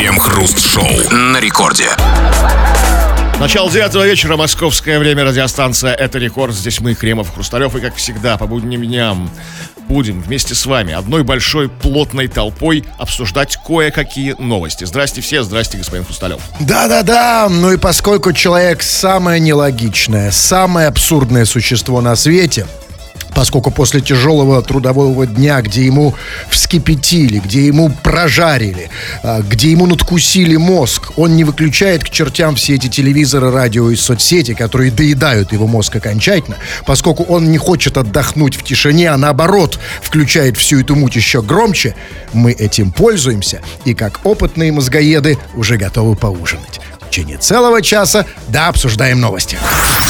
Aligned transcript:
Крем-хруст-шоу 0.00 1.10
на 1.14 1.40
рекорде. 1.40 1.90
Начало 3.38 3.70
девятого 3.70 4.06
вечера, 4.06 4.38
московское 4.38 4.98
время, 4.98 5.24
радиостанция 5.24 5.92
«Это 5.92 6.18
рекорд». 6.18 6.54
Здесь 6.54 6.80
мы, 6.80 6.94
Кремов, 6.94 7.34
Хрусталев, 7.34 7.76
и, 7.76 7.80
как 7.82 7.96
всегда, 7.96 8.38
по 8.38 8.46
будним 8.46 8.82
дням 8.82 9.30
будем 9.88 10.22
вместе 10.22 10.54
с 10.54 10.64
вами 10.64 10.94
одной 10.94 11.22
большой 11.22 11.68
плотной 11.68 12.28
толпой 12.28 12.82
обсуждать 12.98 13.58
кое-какие 13.62 14.36
новости. 14.38 14.84
Здрасте 14.84 15.20
все, 15.20 15.42
здрасте, 15.42 15.76
господин 15.76 16.06
Хрусталев. 16.06 16.40
Да-да-да, 16.60 17.48
ну 17.50 17.70
и 17.70 17.76
поскольку 17.76 18.32
человек 18.32 18.82
самое 18.82 19.38
нелогичное, 19.38 20.30
самое 20.30 20.88
абсурдное 20.88 21.44
существо 21.44 22.00
на 22.00 22.16
свете– 22.16 22.66
поскольку 23.34 23.70
после 23.70 24.00
тяжелого 24.00 24.62
трудового 24.62 25.26
дня, 25.26 25.60
где 25.62 25.84
ему 25.84 26.14
вскипятили, 26.48 27.38
где 27.38 27.66
ему 27.66 27.90
прожарили, 28.02 28.90
а, 29.22 29.40
где 29.42 29.70
ему 29.70 29.86
надкусили 29.86 30.56
мозг, 30.56 31.12
он 31.16 31.36
не 31.36 31.44
выключает 31.44 32.04
к 32.04 32.10
чертям 32.10 32.54
все 32.54 32.74
эти 32.74 32.88
телевизоры, 32.88 33.50
радио 33.50 33.90
и 33.90 33.96
соцсети, 33.96 34.54
которые 34.54 34.90
доедают 34.90 35.52
его 35.52 35.66
мозг 35.66 35.96
окончательно, 35.96 36.56
поскольку 36.86 37.24
он 37.24 37.50
не 37.50 37.58
хочет 37.58 37.96
отдохнуть 37.96 38.56
в 38.56 38.62
тишине, 38.62 39.10
а 39.10 39.16
наоборот 39.16 39.78
включает 40.02 40.56
всю 40.56 40.80
эту 40.80 40.96
муть 40.96 41.16
еще 41.16 41.42
громче, 41.42 41.94
мы 42.32 42.52
этим 42.52 42.92
пользуемся 42.92 43.60
и 43.84 43.94
как 43.94 44.20
опытные 44.24 44.72
мозгоеды 44.72 45.38
уже 45.54 45.76
готовы 45.76 46.16
поужинать. 46.16 46.80
В 47.10 47.12
течение 47.12 47.38
целого 47.38 47.82
часа, 47.82 48.24
да, 48.46 48.68
обсуждаем 48.68 49.20
новости. 49.20 49.58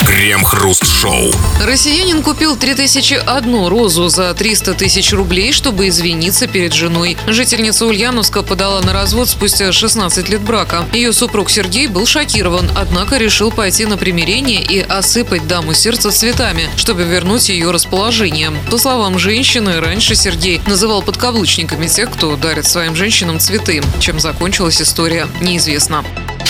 Крем-хруст-шоу. 0.05 1.33
Россиянин 1.65 2.23
купил 2.23 2.59
3001 2.59 3.67
розу 3.69 4.09
за 4.11 4.35
300 4.35 4.75
тысяч 4.75 5.11
рублей, 5.15 5.55
чтобы 5.55 5.89
извиниться 5.89 6.47
перед 6.47 6.75
женой. 6.75 7.17
Жительница 7.27 7.87
Ульяновска 7.87 8.43
подала 8.43 8.83
на 8.83 8.93
развод 8.93 9.31
спустя 9.31 9.73
16 9.73 10.29
лет 10.29 10.43
брака. 10.43 10.85
Ее 10.93 11.15
супруг 11.15 11.49
Сергей 11.49 11.87
был 11.87 12.05
шокирован, 12.05 12.71
однако 12.77 13.17
решил 13.17 13.51
пойти 13.51 13.87
на 13.87 13.97
примирение 13.97 14.61
и 14.63 14.81
осыпать 14.81 15.47
даму 15.47 15.73
сердца 15.73 16.11
цветами, 16.11 16.69
чтобы 16.77 17.05
вернуть 17.05 17.49
ее 17.49 17.71
расположение. 17.71 18.53
По 18.71 18.77
словам 18.77 19.19
женщины, 19.19 19.81
раньше 19.81 20.15
Сергей 20.15 20.61
называл 20.67 21.01
подкаблучниками 21.01 21.87
тех, 21.87 22.11
кто 22.11 22.37
дарит 22.37 22.67
своим 22.67 22.95
женщинам 22.95 23.41
цветы. 23.41 23.83
Чем 24.01 24.21
закончилась 24.21 24.83
история, 24.83 25.29
неизвестно. 25.41 26.05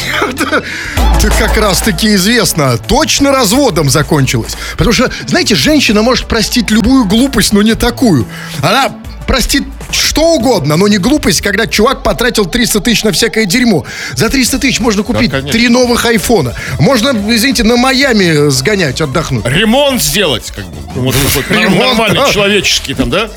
Это 0.31 1.31
как 1.39 1.57
раз-таки 1.57 2.15
известно. 2.15 2.79
Точно 2.79 3.31
разводом 3.31 3.91
закончилось. 3.91 4.57
Потому 4.73 4.93
что, 4.93 5.11
знаете, 5.27 5.55
женщина 5.55 6.03
может 6.03 6.27
простить 6.27 6.71
любую 6.71 7.05
глупость, 7.05 7.53
но 7.53 7.63
не 7.63 7.75
такую. 7.75 8.27
Она 8.63 8.91
простит 9.27 9.65
что 9.93 10.35
угодно, 10.35 10.77
но 10.77 10.89
не 10.89 10.99
глупость, 10.99 11.41
когда 11.41 11.67
чувак 11.67 12.03
потратил 12.03 12.47
300 12.47 12.81
тысяч 12.81 13.05
на 13.05 13.13
всякое 13.13 13.45
дерьмо. 13.45 13.85
За 14.15 14.29
300 14.29 14.59
тысяч 14.59 14.81
можно 14.81 15.03
купить 15.03 15.31
да, 15.31 15.43
три 15.43 15.69
новых 15.69 16.05
айфона. 16.07 16.55
Можно, 16.79 17.11
извините, 17.11 17.63
на 17.65 17.77
Майами 17.77 18.51
сгонять, 18.51 19.01
отдохнуть. 19.01 19.47
Ремонт 19.47 20.03
сделать, 20.03 20.51
как 20.55 20.65
бы. 20.65 20.77
Вот, 21.03 21.15
Ремонт, 21.49 21.79
нормальный, 21.79 22.17
да. 22.17 22.33
человеческий 22.33 22.95
там, 22.95 23.11
да? 23.11 23.31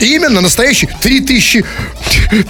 Именно 0.00 0.40
настоящий. 0.40 0.88
Три 1.00 1.20
тысячи... 1.20 1.64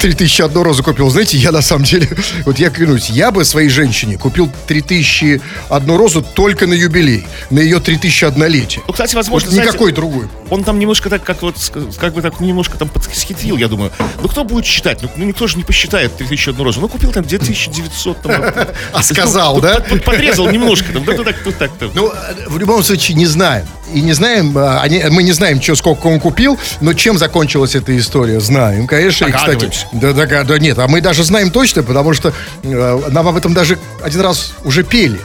Три 0.00 0.12
тысячи 0.12 0.42
одну 0.42 0.62
розу 0.62 0.82
купил. 0.82 1.10
Знаете, 1.10 1.36
я 1.38 1.52
на 1.52 1.62
самом 1.62 1.84
деле... 1.84 2.08
Вот 2.44 2.58
я 2.58 2.70
клянусь, 2.70 3.10
я 3.10 3.30
бы 3.30 3.44
своей 3.44 3.68
женщине 3.68 4.18
купил 4.18 4.50
три 4.66 4.80
тысячи 4.80 5.40
одну 5.68 5.96
розу 5.96 6.22
только 6.22 6.66
на 6.66 6.74
юбилей. 6.74 7.26
На 7.50 7.60
ее 7.60 7.80
три 7.80 7.96
тысячи 7.96 8.24
однолетие. 8.24 8.82
Ну, 8.86 8.92
кстати, 8.92 9.14
возможно, 9.14 9.46
вот 9.46 9.54
знаете, 9.54 9.70
никакой 9.70 9.92
другой. 9.92 10.28
Он 10.50 10.64
там 10.64 10.78
немножко 10.78 11.10
так, 11.10 11.22
как 11.22 11.42
вот, 11.42 11.56
как 11.98 12.14
бы 12.14 12.22
так 12.22 12.40
немножко 12.40 12.78
там 12.78 12.88
подсхитрил, 12.88 13.56
я 13.56 13.68
думаю. 13.68 13.92
Ну, 14.22 14.28
кто 14.28 14.44
будет 14.44 14.64
считать? 14.64 15.02
Ну, 15.02 15.10
ну 15.16 15.24
никто 15.24 15.46
же 15.46 15.56
не 15.56 15.64
посчитает 15.64 16.16
три 16.16 16.26
тысячи 16.26 16.50
одну 16.50 16.64
розу. 16.64 16.80
Ну, 16.80 16.88
купил 16.88 17.12
там 17.12 17.24
2900. 17.24 18.22
Там, 18.22 18.42
а 18.92 19.02
сказал, 19.02 19.60
да? 19.60 19.80
Подрезал 20.04 20.50
немножко. 20.50 20.92
Там, 20.92 21.04
да, 21.04 21.14
так, 21.14 21.36
так, 21.58 21.70
Ну, 21.94 22.12
в 22.48 22.58
любом 22.58 22.82
случае, 22.82 23.16
не 23.16 23.26
знаем. 23.26 23.66
И 23.92 24.00
не 24.00 24.12
знаем, 24.12 24.52
а, 24.56 24.84
мы 25.10 25.22
не 25.22 25.32
знаем, 25.32 25.60
что, 25.60 25.74
сколько 25.74 26.06
он 26.06 26.20
купил, 26.20 26.58
но 26.80 26.92
чем 26.92 27.18
закончилась 27.18 27.74
эта 27.74 27.96
история, 27.96 28.40
знаем, 28.40 28.86
конечно. 28.86 29.26
И, 29.26 29.32
кстати, 29.32 29.70
да, 29.92 30.12
да, 30.12 30.44
да, 30.44 30.58
нет, 30.58 30.78
а 30.78 30.88
мы 30.88 31.00
даже 31.00 31.24
знаем 31.24 31.50
точно, 31.50 31.82
потому 31.82 32.12
что 32.12 32.32
э, 32.62 33.00
нам 33.10 33.28
об 33.28 33.36
этом 33.36 33.54
даже 33.54 33.78
один 34.02 34.20
раз 34.20 34.52
уже 34.64 34.84
пели. 34.84 35.20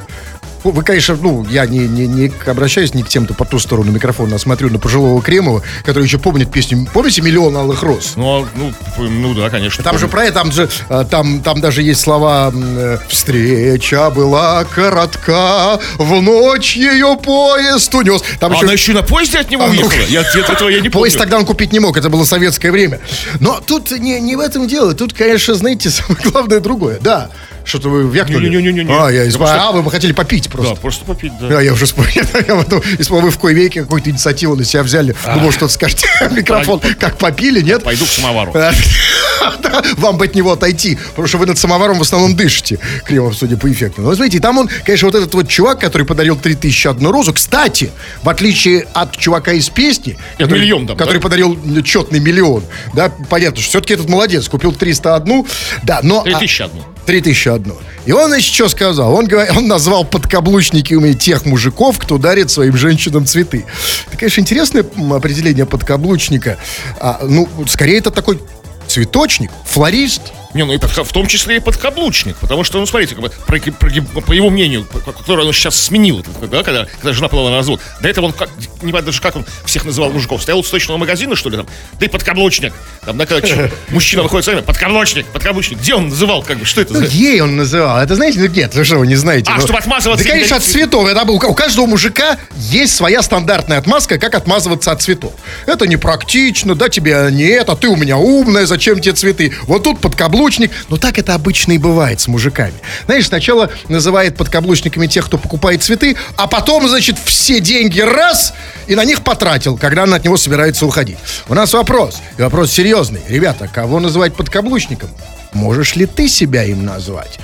Ну, 0.63 0.71
вы, 0.71 0.83
конечно, 0.83 1.17
ну, 1.21 1.45
я 1.49 1.65
не, 1.65 1.87
не, 1.87 2.07
не 2.07 2.31
обращаюсь 2.45 2.93
не 2.93 3.03
к 3.03 3.09
тем, 3.09 3.25
кто 3.25 3.33
по 3.33 3.45
ту 3.45 3.59
сторону 3.59 3.91
микрофона, 3.91 4.35
а 4.35 4.39
смотрю 4.39 4.69
на 4.69 4.79
пожилого 4.79 5.21
Кремова, 5.21 5.61
который 5.83 6.03
еще 6.03 6.19
помнит 6.19 6.51
песню. 6.51 6.87
Помните 6.93 7.21
«Миллион 7.21 7.55
алых 7.57 7.83
роз»? 7.83 8.13
Ну, 8.15 8.43
а, 8.43 8.47
ну, 8.55 8.73
ну 8.97 9.33
да, 9.33 9.49
конечно. 9.49 9.83
Там 9.83 9.93
помню. 9.93 10.05
же 10.05 10.11
про 10.11 10.25
это, 10.25 10.33
там 10.35 10.51
же, 10.51 10.69
а, 10.89 11.03
там, 11.03 11.41
там 11.41 11.59
даже 11.59 11.81
есть 11.81 12.01
слова 12.01 12.51
э, 12.53 12.97
«Встреча 13.09 14.09
была 14.09 14.63
коротка, 14.63 15.79
в 15.97 16.21
ночь 16.21 16.75
ее 16.75 17.17
поезд 17.21 17.93
унес». 17.93 18.23
Там 18.39 18.53
а 18.53 18.55
еще... 18.55 18.63
она 18.63 18.73
еще 18.73 18.93
на 18.93 19.03
поезде 19.03 19.39
от 19.39 19.51
него 19.51 19.65
а, 19.65 19.69
уехала? 19.69 19.91
Ну, 19.91 20.07
я, 20.07 20.21
этого 20.21 20.69
я 20.69 20.79
не 20.79 20.89
помню. 20.89 21.03
Поезд 21.03 21.17
тогда 21.17 21.37
он 21.37 21.45
купить 21.45 21.73
не 21.73 21.79
мог, 21.79 21.97
это 21.97 22.09
было 22.09 22.23
советское 22.23 22.71
время. 22.71 23.01
Но 23.41 23.59
тут 23.59 23.91
не, 23.91 24.19
не 24.21 24.37
в 24.37 24.39
этом 24.39 24.67
дело, 24.67 24.93
тут, 24.93 25.13
конечно, 25.13 25.55
знаете, 25.55 25.89
самое 25.89 26.23
главное 26.23 26.61
другое. 26.61 26.99
Да, 27.01 27.29
что-то 27.65 27.89
вы 27.89 28.09
вякнули? 28.09 28.49
Не-не-не. 28.49 28.85
А, 28.89 29.09
я 29.09 29.27
исп... 29.27 29.41
а, 29.41 29.71
вы 29.71 29.81
бы 29.83 29.91
хотели 29.91 30.11
попить 30.11 30.49
просто. 30.49 30.75
Да, 30.75 30.81
просто 30.81 31.05
попить, 31.05 31.31
да. 31.39 31.47
Да, 31.47 31.61
я 31.61 31.73
уже 31.73 31.85
вспомнил. 31.85 32.23
Я 32.47 32.55
потом, 32.55 32.81
если 32.97 33.11
вы 33.13 33.31
в 33.31 33.39
кое 33.39 33.53
веке 33.53 33.81
какую-то 33.81 34.09
инициативу 34.09 34.55
на 34.55 34.65
себя 34.65 34.83
взяли, 34.83 35.15
а. 35.23 35.35
думал, 35.35 35.51
что-то 35.51 35.71
скажете 35.73 36.07
микрофон, 36.31 36.81
как 36.99 37.17
попили, 37.17 37.61
нет? 37.61 37.83
Пойду 37.83 38.05
к 38.05 38.09
самовару. 38.09 38.53
Вам 39.97 40.17
бы 40.17 40.25
от 40.25 40.35
него 40.35 40.51
отойти, 40.51 40.97
потому 41.09 41.27
что 41.27 41.37
вы 41.37 41.45
над 41.45 41.57
самоваром 41.57 41.97
в 41.99 42.01
основном 42.01 42.35
дышите, 42.35 42.79
Кремов, 43.05 43.35
судя 43.35 43.57
по 43.57 43.71
эффекту. 43.71 44.01
Но 44.01 44.13
смотрите, 44.13 44.39
там 44.39 44.57
он, 44.57 44.69
конечно, 44.85 45.07
вот 45.07 45.15
этот 45.15 45.33
вот 45.33 45.47
чувак, 45.47 45.79
который 45.79 46.05
подарил 46.05 46.35
3001 46.35 47.05
розу, 47.07 47.33
кстати, 47.33 47.91
в 48.21 48.29
отличие 48.29 48.87
от 48.93 49.17
чувака 49.17 49.53
из 49.53 49.69
песни, 49.69 50.17
который, 50.37 50.61
миллион 50.61 50.87
там, 50.87 50.97
который 50.97 51.17
да? 51.17 51.21
подарил 51.21 51.57
четный 51.83 52.19
миллион, 52.19 52.63
да, 52.93 53.11
понятно, 53.29 53.61
что 53.61 53.69
все-таки 53.69 53.93
этот 53.93 54.09
молодец, 54.09 54.47
купил 54.47 54.73
301, 54.73 55.45
да, 55.83 55.99
но... 56.03 56.23
3001. 56.23 56.92
3001. 57.05 57.73
И 58.05 58.11
он, 58.11 58.29
значит, 58.29 58.53
что 58.53 58.69
сказал? 58.69 59.13
Он, 59.13 59.27
он 59.55 59.67
назвал 59.67 60.05
подкаблучниками 60.05 61.13
тех 61.13 61.45
мужиков, 61.45 61.97
кто 61.99 62.17
дарит 62.17 62.49
своим 62.51 62.75
женщинам 62.77 63.25
цветы. 63.25 63.65
Это, 64.07 64.17
конечно, 64.17 64.41
интересное 64.41 64.85
определение 65.11 65.65
подкаблучника. 65.65 66.57
А, 66.99 67.19
ну, 67.23 67.47
скорее, 67.67 67.99
это 67.99 68.11
такой 68.11 68.39
цветочник, 68.87 69.51
флорист– 69.65 70.21
не, 70.53 70.63
ну 70.63 70.73
и 70.73 70.77
в 70.77 71.11
том 71.11 71.27
числе 71.27 71.57
и 71.57 71.59
подкаблучник. 71.59 72.37
Потому 72.37 72.63
что, 72.63 72.79
ну, 72.79 72.85
смотрите, 72.85 73.15
как 73.15 73.23
бы, 73.23 73.31
про, 73.45 73.59
про, 73.59 74.21
по 74.21 74.31
его 74.33 74.49
мнению, 74.49 74.85
которое 74.85 75.47
он 75.47 75.53
сейчас 75.53 75.75
сменил, 75.75 76.23
да, 76.41 76.63
когда, 76.63 76.85
когда 76.85 77.13
жена 77.13 77.27
подала 77.27 77.49
на 77.49 77.57
развод, 77.57 77.81
до 78.01 78.07
этого 78.07 78.25
он, 78.25 78.33
как, 78.33 78.49
не 78.81 78.89
знаю 78.89 79.05
даже 79.05 79.21
как 79.21 79.35
он 79.35 79.45
всех 79.65 79.85
называл 79.85 80.11
мужиков, 80.11 80.41
стоял 80.41 80.59
у 80.59 80.63
сточного 80.63 80.97
магазина, 80.97 81.35
что 81.35 81.49
ли, 81.49 81.57
там, 81.57 81.67
ты 81.99 82.07
подкаблучник. 82.07 82.73
Там, 83.05 83.17
да, 83.17 83.25
когда 83.25 83.69
мужчина 83.89 84.23
выходит 84.23 84.45
с 84.45 84.47
вами, 84.47 84.61
подкаблучник, 84.61 85.25
подкаблучник. 85.27 85.79
Где 85.79 85.95
он 85.95 86.09
называл, 86.09 86.43
как 86.43 86.59
бы, 86.59 86.65
что 86.65 86.81
это 86.81 86.93
ну, 86.93 86.99
за... 86.99 87.05
ей 87.07 87.41
он 87.41 87.55
называл. 87.55 87.99
Это 87.99 88.15
знаете, 88.15 88.39
ну, 88.39 88.47
нет, 88.47 88.75
вы 88.75 88.83
что, 88.83 88.97
вы 88.97 89.07
не 89.07 89.15
знаете. 89.15 89.51
А, 89.51 89.55
ну, 89.55 89.61
чтобы 89.61 89.79
отмазываться. 89.79 90.23
Да, 90.23 90.31
конечно, 90.31 90.57
от 90.57 90.63
цветов. 90.63 91.07
Это, 91.07 91.23
у, 91.23 91.35
у 91.35 91.53
каждого 91.53 91.85
мужика 91.87 92.37
есть 92.55 92.95
своя 92.95 93.21
стандартная 93.21 93.79
отмазка, 93.79 94.19
как 94.19 94.35
отмазываться 94.35 94.91
от 94.91 95.01
цветов. 95.01 95.33
Это 95.65 95.87
непрактично, 95.87 96.75
да, 96.75 96.89
тебе 96.89 97.29
не 97.31 97.45
это, 97.45 97.75
ты 97.75 97.87
у 97.87 97.95
меня 97.95 98.17
умная, 98.17 98.65
зачем 98.65 98.99
тебе 98.99 99.13
цветы? 99.13 99.53
Вот 99.63 99.83
тут 99.83 99.99
подкаблучник. 99.99 100.42
Но 100.89 100.97
так 100.97 101.17
это 101.17 101.33
обычно 101.33 101.73
и 101.73 101.77
бывает 101.77 102.19
с 102.19 102.27
мужиками. 102.27 102.73
Знаешь, 103.05 103.27
сначала 103.27 103.69
называет 103.89 104.35
подкаблучниками 104.35 105.07
тех, 105.07 105.25
кто 105.25 105.37
покупает 105.37 105.83
цветы, 105.83 106.17
а 106.37 106.47
потом, 106.47 106.87
значит, 106.87 107.17
все 107.23 107.59
деньги 107.59 108.01
раз 108.01 108.53
и 108.87 108.95
на 108.95 109.05
них 109.05 109.23
потратил, 109.23 109.77
когда 109.77 110.03
он 110.03 110.13
от 110.13 110.23
него 110.23 110.37
собирается 110.37 110.85
уходить. 110.85 111.17
У 111.47 111.53
нас 111.53 111.73
вопрос, 111.73 112.21
и 112.37 112.41
вопрос 112.41 112.71
серьезный. 112.71 113.21
Ребята, 113.27 113.67
кого 113.67 113.99
называть 113.99 114.35
подкаблучником? 114.35 115.09
Можешь 115.53 115.95
ли 115.95 116.05
ты 116.05 116.27
себя 116.27 116.63
им 116.63 116.85
назвать? 116.85 117.39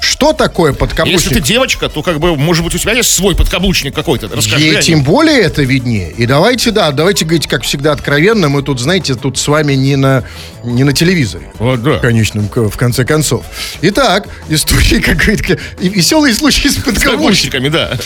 Что 0.00 0.32
такое 0.32 0.72
подкаблучник? 0.72 1.20
Если 1.22 1.34
ты 1.34 1.40
девочка, 1.40 1.88
то 1.88 2.02
как 2.02 2.18
бы, 2.18 2.36
может 2.36 2.64
быть, 2.64 2.74
у 2.74 2.78
тебя 2.78 2.92
есть 2.92 3.14
свой 3.14 3.36
подкаблучник 3.36 3.94
какой-то. 3.94 4.28
Расскажи. 4.28 4.64
Ей 4.64 4.82
тем 4.82 5.02
более 5.02 5.40
это 5.40 5.62
виднее. 5.62 6.10
И 6.10 6.26
давайте, 6.26 6.70
да, 6.70 6.90
давайте 6.90 7.24
говорить, 7.24 7.46
как 7.46 7.62
всегда, 7.62 7.92
откровенно. 7.92 8.48
Мы 8.48 8.62
тут, 8.62 8.80
знаете, 8.80 9.14
тут 9.14 9.38
с 9.38 9.46
вами 9.46 9.74
не 9.74 9.96
на, 9.96 10.24
не 10.64 10.84
на 10.84 10.92
телевизоре. 10.92 11.50
Вот, 11.58 11.82
да. 11.82 11.98
В 11.98 12.00
конечном, 12.00 12.48
в 12.48 12.76
конце 12.76 13.04
концов. 13.04 13.44
Итак, 13.82 14.26
истории, 14.48 15.00
как 15.04 15.18
говорит, 15.18 15.60
веселые 15.78 16.34
случаи 16.34 16.68
с 16.68 16.76
подкаблучниками. 16.76 17.68
да. 17.68 17.96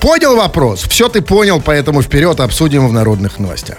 Понял 0.00 0.36
вопрос? 0.36 0.84
Все 0.88 1.08
ты 1.08 1.22
понял, 1.22 1.60
поэтому 1.60 2.02
вперед 2.02 2.38
обсудим 2.38 2.86
в 2.86 2.92
народных 2.92 3.40
новостях. 3.40 3.78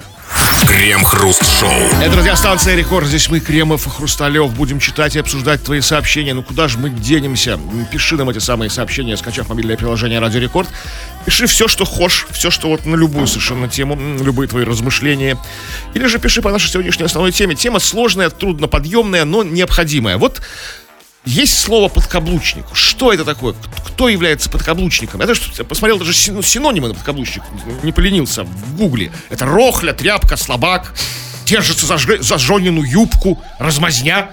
Крем-хруст-шоу. 0.68 2.02
Это 2.02 2.16
радиостанция 2.18 2.76
«Рекорд». 2.76 3.08
Здесь 3.08 3.30
мы, 3.30 3.40
Кремов 3.40 3.88
и 3.88 3.90
Хрусталев, 3.90 4.54
будем 4.54 4.80
читать 4.80 5.16
и 5.16 5.20
обсуждать 5.20 5.64
твои 5.64 5.82
сообщения. 5.82 6.34
Ну 6.34 6.44
куда 6.44 6.68
же 6.68 6.78
мы 6.78 6.90
денемся? 6.90 7.60
Пиши 7.92 8.16
нам 8.16 8.30
эти 8.30 8.40
самые 8.40 8.70
сообщения, 8.70 9.18
скачав 9.18 9.50
мобильное 9.50 9.78
приложение 9.78 10.20
«Радио 10.20 10.40
Рекорд». 10.40 10.70
Пиши 11.26 11.48
все, 11.48 11.68
что 11.68 11.86
хочешь, 11.86 12.28
все, 12.32 12.52
что 12.52 12.70
вот 12.70 12.86
на 12.86 12.96
любую 12.96 13.28
совершенно 13.28 13.68
тему, 13.68 13.98
любые 14.22 14.48
твои 14.48 14.64
размышления. 14.64 15.38
Или 15.94 16.06
же 16.06 16.20
пиши 16.20 16.42
по 16.42 16.52
нашей 16.52 16.70
сегодняшней 16.70 17.06
основной 17.06 17.32
теме. 17.32 17.56
Тема 17.56 17.80
сложная, 17.80 18.30
трудноподъемная, 18.30 19.26
но 19.26 19.44
необходимая. 19.44 20.18
Вот 20.18 20.42
есть 21.30 21.60
слово 21.60 21.90
подкаблучник. 21.90 22.66
Что 22.74 23.14
это 23.14 23.24
такое? 23.24 23.54
Кто 23.86 24.10
является 24.10 24.50
подкаблучником? 24.50 25.22
Я 25.22 25.28
даже 25.28 25.42
посмотрел 25.64 26.00
даже 26.00 26.12
ну, 26.32 26.42
синонимы 26.42 26.88
на 26.88 26.96
подкаблучник. 26.96 27.44
Не 27.84 27.92
поленился 27.92 28.44
в 28.44 28.76
гугле. 28.76 29.12
Это 29.30 29.46
рохля, 29.46 29.94
тряпка, 29.94 30.38
слабак 30.38 30.94
держится 31.46 31.86
за, 31.88 31.98
за 31.98 32.38
жонину 32.38 32.84
юбку, 32.84 33.42
размазня. 33.58 34.30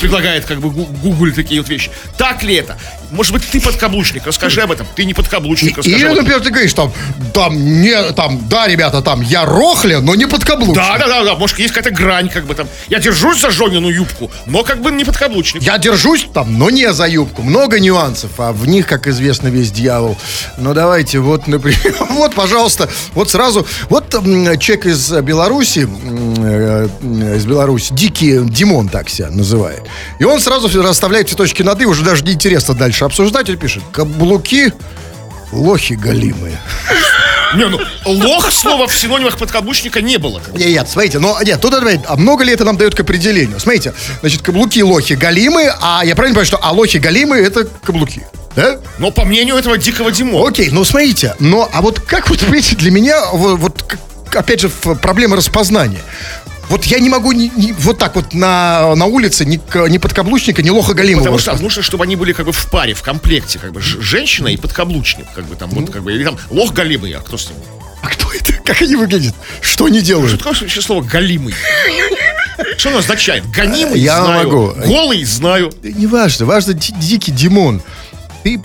Предлагает 0.00 0.44
как 0.44 0.60
бы 0.60 0.70
Google 0.70 1.32
такие 1.34 1.60
вот 1.60 1.70
вещи. 1.70 1.90
Так 2.18 2.42
ли 2.42 2.54
это? 2.54 2.78
Может 3.12 3.32
быть, 3.34 3.42
ты 3.44 3.60
подкаблучник, 3.60 4.26
расскажи 4.26 4.62
об 4.62 4.72
этом. 4.72 4.86
Ты 4.96 5.04
не 5.04 5.12
подкаблучник, 5.12 5.76
расскажи 5.76 5.98
Или, 5.98 6.08
например, 6.08 6.40
ты 6.40 6.50
говоришь, 6.50 6.72
там, 6.72 6.90
там, 7.34 7.54
не, 7.82 8.12
там, 8.12 8.48
да, 8.48 8.66
ребята, 8.66 9.02
там, 9.02 9.20
я 9.20 9.44
рохля, 9.44 10.00
но 10.00 10.14
не 10.14 10.26
подкаблучник. 10.26 10.76
Да, 10.76 10.96
да, 10.98 11.06
да, 11.06 11.24
да, 11.24 11.34
может, 11.34 11.58
есть 11.58 11.74
какая-то 11.74 11.94
грань, 11.94 12.30
как 12.30 12.46
бы 12.46 12.54
там. 12.54 12.66
Я 12.88 13.00
держусь 13.00 13.38
за 13.40 13.50
Жонину 13.50 13.90
юбку, 13.90 14.30
но 14.46 14.64
как 14.64 14.80
бы 14.80 14.90
не 14.90 15.04
подкаблучник. 15.04 15.62
Я 15.62 15.76
держусь 15.76 16.26
там, 16.32 16.58
но 16.58 16.70
не 16.70 16.90
за 16.94 17.06
юбку. 17.06 17.42
Много 17.42 17.80
нюансов, 17.80 18.30
а 18.38 18.52
в 18.52 18.66
них, 18.66 18.86
как 18.86 19.06
известно, 19.06 19.48
весь 19.48 19.70
дьявол. 19.70 20.16
Ну, 20.56 20.72
давайте, 20.72 21.18
вот, 21.18 21.46
например, 21.46 21.94
вот, 22.10 22.34
пожалуйста, 22.34 22.88
вот 23.12 23.30
сразу, 23.30 23.66
вот 23.90 24.10
человек 24.10 24.86
из 24.86 25.10
Беларуси, 25.10 25.86
э, 26.38 26.88
из 27.36 27.44
Беларуси, 27.44 27.92
Дикий 27.92 28.38
Димон 28.44 28.88
так 28.88 29.10
себя 29.10 29.28
называет. 29.28 29.82
И 30.18 30.24
он 30.24 30.40
сразу 30.40 30.70
расставляет 30.82 31.28
цветочки 31.28 31.62
над 31.62 31.82
«и», 31.82 31.84
уже 31.84 32.02
даже 32.02 32.24
неинтересно 32.24 32.74
дальше 32.74 33.01
дальше 33.02 33.04
обсуждать, 33.04 33.50
он 33.50 33.56
пишет, 33.56 33.82
каблуки 33.92 34.72
лохи 35.52 35.94
галимые. 35.94 36.58
Не, 37.54 37.66
ну, 37.66 37.78
лох 38.06 38.50
слова 38.50 38.86
в 38.86 38.94
синонимах 38.96 39.36
подкаблучника 39.36 40.00
не 40.00 40.16
было. 40.16 40.40
Нет, 40.54 40.68
нет, 40.68 40.88
смотрите, 40.88 41.18
но 41.18 41.38
нет, 41.42 41.60
тут 41.60 41.74
а 41.74 42.16
много 42.16 42.44
ли 42.44 42.52
это 42.52 42.64
нам 42.64 42.78
дает 42.78 42.94
к 42.94 43.00
определению? 43.00 43.60
Смотрите, 43.60 43.92
значит, 44.20 44.40
каблуки 44.40 44.82
лохи 44.82 45.12
галимы, 45.12 45.70
а 45.80 46.02
я 46.04 46.14
правильно 46.14 46.34
понимаю, 46.34 46.46
что 46.46 46.58
а 46.62 46.72
лохи 46.72 46.96
галимы 46.96 47.36
это 47.36 47.64
каблуки? 47.84 48.22
Да? 48.56 48.78
Но 48.98 49.10
по 49.10 49.24
мнению 49.24 49.56
этого 49.56 49.76
дикого 49.76 50.12
Димона. 50.12 50.48
Окей, 50.48 50.70
ну 50.70 50.84
смотрите, 50.84 51.34
но 51.40 51.68
а 51.72 51.82
вот 51.82 52.00
как 52.00 52.30
вот, 52.30 52.42
видите, 52.42 52.76
для 52.76 52.90
меня 52.90 53.26
вот, 53.32 53.58
вот 53.58 53.98
опять 54.34 54.60
же 54.60 54.68
проблема 54.70 55.36
распознания. 55.36 56.00
Вот 56.72 56.86
я 56.86 57.00
не 57.00 57.10
могу 57.10 57.32
ни, 57.32 57.52
ни, 57.54 57.72
вот 57.72 57.98
так 57.98 58.16
вот 58.16 58.32
на, 58.32 58.94
на 58.94 59.04
улице 59.04 59.44
ни, 59.44 59.60
ни 59.90 59.98
подкаблучника, 59.98 60.62
ни 60.62 60.70
лоха 60.70 60.94
Галимова. 60.94 61.24
Потому 61.24 61.38
что 61.38 61.54
нужно, 61.56 61.82
чтобы 61.82 62.04
они 62.04 62.16
были 62.16 62.32
как 62.32 62.46
бы 62.46 62.52
в 62.52 62.70
паре, 62.70 62.94
в 62.94 63.02
комплекте, 63.02 63.58
как 63.58 63.72
бы 63.72 63.82
женщина 63.82 64.48
и 64.48 64.56
подкаблучник, 64.56 65.26
как 65.34 65.44
бы 65.44 65.54
там, 65.54 65.68
вот 65.68 65.90
как 65.90 66.02
бы, 66.02 66.14
или 66.14 66.24
там 66.24 66.38
лох 66.48 66.72
Галимый, 66.72 67.12
а 67.12 67.20
кто 67.20 67.36
с 67.36 67.50
ним? 67.50 67.58
А 68.00 68.08
кто 68.08 68.32
это? 68.32 68.54
Как 68.64 68.80
они 68.80 68.96
выглядят? 68.96 69.34
Что 69.60 69.84
они 69.84 70.00
делают? 70.00 70.30
Что 70.30 70.38
такое 70.50 70.66
слово 70.70 71.02
«галимый»? 71.02 71.54
Что 72.78 72.88
оно 72.88 72.98
означает? 72.98 73.46
Гонимый 73.50 74.00
Я 74.00 74.24
знаю. 74.24 74.44
могу. 74.44 74.72
Голый 74.86 75.24
знаю. 75.24 75.70
Не 75.82 76.06
важно. 76.06 76.46
Важно 76.46 76.72
дикий 76.72 77.32
Димон. 77.32 77.82
Ты... 78.42 78.60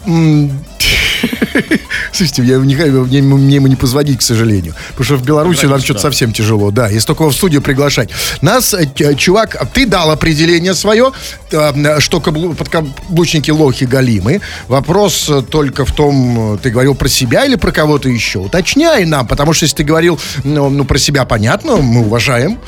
Слушайте, 2.12 2.44
я 2.44 2.58
не, 2.58 2.76
мне, 2.76 3.22
мне 3.22 3.56
ему 3.56 3.68
не 3.68 3.76
позвонить, 3.76 4.20
к 4.20 4.22
сожалению. 4.22 4.74
Потому 4.90 5.06
что 5.06 5.16
в 5.18 5.24
Беларуси 5.24 5.66
нам 5.66 5.80
что-то 5.80 6.00
совсем 6.00 6.34
тяжело. 6.34 6.72
Да, 6.72 6.88
если 6.90 7.08
только 7.08 7.24
в 7.24 7.34
студию 7.34 7.62
приглашать. 7.62 8.10
Нас, 8.42 8.74
э, 8.74 9.16
чувак, 9.16 9.58
ты 9.74 9.86
дал 9.86 10.12
определение 10.12 10.74
свое, 10.74 11.12
э, 11.52 12.00
что 12.00 12.20
подкаблучники 12.20 13.52
лохи 13.52 13.86
галимы. 13.86 14.42
Вопрос 14.68 15.30
э, 15.30 15.42
только 15.42 15.86
в 15.86 15.92
том, 15.94 16.60
ты 16.62 16.70
говорил 16.70 16.96
про 16.96 17.08
себя 17.08 17.46
или 17.46 17.56
про 17.56 17.72
кого-то 17.72 18.10
еще. 18.10 18.40
Уточняй 18.40 19.06
нам, 19.06 19.28
потому 19.28 19.54
что 19.54 19.66
если 19.66 19.78
ты 19.78 19.84
говорил 19.84 20.20
ну, 20.44 20.70
ну 20.70 20.86
про 20.86 20.98
себя, 20.98 21.26
понятно, 21.26 21.78
мы 21.78 22.02
уважаем. 22.02 22.60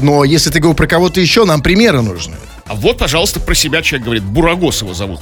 Но 0.00 0.24
если 0.24 0.50
ты 0.50 0.58
говорил 0.58 0.76
про 0.76 0.86
кого-то 0.86 1.20
еще, 1.20 1.44
нам 1.44 1.62
примеры 1.62 2.02
нужны. 2.02 2.36
А 2.66 2.74
вот, 2.74 2.98
пожалуйста, 2.98 3.40
про 3.40 3.54
себя 3.54 3.80
человек 3.82 4.04
говорит. 4.04 4.24
Бурагос 4.24 4.82
его 4.82 4.92
зовут. 4.92 5.20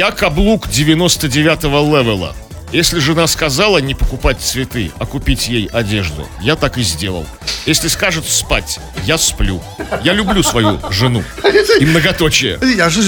Я 0.00 0.12
каблук 0.12 0.66
99-го 0.66 1.98
левела. 1.98 2.34
Если 2.72 3.00
жена 3.00 3.26
сказала 3.26 3.76
не 3.82 3.94
покупать 3.94 4.40
цветы, 4.40 4.92
а 4.98 5.04
купить 5.04 5.46
ей 5.46 5.66
одежду, 5.66 6.26
я 6.40 6.56
так 6.56 6.78
и 6.78 6.82
сделал. 6.82 7.26
Если 7.66 7.88
скажет 7.88 8.24
спать, 8.26 8.80
я 9.04 9.18
сплю. 9.18 9.62
Я 10.02 10.14
люблю 10.14 10.42
свою 10.42 10.80
жену. 10.88 11.22
И 11.80 11.84
многоточие. 11.84 12.58
Я 12.78 12.88
же 12.88 13.02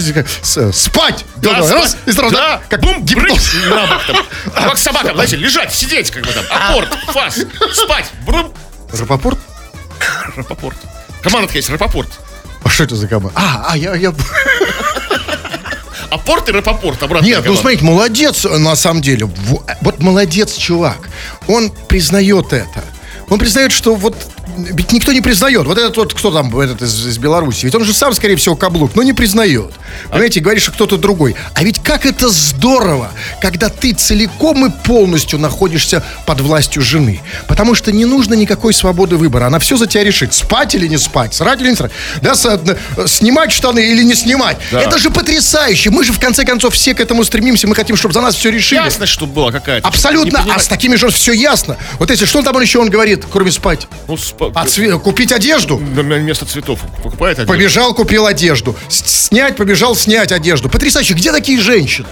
спать! 0.74 1.24
Да, 1.36 1.60
раз, 1.60 1.96
и 2.04 2.12
сразу, 2.12 2.34
да, 2.34 2.60
как 2.68 2.82
бум, 2.82 3.02
гипноз. 3.02 3.54
На 3.70 3.86
бок 3.86 4.02
там. 4.06 4.16
Как 4.54 4.76
собака, 4.76 5.14
знаете, 5.14 5.36
лежать, 5.36 5.72
сидеть, 5.72 6.10
как 6.10 6.26
бы 6.26 6.32
там. 6.32 6.44
Апорт, 6.50 6.94
фас, 7.06 7.38
спать, 7.72 8.10
брум. 8.26 8.52
Рапопорт? 8.92 9.38
Рапопорт. 10.36 10.76
Команда 11.22 11.50
есть, 11.54 11.70
Рапопорт. 11.70 12.10
А 12.62 12.68
что 12.68 12.84
это 12.84 12.96
за 12.96 13.08
команда? 13.08 13.32
А, 13.34 13.68
а, 13.70 13.78
я, 13.78 13.94
я... 13.94 14.12
Апорт 16.12 16.48
и 16.50 16.52
Рапопорт, 16.52 17.02
обратно. 17.02 17.24
Нет, 17.24 17.42
ну 17.46 17.54
смотрите, 17.56 17.84
молодец, 17.84 18.44
на 18.44 18.76
самом 18.76 19.00
деле. 19.00 19.30
Вот 19.80 19.98
молодец 20.00 20.54
чувак. 20.56 21.08
Он 21.48 21.70
признает 21.88 22.52
это. 22.52 22.84
Он 23.30 23.38
признает, 23.38 23.72
что 23.72 23.94
вот 23.94 24.14
ведь 24.56 24.92
никто 24.92 25.12
не 25.12 25.20
признает. 25.20 25.66
Вот 25.66 25.78
этот 25.78 25.96
вот, 25.96 26.14
кто 26.14 26.30
там, 26.30 26.58
этот 26.58 26.82
из, 26.82 27.06
из 27.06 27.18
Беларуси, 27.18 27.64
ведь 27.64 27.74
он 27.74 27.84
же 27.84 27.92
сам, 27.92 28.14
скорее 28.14 28.36
всего, 28.36 28.56
каблук, 28.56 28.94
но 28.94 29.02
не 29.02 29.12
признает. 29.12 29.72
Понимаете, 30.08 30.40
говоришь, 30.40 30.64
что 30.64 30.72
кто-то 30.72 30.96
другой. 30.98 31.36
А 31.54 31.62
ведь 31.62 31.80
как 31.80 32.06
это 32.06 32.28
здорово, 32.28 33.10
когда 33.40 33.68
ты 33.68 33.92
целиком 33.92 34.66
и 34.66 34.70
полностью 34.70 35.38
находишься 35.38 36.04
под 36.26 36.40
властью 36.40 36.82
жены. 36.82 37.20
Потому 37.48 37.74
что 37.74 37.92
не 37.92 38.04
нужно 38.04 38.34
никакой 38.34 38.74
свободы 38.74 39.16
выбора. 39.16 39.46
Она 39.46 39.58
все 39.58 39.76
за 39.76 39.86
тебя 39.86 40.04
решит. 40.04 40.34
Спать 40.34 40.74
или 40.74 40.86
не 40.86 40.98
спать, 40.98 41.34
срать 41.34 41.60
или 41.60 41.70
не 41.70 41.76
срать. 41.76 41.92
Да, 42.20 42.34
с, 42.34 42.44
э, 42.46 43.06
снимать 43.06 43.52
штаны 43.52 43.80
или 43.80 44.02
не 44.02 44.14
снимать. 44.14 44.58
Да. 44.70 44.80
Это 44.80 44.98
же 44.98 45.10
потрясающе. 45.10 45.90
Мы 45.90 46.04
же, 46.04 46.12
в 46.12 46.20
конце 46.20 46.44
концов, 46.44 46.74
все 46.74 46.94
к 46.94 47.00
этому 47.00 47.24
стремимся. 47.24 47.66
Мы 47.66 47.74
хотим, 47.74 47.96
чтобы 47.96 48.14
за 48.14 48.20
нас 48.20 48.34
все 48.34 48.50
решили. 48.50 48.80
Ясно, 48.80 49.06
что 49.06 49.26
была 49.26 49.50
какая-то. 49.50 49.86
Абсолютно. 49.86 50.44
А 50.54 50.58
с 50.58 50.66
такими 50.66 50.96
же 50.96 51.08
все 51.08 51.32
ясно. 51.32 51.76
Вот 51.98 52.10
если, 52.10 52.24
что 52.24 52.42
там 52.42 52.60
еще 52.60 52.78
он 52.78 52.90
говорит, 52.90 53.24
кроме 53.30 53.50
спать? 53.50 53.86
Ну, 54.08 54.16
сп 54.16 54.41
а 54.54 54.66
цве... 54.66 54.98
купить 54.98 55.32
одежду? 55.32 55.76
Вместо 55.76 56.46
цветов 56.46 56.80
покупает 57.02 57.38
одежду. 57.38 57.52
Побежал, 57.52 57.94
купил 57.94 58.26
одежду. 58.26 58.76
Снять, 58.88 59.56
побежал 59.56 59.94
снять 59.94 60.32
одежду. 60.32 60.68
Потрясающе. 60.68 61.14
Где 61.14 61.32
такие 61.32 61.60
женщины? 61.60 62.08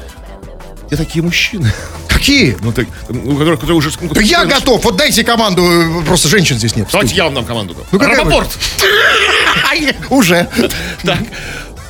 Где 0.86 0.96
такие 0.96 1.22
мужчины? 1.22 1.72
Какие? 2.08 2.56
Ну, 2.60 2.72
так, 2.72 2.86
ну, 3.08 3.32
которые, 3.32 3.56
которые 3.56 3.76
уже... 3.76 3.90
Ну, 4.00 4.12
да 4.12 4.20
я 4.20 4.44
готов. 4.44 4.84
Вот 4.84 4.96
дайте 4.96 5.24
команду. 5.24 5.62
Э, 5.62 6.04
просто 6.04 6.28
женщин 6.28 6.58
здесь 6.58 6.74
нет. 6.76 6.88
Давайте 6.90 7.14
я 7.14 7.24
вам 7.24 7.34
дам 7.34 7.44
команду. 7.44 7.76
Ну, 7.92 7.98
Рапопорт. 7.98 8.50
Уже. 10.10 10.48
Так. 11.04 11.18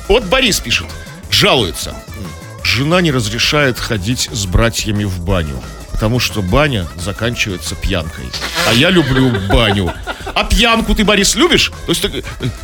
Вот 0.07 0.25
Борис 0.25 0.59
пишет. 0.59 0.87
Жалуется. 1.31 1.95
Жена 2.63 3.01
не 3.01 3.11
разрешает 3.11 3.79
ходить 3.79 4.29
с 4.31 4.45
братьями 4.45 5.03
в 5.03 5.19
баню 5.19 5.61
потому 6.01 6.19
что 6.19 6.41
баня 6.41 6.87
заканчивается 6.97 7.75
пьянкой. 7.75 8.25
А 8.67 8.73
я 8.73 8.89
люблю 8.89 9.29
баню. 9.49 9.93
А 10.33 10.43
пьянку 10.43 10.95
ты, 10.95 11.03
Борис, 11.03 11.35
любишь? 11.35 11.71
То 11.85 11.91
есть, 11.91 12.01
то 12.01 12.11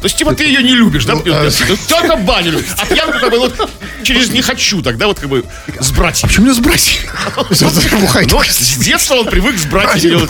есть 0.04 0.18
типа 0.18 0.34
ты 0.34 0.46
ее 0.46 0.64
не 0.64 0.76
любишь, 0.76 1.06
да? 1.06 1.16
Ну, 1.16 1.24
а... 1.28 1.50
Только 1.88 2.16
баню 2.18 2.52
любишь. 2.52 2.68
А 2.78 2.86
пьянку 2.86 3.20
как 3.20 3.32
бы 3.32 3.40
вот 3.40 3.70
через 4.04 4.30
не 4.30 4.42
хочу 4.42 4.82
тогда 4.82 5.08
вот 5.08 5.20
как 5.20 5.30
бы 5.30 5.44
с 5.80 5.92
братьями. 5.92 6.26
А 6.26 6.28
почему 6.28 6.48
не 6.48 6.54
с 6.54 6.60
братьями? 6.60 8.32
Ну, 8.32 8.44
с 8.44 8.78
детства 8.78 9.16
он 9.16 9.26
привык 9.28 9.58
с 9.58 9.66
братьями 9.66 10.10
делать. 10.10 10.30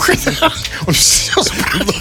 Он 0.86 0.94
все 0.94 1.32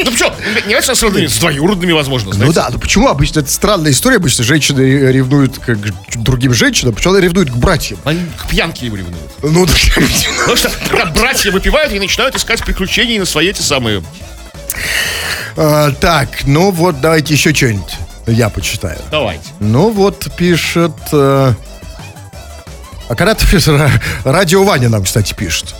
Ну 0.06 0.15
что, 0.15 0.36
не 0.65 0.82
с 0.82 1.03
родными, 1.03 1.27
с 1.27 1.38
двоюродными, 1.38 1.91
возможно. 1.91 2.34
Ну 2.36 2.53
да, 2.53 2.70
ну 2.72 2.79
почему 2.79 3.08
обычно, 3.08 3.41
это 3.41 3.51
странная 3.51 3.91
история, 3.91 4.17
обычно 4.17 4.44
женщины 4.44 4.82
ревнуют 5.12 5.60
к 5.60 5.77
другим 6.15 6.53
женщинам, 6.53 6.94
почему 6.94 7.13
она 7.13 7.24
ревнует 7.24 7.50
к 7.50 7.56
братьям? 7.56 8.00
Они 8.03 8.22
к 8.38 8.50
пьянке 8.50 8.86
его 8.86 8.98
ревнуют. 8.98 9.32
Ну, 9.44 9.65
Потому 9.65 10.58
что 10.58 10.72
когда 10.89 11.06
братья 11.06 11.51
выпивают 11.51 11.94
и 11.94 12.00
начинают 12.00 12.36
искать 12.36 12.63
приключений 12.63 13.20
на 13.20 13.25
свои 13.25 13.50
эти 13.50 13.62
самые. 13.62 14.03
А, 15.55 15.91
так, 15.91 16.29
ну 16.45 16.71
вот 16.71 17.01
давайте 17.01 17.33
еще 17.33 17.53
что-нибудь 17.53 17.97
я 18.31 18.50
почитаю. 18.50 19.00
Давайте. 19.12 19.50
Ну 19.59 19.89
вот 19.89 20.27
пишет... 20.36 20.93
Э, 21.12 21.53
а 23.09 23.15
когда 23.15 23.36
ты 23.36 23.59
радио 24.25 24.63
Ваня 24.63 24.89
нам, 24.89 25.03
кстати, 25.03 25.33
пишет. 25.33 25.74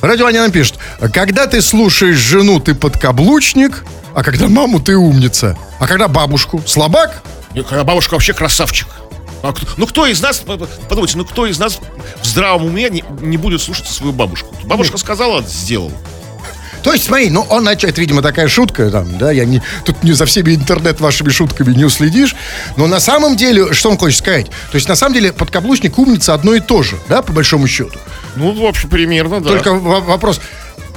Радио 0.00 0.24
Ваня 0.24 0.42
нам 0.42 0.50
пишет. 0.50 0.78
Когда 1.12 1.46
ты 1.46 1.62
слушаешь 1.62 2.16
жену, 2.16 2.58
ты 2.58 2.74
подкаблучник, 2.74 3.84
а 4.14 4.22
когда 4.22 4.48
маму, 4.48 4.80
ты 4.80 4.96
умница. 4.96 5.56
А 5.78 5.86
когда 5.86 6.08
бабушку, 6.08 6.62
слабак? 6.66 7.22
Когда 7.54 7.84
бабушка 7.84 8.14
вообще 8.14 8.32
красавчик. 8.32 8.88
А 9.42 9.52
кто, 9.52 9.66
ну 9.76 9.86
кто 9.86 10.06
из 10.06 10.20
нас, 10.20 10.38
подумайте, 10.88 11.18
ну 11.18 11.24
кто 11.24 11.46
из 11.46 11.58
нас 11.58 11.80
в 12.22 12.26
здравом 12.26 12.66
уме 12.66 12.88
не, 12.90 13.04
не 13.20 13.36
будет 13.36 13.60
слушать 13.60 13.88
свою 13.88 14.12
бабушку? 14.12 14.54
Бабушка 14.64 14.98
сказала, 14.98 15.42
сделал. 15.42 15.92
То 16.82 16.92
есть, 16.92 17.04
смотри, 17.04 17.30
ну, 17.30 17.42
он, 17.48 17.68
это, 17.68 18.00
видимо, 18.00 18.22
такая 18.22 18.48
шутка, 18.48 18.90
там, 18.90 19.18
да, 19.18 19.30
я 19.30 19.44
не, 19.44 19.62
тут 19.84 20.02
не 20.02 20.12
за 20.12 20.26
всеми 20.26 20.54
интернет 20.54 21.00
вашими 21.00 21.30
шутками 21.30 21.74
не 21.74 21.84
уследишь, 21.84 22.34
но 22.76 22.86
на 22.86 23.00
самом 23.00 23.36
деле, 23.36 23.72
что 23.72 23.90
он 23.90 23.98
хочет 23.98 24.18
сказать? 24.18 24.46
То 24.46 24.76
есть, 24.76 24.88
на 24.88 24.96
самом 24.96 25.14
деле, 25.14 25.32
подкаблучник 25.32 25.98
умница 25.98 26.34
одно 26.34 26.54
и 26.54 26.60
то 26.60 26.82
же, 26.82 26.98
да, 27.08 27.22
по 27.22 27.32
большому 27.32 27.68
счету? 27.68 27.98
Ну, 28.36 28.52
в 28.52 28.64
общем, 28.64 28.88
примерно, 28.88 29.40
да. 29.40 29.50
Только 29.50 29.74
вопрос, 29.74 30.40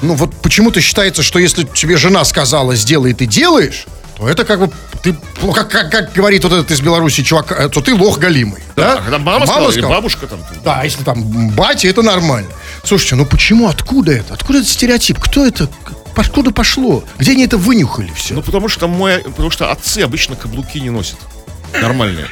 ну, 0.02 0.16
вот 0.16 0.34
почему-то 0.42 0.82
считается, 0.82 1.24
что 1.24 1.40
если 1.40 1.64
тебе 1.64 1.98
жена 1.98 2.24
сказала, 2.26 2.76
сделай, 2.76 3.14
ты 3.14 3.26
делаешь, 3.26 3.86
то 4.18 4.30
это 4.30 4.46
как 4.46 4.60
бы 4.60 4.72
ты, 5.02 5.16
ну, 5.42 5.52
как, 5.52 5.70
как, 5.70 5.92
как 5.92 6.14
говорит 6.14 6.44
вот 6.44 6.54
этот 6.54 6.72
из 6.72 6.82
Беларуси 6.82 7.22
чувак, 7.22 7.52
э, 7.52 7.70
то 7.70 7.82
ты 7.82 7.94
лох 7.94 8.18
галимый. 8.18 8.64
Да? 8.76 8.94
А 8.94 9.02
когда 9.02 9.20
мама, 9.20 9.46
сказала, 9.46 9.72
или 9.72 9.82
бабушка 9.82 10.28
там. 10.28 10.40
Да, 10.64 10.84
если 10.84 11.04
там 11.04 11.50
батя, 11.52 11.88
это 11.88 12.02
нормально. 12.02 12.50
Слушайте, 12.84 13.16
ну 13.16 13.26
почему, 13.26 13.68
откуда 13.68 14.14
это? 14.14 14.34
Откуда 14.34 14.60
этот 14.60 14.70
стереотип? 14.70 15.20
Кто 15.20 15.46
это? 15.46 15.70
Откуда 16.16 16.52
пошло? 16.52 17.04
Где 17.18 17.34
они 17.34 17.46
это 17.46 17.58
вынюхали 17.58 18.12
все? 18.16 18.36
Ну, 18.36 18.42
потому 18.42 18.70
что, 18.70 18.88
мой, 18.88 19.20
потому 19.20 19.52
что 19.52 19.70
отцы 19.70 20.00
обычно 20.00 20.36
каблуки 20.36 20.80
не 20.80 20.90
носят. 20.90 21.18
Нормальные. 21.74 22.28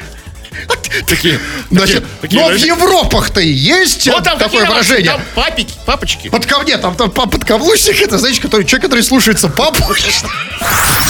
Такие, 1.08 1.40
Значит, 1.70 2.04
такие, 2.20 2.40
но 2.40 2.48
в 2.48 2.56
Европах-то 2.56 3.40
и 3.40 3.48
есть 3.48 4.06
вот 4.06 4.22
там 4.22 4.38
такое 4.38 4.64
выражение. 4.64 5.12
Там 5.12 5.22
папики, 5.34 5.74
папочки. 5.84 6.28
Под 6.28 6.46
ковне, 6.46 6.76
там, 6.78 6.94
там 6.94 7.10
подкаблучник, 7.10 8.00
это, 8.00 8.18
знаете, 8.18 8.40
который, 8.40 8.64
человек, 8.64 8.84
который 8.84 9.02
слушается 9.02 9.48
папу. 9.48 9.82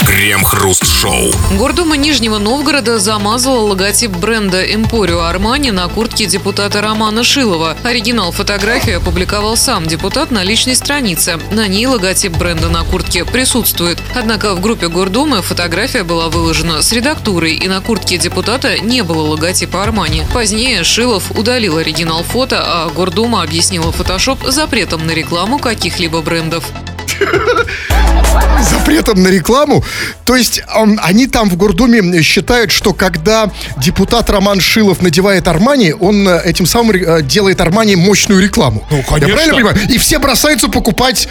Крем-хруст-шоу. 0.06 1.32
Гордума 1.58 1.96
Нижнего 1.96 2.38
Новгорода 2.38 2.98
замазала 2.98 3.60
логотип 3.60 4.10
бренда 4.10 4.62
Эмпорио 4.62 5.20
Армани 5.22 5.70
на 5.70 5.88
куртке 5.88 6.26
депутата 6.26 6.80
Романа 6.80 7.24
Шилова. 7.24 7.76
Оригинал 7.84 8.32
фотографии 8.32 8.92
опубликовал 8.92 9.56
сам 9.56 9.86
депутат 9.86 10.30
на 10.30 10.42
личной 10.44 10.76
странице. 10.76 11.38
На 11.50 11.66
ней 11.68 11.86
логотип 11.86 12.32
бренда 12.36 12.68
на 12.68 12.84
куртке 12.84 13.24
присутствует. 13.24 13.98
Однако 14.14 14.54
в 14.54 14.60
группе 14.60 14.88
Гордумы 14.88 15.42
фотография 15.42 16.04
была 16.04 16.28
выложена 16.28 16.82
с 16.82 16.92
редактурой, 16.92 17.54
и 17.54 17.68
на 17.68 17.80
куртке 17.80 18.18
депутата 18.18 18.78
не 18.78 19.02
было 19.02 19.22
логотипа 19.34 19.82
Армани. 19.82 20.22
Позднее 20.32 20.84
Шилов 20.84 21.32
удалил 21.32 21.78
оригинал 21.78 22.22
фото, 22.22 22.62
а 22.64 22.88
Гордума 22.88 23.42
объяснила 23.42 23.90
фотошоп 23.90 24.38
запретом 24.46 25.06
на 25.06 25.10
рекламу 25.10 25.58
каких-либо 25.58 26.22
брендов 26.22 26.64
запретом 28.64 29.22
на 29.22 29.28
рекламу. 29.28 29.84
То 30.24 30.36
есть 30.36 30.62
он, 30.74 30.98
они 31.02 31.26
там 31.26 31.48
в 31.48 31.56
Гордуме 31.56 32.22
считают, 32.22 32.72
что 32.72 32.92
когда 32.92 33.50
депутат 33.76 34.30
Роман 34.30 34.60
Шилов 34.60 35.02
надевает 35.02 35.48
Армани, 35.48 35.92
он 35.92 36.28
э, 36.28 36.42
этим 36.44 36.66
самым 36.66 36.96
э, 36.96 37.22
делает 37.22 37.60
Армани 37.60 37.96
мощную 37.96 38.40
рекламу. 38.40 38.86
Ну, 38.90 39.02
конечно. 39.02 39.26
Я 39.26 39.34
правильно 39.34 39.54
понимаю? 39.54 39.78
И 39.88 39.98
все 39.98 40.18
бросаются 40.18 40.68
покупать 40.68 41.28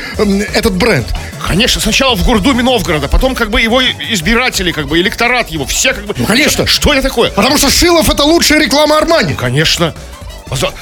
этот 0.53 0.73
бренд. 0.73 1.07
Конечно, 1.47 1.81
сначала 1.81 2.15
в 2.15 2.25
Гордуме 2.25 2.63
Новгорода, 2.63 3.07
потом 3.07 3.35
как 3.35 3.49
бы 3.49 3.61
его 3.61 3.81
избиратели, 3.83 4.71
как 4.71 4.87
бы 4.87 4.99
электорат 4.99 5.49
его, 5.49 5.65
все 5.65 5.93
как 5.93 6.05
бы... 6.05 6.13
Ну, 6.17 6.25
конечно. 6.25 6.65
Что 6.67 6.93
это 6.93 7.03
такое? 7.03 7.31
Потому 7.31 7.57
что 7.57 7.69
Шилов 7.69 8.09
это 8.09 8.23
лучшая 8.23 8.59
реклама 8.59 8.97
Армани. 8.97 9.33
Конечно. 9.33 9.93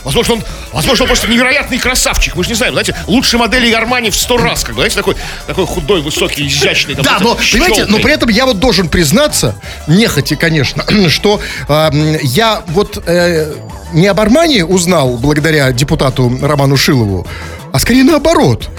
Возможно, 0.03 0.35
он, 0.35 0.43
возможно, 0.73 1.03
он 1.03 1.07
просто 1.07 1.27
невероятный 1.27 1.79
красавчик. 1.79 2.35
Мы 2.35 2.43
же 2.43 2.49
не 2.49 2.55
знаем, 2.55 2.73
знаете, 2.73 2.95
лучшие 3.07 3.39
модели 3.39 3.71
Армани 3.71 4.09
в 4.09 4.15
сто 4.15 4.37
раз, 4.37 4.63
как 4.63 4.75
знаете, 4.75 4.95
такой, 4.95 5.15
такой 5.47 5.65
худой, 5.65 6.01
высокий, 6.01 6.47
изящный. 6.47 6.95
Да, 6.95 7.17
но, 7.19 7.35
понимаете, 7.35 7.85
но 7.85 7.99
при 7.99 8.13
этом 8.13 8.29
я 8.29 8.45
вот 8.45 8.59
должен 8.59 8.89
признаться, 8.89 9.55
нехотя, 9.87 10.35
конечно, 10.35 10.83
что 11.09 11.41
э, 11.67 12.17
я 12.23 12.63
вот 12.67 13.03
э, 13.05 13.53
не 13.93 14.07
об 14.07 14.19
Армани 14.19 14.63
узнал 14.63 15.17
благодаря 15.17 15.71
депутату 15.71 16.31
Роману 16.41 16.77
Шилову, 16.77 17.27
а 17.71 17.79
скорее 17.79 18.03
наоборот. 18.03 18.69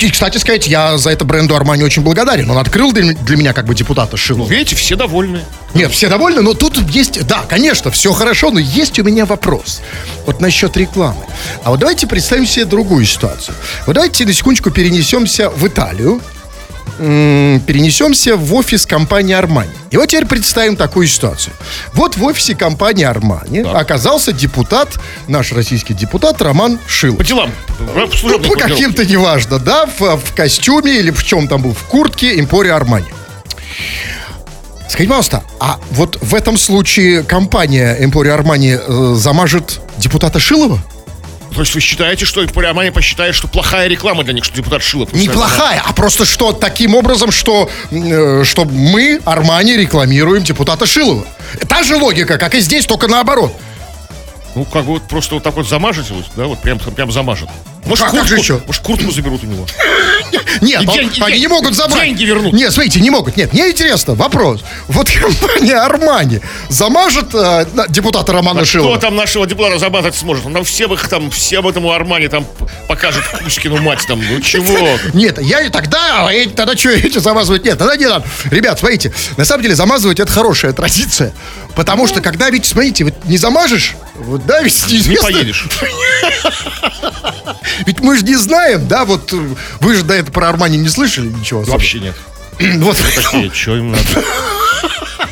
И, 0.00 0.10
кстати 0.10 0.38
сказать, 0.38 0.66
я 0.66 0.98
за 0.98 1.10
это 1.10 1.24
бренду 1.24 1.56
Армани 1.56 1.82
очень 1.82 2.02
благодарен. 2.02 2.50
Он 2.50 2.58
открыл 2.58 2.92
для, 2.92 3.14
для 3.14 3.36
меня 3.36 3.52
как 3.52 3.66
бы 3.66 3.74
депутата 3.74 4.16
Шилова. 4.16 4.48
Ну, 4.48 4.50
видите, 4.50 4.76
все 4.76 4.96
довольны. 4.96 5.42
Нет, 5.74 5.92
все 5.92 6.08
довольны, 6.08 6.42
но 6.42 6.54
тут 6.54 6.78
есть, 6.90 7.26
да, 7.26 7.44
конечно, 7.48 7.90
все 7.90 8.12
хорошо, 8.12 8.50
но 8.50 8.58
есть 8.58 8.98
у 8.98 9.04
меня 9.04 9.24
вопрос. 9.24 9.80
Вот 10.26 10.40
насчет 10.40 10.76
рекламы. 10.76 11.24
А 11.64 11.70
вот 11.70 11.80
давайте 11.80 12.06
представим 12.06 12.46
себе 12.46 12.64
другую 12.64 13.04
ситуацию. 13.04 13.54
Вот 13.86 13.94
давайте 13.94 14.26
на 14.26 14.32
секундочку 14.32 14.70
перенесемся 14.70 15.50
в 15.50 15.66
Италию 15.66 16.20
перенесемся 16.98 18.36
в 18.36 18.54
офис 18.54 18.86
компании 18.86 19.34
Армани. 19.34 19.70
И 19.90 19.96
вот 19.96 20.08
теперь 20.08 20.26
представим 20.26 20.76
такую 20.76 21.06
ситуацию. 21.06 21.54
Вот 21.94 22.16
в 22.16 22.24
офисе 22.24 22.54
компании 22.54 23.04
Армани 23.04 23.62
так. 23.62 23.74
оказался 23.74 24.32
депутат, 24.32 24.88
наш 25.28 25.52
российский 25.52 25.94
депутат 25.94 26.40
Роман 26.42 26.78
Шил. 26.86 27.16
По 27.16 27.24
делам. 27.24 27.50
Ну, 28.22 28.38
по 28.38 28.54
каким-то 28.54 29.04
неважно, 29.04 29.58
да, 29.58 29.86
в, 29.86 30.16
в 30.16 30.34
костюме 30.34 30.98
или 30.98 31.10
в 31.10 31.24
чем 31.24 31.48
там 31.48 31.62
был, 31.62 31.72
в 31.72 31.82
куртке 31.84 32.38
Эмпория 32.38 32.74
Армани. 32.74 33.06
Скажите, 34.88 35.08
пожалуйста, 35.08 35.44
а 35.60 35.78
вот 35.92 36.18
в 36.20 36.34
этом 36.34 36.56
случае 36.58 37.22
компания 37.22 37.96
Эмпория 38.00 38.32
Армани 38.32 38.76
э, 38.76 39.14
замажет 39.16 39.80
депутата 39.98 40.40
Шилова? 40.40 40.80
То 41.60 41.64
есть 41.64 41.74
вы 41.74 41.82
считаете, 41.82 42.24
что 42.24 42.40
Армани 42.40 42.88
посчитает, 42.88 43.34
что 43.34 43.46
плохая 43.46 43.86
реклама 43.86 44.24
для 44.24 44.32
них, 44.32 44.46
что 44.46 44.56
депутат 44.56 44.82
Шилов? 44.82 45.12
Не 45.12 45.28
плохая, 45.28 45.82
а 45.86 45.92
просто 45.92 46.24
что 46.24 46.52
таким 46.52 46.94
образом, 46.94 47.30
что, 47.30 47.68
э, 47.90 48.44
что 48.46 48.64
мы, 48.64 49.20
Армани, 49.26 49.76
рекламируем 49.76 50.42
депутата 50.42 50.86
Шилова. 50.86 51.26
Та 51.68 51.82
же 51.82 51.96
логика, 51.96 52.38
как 52.38 52.54
и 52.54 52.60
здесь, 52.60 52.86
только 52.86 53.08
наоборот. 53.08 53.54
Ну, 54.54 54.64
как 54.64 54.84
бы 54.84 54.94
вот 54.94 55.02
просто 55.02 55.34
вот 55.34 55.44
так 55.44 55.54
вот 55.54 55.68
замажете, 55.68 56.12
вот, 56.12 56.24
да, 56.36 56.46
вот 56.46 56.58
прям, 56.60 56.78
прям 56.78 57.12
замажет. 57.12 57.48
Может, 57.86 58.04
как, 58.04 58.10
куртку, 58.10 58.28
как 58.28 58.36
же 58.36 58.42
еще? 58.42 58.60
Может, 58.66 58.82
куртку 58.82 59.10
заберут 59.10 59.42
у 59.42 59.46
него? 59.46 59.66
Нет, 60.60 60.80
он, 60.86 60.94
деньги, 60.94 61.22
они 61.22 61.40
не 61.40 61.46
могут 61.46 61.74
забрать. 61.74 62.04
Деньги 62.04 62.24
вернут. 62.24 62.52
Нет, 62.52 62.72
смотрите, 62.72 63.00
не 63.00 63.10
могут. 63.10 63.36
Нет, 63.36 63.52
мне 63.52 63.70
интересно, 63.70 64.14
вопрос. 64.14 64.62
Вот 64.88 65.08
компания 65.10 65.76
Армани 65.76 66.40
замажет 66.68 67.34
э, 67.34 67.66
депутата 67.88 68.32
Романа 68.32 68.60
а 68.60 68.64
Шилова? 68.64 68.92
Кто 68.92 69.00
там 69.00 69.16
нашего 69.16 69.46
депутата 69.46 69.78
замазать 69.78 70.14
сможет? 70.14 70.46
Он 70.46 70.52
там 70.52 70.64
все 70.64 70.92
их 70.92 71.08
там, 71.08 71.30
всем 71.30 71.66
этому 71.66 71.92
Армани 71.92 72.28
там 72.28 72.44
покажет 72.88 73.24
Кузькину 73.44 73.78
мать 73.78 74.04
там. 74.06 74.20
Ну 74.20 74.40
чего? 74.40 74.88
Нет, 75.14 75.40
я 75.40 75.68
тогда, 75.70 76.28
а 76.28 76.48
тогда 76.54 76.76
что, 76.76 76.90
эти 76.90 77.18
замазывать? 77.18 77.64
Нет, 77.64 77.78
тогда 77.78 77.96
не 77.96 78.06
надо. 78.06 78.26
Ребят, 78.50 78.78
смотрите, 78.78 79.12
на 79.36 79.44
самом 79.44 79.62
деле 79.62 79.74
замазывать 79.74 80.20
это 80.20 80.30
хорошая 80.30 80.72
традиция. 80.72 81.32
Потому 81.74 82.06
что 82.06 82.20
когда 82.20 82.50
ведь, 82.50 82.66
смотрите, 82.66 83.04
вот 83.04 83.14
не 83.24 83.38
замажешь, 83.38 83.96
вот 84.20 84.46
да, 84.46 84.62
ведь 84.62 84.86
неизвестно. 84.88 85.28
Не 85.28 85.34
поедешь. 85.34 85.68
Ведь 87.86 88.00
мы 88.00 88.16
же 88.16 88.24
не 88.24 88.36
знаем, 88.36 88.86
да, 88.86 89.04
вот 89.04 89.32
вы 89.32 89.94
же 89.94 90.02
до 90.02 90.14
этого 90.14 90.32
про 90.32 90.48
Армани 90.50 90.76
не 90.76 90.88
слышали 90.88 91.28
ничего 91.28 91.60
особо. 91.60 91.72
Вообще 91.72 92.00
нет. 92.00 92.14
Вот 92.82 92.96
что 93.54 93.76
им 93.76 93.92
надо? 93.92 94.04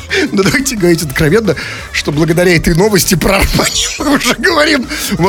Ну, 0.31 0.43
давайте 0.43 0.75
говорить 0.75 1.03
откровенно, 1.03 1.55
что 1.91 2.11
благодаря 2.11 2.55
этой 2.55 2.75
новости 2.75 3.15
про 3.15 3.37
Армани 3.37 3.87
мы 3.99 4.15
уже 4.17 4.35
говорим 4.35 4.87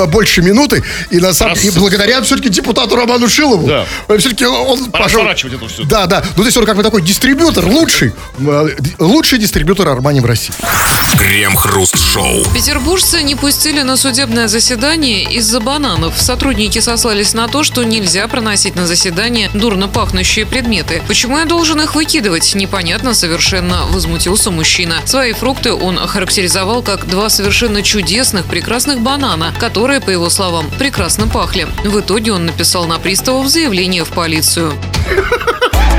больше 0.09 0.43
минуты. 0.43 0.83
И 1.11 1.19
на 1.19 1.33
самом 1.33 1.55
деле, 1.57 1.73
благодаря 1.73 2.21
все-таки 2.23 2.49
депутату 2.49 2.97
Роману 2.97 3.29
Шилову. 3.29 3.67
Да. 3.67 3.87
Все-таки 4.19 4.47
он 4.47 4.91
пошел... 4.91 5.25
это 5.25 5.69
все. 5.69 5.85
Да, 5.85 6.07
да. 6.07 6.25
Ну, 6.37 6.43
то 6.43 6.47
есть 6.47 6.57
он 6.57 6.67
как 6.67 6.77
бы 6.77 6.83
такой 6.83 7.03
дистрибьютор, 7.03 7.67
лучший. 7.67 8.13
Э, 8.41 8.69
лучший 8.99 9.39
дистрибьютор 9.39 9.89
Армани 9.89 10.21
в 10.21 10.27
России. 10.27 10.55
Крем-хруст-шоу. 11.19 12.45
Петербуржцы 12.55 13.23
не 13.23 13.35
пустили 13.35 13.83
на 13.83 13.97
судебное 13.97 14.49
заседание 14.49 15.25
из-за 15.25 15.61
бананов. 15.61 16.21
Сотрудники 16.21 16.79
сослались 16.79 17.35
на 17.35 17.49
то, 17.49 17.63
что 17.63 17.83
нельзя 17.85 18.27
проносить 18.29 18.77
на 18.77 18.87
заседание 18.87 19.51
дурно 19.55 19.89
пахнущие 19.89 20.47
предметы. 20.47 21.03
Почему 21.09 21.39
я 21.39 21.45
должен 21.45 21.81
их 21.81 21.95
выкидывать? 21.95 22.55
Непонятно 22.55 23.15
совершенно, 23.15 23.87
возмутился 23.87 24.51
мужчина 24.51 24.70
мужчина. 24.71 25.03
Свои 25.05 25.33
фрукты 25.33 25.73
он 25.73 25.99
охарактеризовал 25.99 26.85
как 26.85 27.09
два 27.09 27.29
совершенно 27.29 27.83
чудесных, 27.83 28.45
прекрасных 28.45 29.01
банана, 29.01 29.53
которые, 29.59 30.01
по 30.01 30.11
его 30.11 30.31
словам, 30.31 30.71
прекрасно 30.79 31.27
пахли. 31.27 31.67
В 31.85 31.99
итоге 31.99 32.33
он 32.33 32.47
написал 32.47 32.87
на 32.87 33.01
приставов 33.01 33.49
заявление 33.49 34.05
в 34.05 34.11
полицию. 34.11 34.73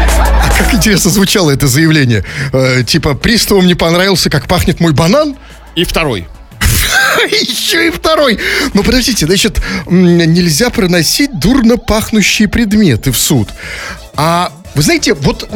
А 0.08 0.58
как 0.58 0.74
интересно 0.74 1.12
звучало 1.12 1.52
это 1.52 1.68
заявление. 1.68 2.24
Э, 2.54 2.84
типа, 2.88 3.14
приставам 3.14 3.68
не 3.68 3.76
понравился, 3.76 4.30
как 4.30 4.48
пахнет 4.48 4.80
мой 4.80 4.94
банан? 4.94 5.36
И 5.76 5.84
второй. 5.84 6.30
Еще 7.30 7.88
и 7.88 7.92
второй. 7.92 8.40
Ну, 8.74 8.84
подождите, 8.84 9.26
значит, 9.26 9.62
нельзя 9.86 10.70
проносить 10.70 11.38
дурно 11.38 11.76
пахнущие 11.76 12.48
предметы 12.48 13.12
в 13.12 13.18
суд. 13.18 13.50
А 14.16 14.54
вы 14.76 14.82
знаете, 14.82 15.14
вот 15.14 15.50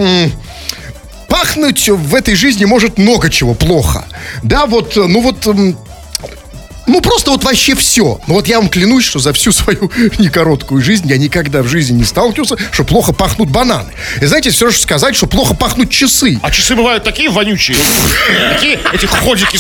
пахнуть 1.36 1.90
в 1.90 2.16
этой 2.16 2.34
жизни 2.34 2.64
может 2.64 2.98
много 2.98 3.30
чего 3.30 3.54
плохо. 3.54 4.06
Да, 4.42 4.66
вот, 4.68 4.96
ну 4.96 5.20
вот 5.20 5.46
ну, 6.96 7.02
просто 7.02 7.32
вот 7.32 7.44
вообще 7.44 7.76
все. 7.76 8.22
Ну, 8.26 8.36
вот 8.36 8.48
я 8.48 8.58
вам 8.58 8.70
клянусь, 8.70 9.04
что 9.04 9.20
за 9.20 9.34
всю 9.34 9.52
свою 9.52 9.92
некороткую 10.18 10.82
жизнь 10.82 11.06
я 11.10 11.18
никогда 11.18 11.62
в 11.62 11.68
жизни 11.68 11.98
не 11.98 12.06
сталкивался, 12.06 12.56
что 12.72 12.86
плохо 12.86 13.12
пахнут 13.12 13.50
бананы. 13.50 13.92
И 14.22 14.26
знаете, 14.26 14.50
все 14.50 14.70
же 14.70 14.80
сказать, 14.80 15.14
что 15.14 15.28
плохо 15.28 15.56
пахнут 15.56 15.90
часы. 15.90 16.40
А 16.42 16.50
часы 16.52 16.74
бывают 16.74 17.04
такие 17.04 17.30
вонючие. 17.30 17.78
Такие, 18.54 18.80
эти 18.94 19.08
ходики, 19.08 19.60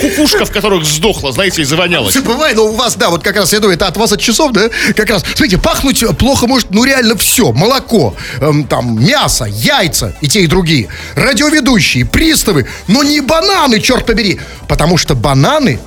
кукушка, 0.00 0.44
в 0.44 0.52
которых 0.52 0.84
сдохла, 0.84 1.32
знаете, 1.32 1.62
и 1.62 1.64
завонялась. 1.64 2.16
Бывает, 2.18 2.54
но 2.54 2.66
у 2.66 2.76
вас, 2.76 2.94
да, 2.94 3.10
вот 3.10 3.24
как 3.24 3.34
раз, 3.34 3.52
я 3.52 3.58
думаю, 3.58 3.74
это 3.74 3.88
от 3.88 3.96
вас 3.96 4.12
от 4.12 4.20
часов, 4.20 4.52
да, 4.52 4.68
как 4.94 5.10
раз. 5.10 5.24
Смотрите, 5.24 5.58
пахнуть 5.58 6.04
плохо 6.18 6.46
может, 6.46 6.70
ну, 6.70 6.84
реально 6.84 7.16
все. 7.16 7.50
Молоко, 7.50 8.14
эм, 8.40 8.62
там, 8.62 9.04
мясо, 9.04 9.44
яйца 9.44 10.14
и 10.20 10.28
те, 10.28 10.42
и 10.42 10.46
другие. 10.46 10.86
Радиоведущие, 11.16 12.06
приставы, 12.06 12.68
но 12.86 13.02
не 13.02 13.20
бананы, 13.20 13.80
черт 13.80 14.06
побери. 14.06 14.38
Потому 14.68 14.98
что 14.98 15.16
бананы 15.16 15.80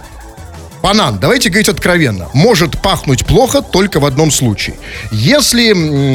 банан, 0.83 1.17
давайте 1.17 1.49
говорить 1.49 1.69
откровенно, 1.69 2.27
может 2.33 2.81
пахнуть 2.81 3.25
плохо 3.25 3.61
только 3.61 4.01
в 4.01 4.05
одном 4.05 4.31
случае. 4.31 4.75
Если 5.11 5.63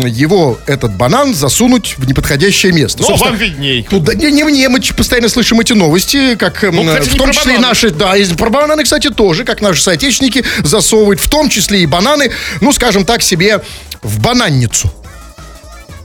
его, 0.09 0.59
этот 0.67 0.95
банан, 0.95 1.35
засунуть 1.35 1.95
в 1.97 2.07
неподходящее 2.07 2.73
место. 2.73 3.01
Ну, 3.01 3.09
Собственно, 3.09 3.31
вам 3.33 3.41
видней. 3.41 3.83
Туда, 3.89 4.13
не, 4.13 4.31
не 4.31 4.45
мне, 4.45 4.69
мы 4.69 4.81
постоянно 4.95 5.31
слышим 5.31 5.59
эти 5.59 5.73
новости, 5.73 6.35
как 6.37 6.63
Ну, 6.71 6.85
кстати, 6.85 7.09
в 7.09 7.17
том 7.17 7.33
числе 7.33 7.55
и 7.55 7.59
наши, 7.59 7.91
да, 7.91 8.15
и 8.15 8.27
про 8.35 8.51
бананы, 8.51 8.85
кстати, 8.85 9.09
тоже, 9.09 9.45
как 9.45 9.63
наши 9.63 9.83
соотечественники 9.83 10.45
засовывают, 10.63 11.19
в 11.19 11.31
том 11.31 11.49
числе 11.49 11.83
и 11.83 11.87
бананы, 11.87 12.31
ну, 12.61 12.71
скажем 12.73 13.07
так, 13.07 13.23
себе 13.23 13.63
в 14.03 14.21
бананницу. 14.21 14.93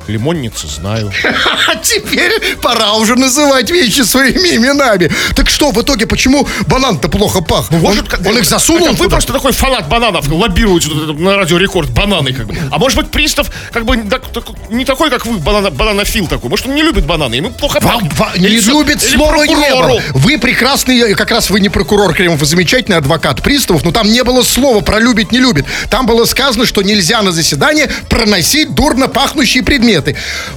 Лимонницу 0.07 0.67
знаю. 0.67 1.11
А 1.67 1.75
теперь 1.77 2.31
пора 2.61 2.93
уже 2.93 3.15
называть 3.15 3.69
вещи 3.71 4.01
своими 4.01 4.55
именами. 4.57 5.09
Так 5.35 5.49
что, 5.49 5.71
в 5.71 5.81
итоге, 5.81 6.05
почему 6.07 6.47
банан-то 6.67 7.07
плохо 7.09 7.41
пах? 7.41 7.71
он, 7.71 7.79
Может, 7.79 8.07
как- 8.07 8.25
он 8.25 8.37
их 8.37 8.45
засунул 8.45 8.87
это 8.87 8.95
Вы 8.97 9.09
просто 9.09 9.33
такой 9.33 9.53
фанат 9.53 9.87
бананов, 9.87 10.27
лоббируете 10.29 10.89
тут 10.89 11.03
это 11.09 11.13
на 11.13 11.37
радио 11.37 11.57
рекорд 11.57 11.89
бананы, 11.91 12.33
как 12.33 12.47
бы. 12.47 12.55
А 12.71 12.77
может 12.77 12.97
быть, 12.97 13.11
пристав, 13.11 13.49
как 13.71 13.85
бы, 13.85 13.97
так- 14.09 14.31
так- 14.31 14.45
не 14.69 14.83
такой, 14.85 15.09
как 15.09 15.25
вы, 15.25 15.37
банана, 15.37 15.69
бананофил 15.71 16.27
такой. 16.27 16.49
Может, 16.49 16.67
он 16.67 16.75
не 16.75 16.81
любит 16.83 17.05
бананы, 17.05 17.35
ему 17.35 17.49
плохо 17.51 17.79
Вам- 17.81 18.09
пахнет. 18.09 18.41
не 18.41 18.47
Или 18.47 18.59
любит 18.61 19.03
или 19.03 19.15
слова 19.15 19.45
не 19.45 19.55
было. 19.55 20.01
Вы 20.13 20.37
прекрасный, 20.37 21.13
как 21.15 21.31
раз 21.31 21.49
вы 21.49 21.59
не 21.59 21.69
прокурор 21.69 22.13
Кремов, 22.13 22.39
вы 22.39 22.45
замечательный 22.45 22.97
адвокат 22.97 23.41
приставов, 23.41 23.83
но 23.83 23.91
там 23.91 24.11
не 24.11 24.23
было 24.23 24.43
слова 24.43 24.81
про 24.81 24.99
любит, 24.99 25.31
не 25.31 25.39
любит. 25.39 25.65
Там 25.89 26.05
было 26.05 26.25
сказано, 26.25 26.65
что 26.65 26.81
нельзя 26.81 27.21
на 27.21 27.31
заседание 27.31 27.89
проносить 28.09 28.73
дурно 28.75 29.07
пахнущие 29.07 29.63
предметы. 29.63 29.92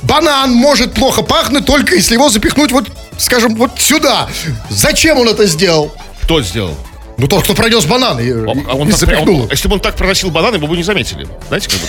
Банан 0.02 0.52
может 0.52 0.94
плохо 0.94 1.22
пахнуть, 1.22 1.66
только 1.66 1.94
если 1.94 2.14
его 2.14 2.28
запихнуть 2.28 2.72
вот, 2.72 2.88
скажем, 3.18 3.56
вот 3.56 3.72
сюда. 3.78 4.28
Зачем 4.70 5.18
он 5.18 5.28
это 5.28 5.46
сделал? 5.46 5.94
Кто 6.22 6.42
сделал? 6.42 6.76
Ну, 7.18 7.26
тот, 7.28 7.44
кто 7.44 7.54
пронес 7.54 7.84
банан 7.86 8.18
и, 8.20 8.24
А 8.30 8.52
и 8.52 8.64
он 8.66 8.90
так- 8.90 9.22
он- 9.22 9.48
если 9.50 9.68
бы 9.68 9.74
он 9.74 9.80
так 9.80 9.96
проносил 9.96 10.30
бананы, 10.30 10.58
вы 10.58 10.66
бы 10.66 10.76
не 10.76 10.82
заметили. 10.82 11.26
Знаете, 11.48 11.68
как 11.70 11.80
бы? 11.80 11.86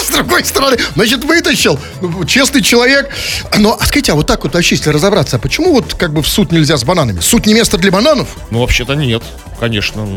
С 0.04 0.08
другой 0.10 0.44
стороны, 0.44 0.78
значит, 0.94 1.22
вытащил. 1.24 1.78
Ну, 2.00 2.24
честный 2.24 2.62
человек. 2.62 3.10
Но, 3.58 3.76
а 3.78 3.84
скажите, 3.84 4.12
а 4.12 4.14
вот 4.14 4.26
так 4.26 4.42
вот 4.42 4.54
вообще, 4.54 4.76
если 4.76 4.88
разобраться, 4.90 5.36
а 5.36 5.38
почему 5.38 5.72
вот 5.74 5.94
как 5.94 6.12
бы 6.14 6.22
в 6.22 6.28
суд 6.28 6.50
нельзя 6.50 6.78
с 6.78 6.84
бананами? 6.84 7.20
Суд 7.20 7.44
не 7.46 7.52
место 7.54 7.76
для 7.76 7.90
бананов? 7.90 8.28
Ну, 8.50 8.60
вообще-то 8.60 8.94
нет, 8.94 9.22
конечно. 9.58 10.08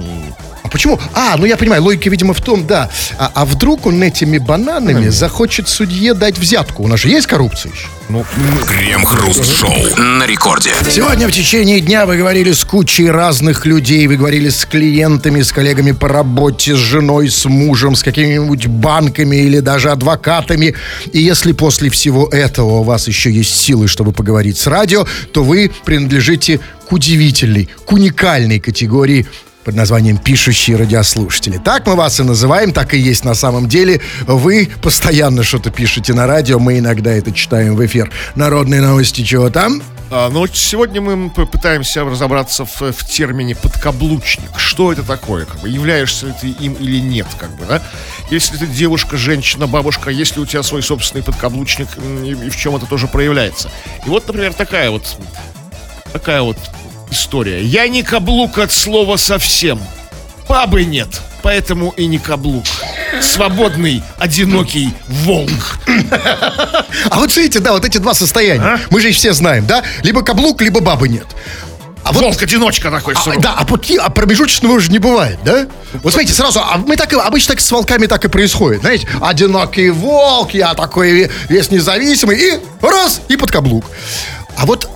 А 0.64 0.70
почему? 0.70 0.98
А, 1.14 1.36
ну 1.38 1.46
я 1.46 1.58
понимаю, 1.58 1.84
логика, 1.84 2.10
видимо, 2.10 2.34
в 2.34 2.40
том, 2.42 2.66
да. 2.66 2.90
А, 3.20 3.32
а 3.36 3.46
вдруг 3.46 3.86
он 3.86 4.02
этими 4.02 4.38
бананами 4.38 5.10
захочет 5.10 5.68
судье 5.68 6.14
дать 6.14 6.38
взятку? 6.38 6.84
У 6.84 6.88
нас 6.88 7.02
же 7.02 7.10
есть 7.10 7.28
коррупция 7.28 7.74
еще. 7.74 7.88
Ну, 8.08 8.26
Крем-хруст-шоу 8.66 9.98
на 9.98 10.26
рекорде. 10.26 10.72
Сегодня 10.90 11.28
в 11.28 11.32
течение 11.32 11.80
дня 11.82 12.06
вы 12.06 12.18
говорили 12.18 12.52
с 12.54 12.64
кучей 12.64 13.10
разных 13.10 13.66
людей. 13.66 14.08
Вы 14.08 14.16
говорили 14.18 14.50
с 14.54 14.66
клиентами, 14.66 15.42
с 15.42 15.52
коллегами 15.52 15.92
по 15.92 16.08
работе, 16.08 16.76
с 16.76 16.80
женой, 16.80 17.30
с 17.30 17.46
мужем, 17.46 17.96
с 17.96 18.04
какими-нибудь 18.04 18.68
банками 18.68 19.38
или 19.38 19.60
даже 19.60 19.92
адвокатами. 19.92 20.76
И 21.12 21.20
если 21.20 21.52
после 21.52 21.90
всего 21.90 22.28
этого 22.28 22.80
у 22.80 22.84
вас 22.84 23.08
еще 23.08 23.32
есть 23.32 23.56
силы, 23.56 23.88
чтобы 23.88 24.12
поговорить 24.12 24.58
с 24.58 24.68
радио, 24.68 25.06
то 25.32 25.44
вы 25.44 25.72
принадлежите 25.86 26.60
к 26.88 26.92
удивительной, 26.92 27.70
к 27.86 27.92
уникальной 27.92 28.60
категории 28.60 29.26
под 29.64 29.76
названием 29.76 30.18
«Пишущие 30.18 30.76
радиослушатели». 30.78 31.60
Так 31.64 31.88
мы 31.88 31.96
вас 31.96 32.20
и 32.20 32.24
называем, 32.24 32.74
так 32.74 32.94
и 32.94 33.00
есть 33.00 33.24
на 33.24 33.34
самом 33.34 33.70
деле. 33.70 34.02
Вы 34.28 34.70
постоянно 34.82 35.44
что-то 35.44 35.72
пишете 35.72 36.14
на 36.14 36.28
радио, 36.28 36.60
мы 36.60 36.80
иногда 36.80 37.12
это 37.12 37.32
читаем 37.32 37.76
в 37.76 37.86
эфир. 37.86 38.12
Народные 38.36 38.82
новости, 38.82 39.22
чего 39.22 39.50
там? 39.50 39.82
А, 40.16 40.30
ну, 40.30 40.46
сегодня 40.46 41.02
мы 41.02 41.28
пытаемся 41.32 42.04
разобраться 42.04 42.66
в, 42.66 42.82
в 42.82 43.04
термине 43.04 43.56
подкаблучник. 43.56 44.52
Что 44.58 44.92
это 44.92 45.02
такое? 45.02 45.46
Как 45.46 45.60
бы, 45.60 45.68
являешься 45.68 46.28
ли 46.28 46.34
ты 46.40 46.50
им 46.50 46.74
или 46.74 47.00
нет, 47.00 47.26
как 47.40 47.50
бы, 47.56 47.66
да? 47.66 47.82
Если 48.30 48.58
ты 48.58 48.68
девушка, 48.68 49.18
женщина, 49.18 49.66
бабушка, 49.66 50.12
есть 50.12 50.36
ли 50.36 50.44
у 50.44 50.46
тебя 50.46 50.62
свой 50.62 50.84
собственный 50.84 51.24
подкаблучник 51.24 51.88
и, 51.98 52.30
и 52.30 52.50
в 52.52 52.56
чем 52.56 52.76
это 52.76 52.86
тоже 52.86 53.08
проявляется? 53.08 53.72
И 54.06 54.10
вот, 54.10 54.28
например, 54.28 54.54
такая 54.54 54.92
вот 54.92 55.18
такая 56.12 56.44
вот 56.44 56.58
история. 57.10 57.64
Я 57.64 57.88
не 57.88 58.04
каблук 58.04 58.60
от 58.60 58.72
слова 58.72 59.18
совсем. 59.18 59.80
Бабы 60.54 60.84
нет, 60.84 61.08
поэтому 61.42 61.96
и 61.98 62.06
не 62.06 62.20
каблук. 62.20 62.64
Свободный, 63.24 64.04
одинокий 64.20 64.94
волк. 65.08 65.80
А 67.10 67.18
вот 67.18 67.32
смотрите, 67.32 67.58
да, 67.58 67.72
вот 67.72 67.84
эти 67.84 67.98
два 67.98 68.14
состояния. 68.14 68.80
Мы 68.92 69.02
же 69.02 69.10
их 69.10 69.16
все 69.16 69.34
знаем, 69.34 69.66
да? 69.66 69.82
Либо 70.04 70.22
каблук, 70.22 70.62
либо 70.62 70.80
бабы 70.80 71.10
нет. 71.10 71.26
А 72.04 72.12
вот 72.12 72.22
Волк-одиночка 72.22 72.92
такой. 72.92 73.16
А, 73.16 73.40
да, 73.40 73.56
а, 73.58 73.66
пути, 73.66 73.98
а 73.98 74.12
промежуточного 74.12 74.80
же 74.80 74.92
не 74.92 75.00
бывает, 75.00 75.40
да? 75.44 75.66
Вот 76.04 76.14
смотрите, 76.14 76.36
сразу, 76.36 76.60
а 76.60 76.78
мы 76.78 76.98
так 76.98 77.12
обычно 77.14 77.56
так 77.56 77.60
с 77.60 77.72
волками 77.72 78.06
так 78.06 78.24
и 78.24 78.28
происходит, 78.28 78.82
знаете, 78.82 79.08
одинокий 79.22 79.90
волк, 79.90 80.54
я 80.54 80.76
такой 80.76 81.32
весь 81.50 81.72
независимый, 81.72 82.38
и 82.38 82.60
раз, 82.80 83.22
и 83.28 83.38
под 83.38 83.50
каблук. 83.50 83.86
А 84.56 84.68
вот 84.68 84.88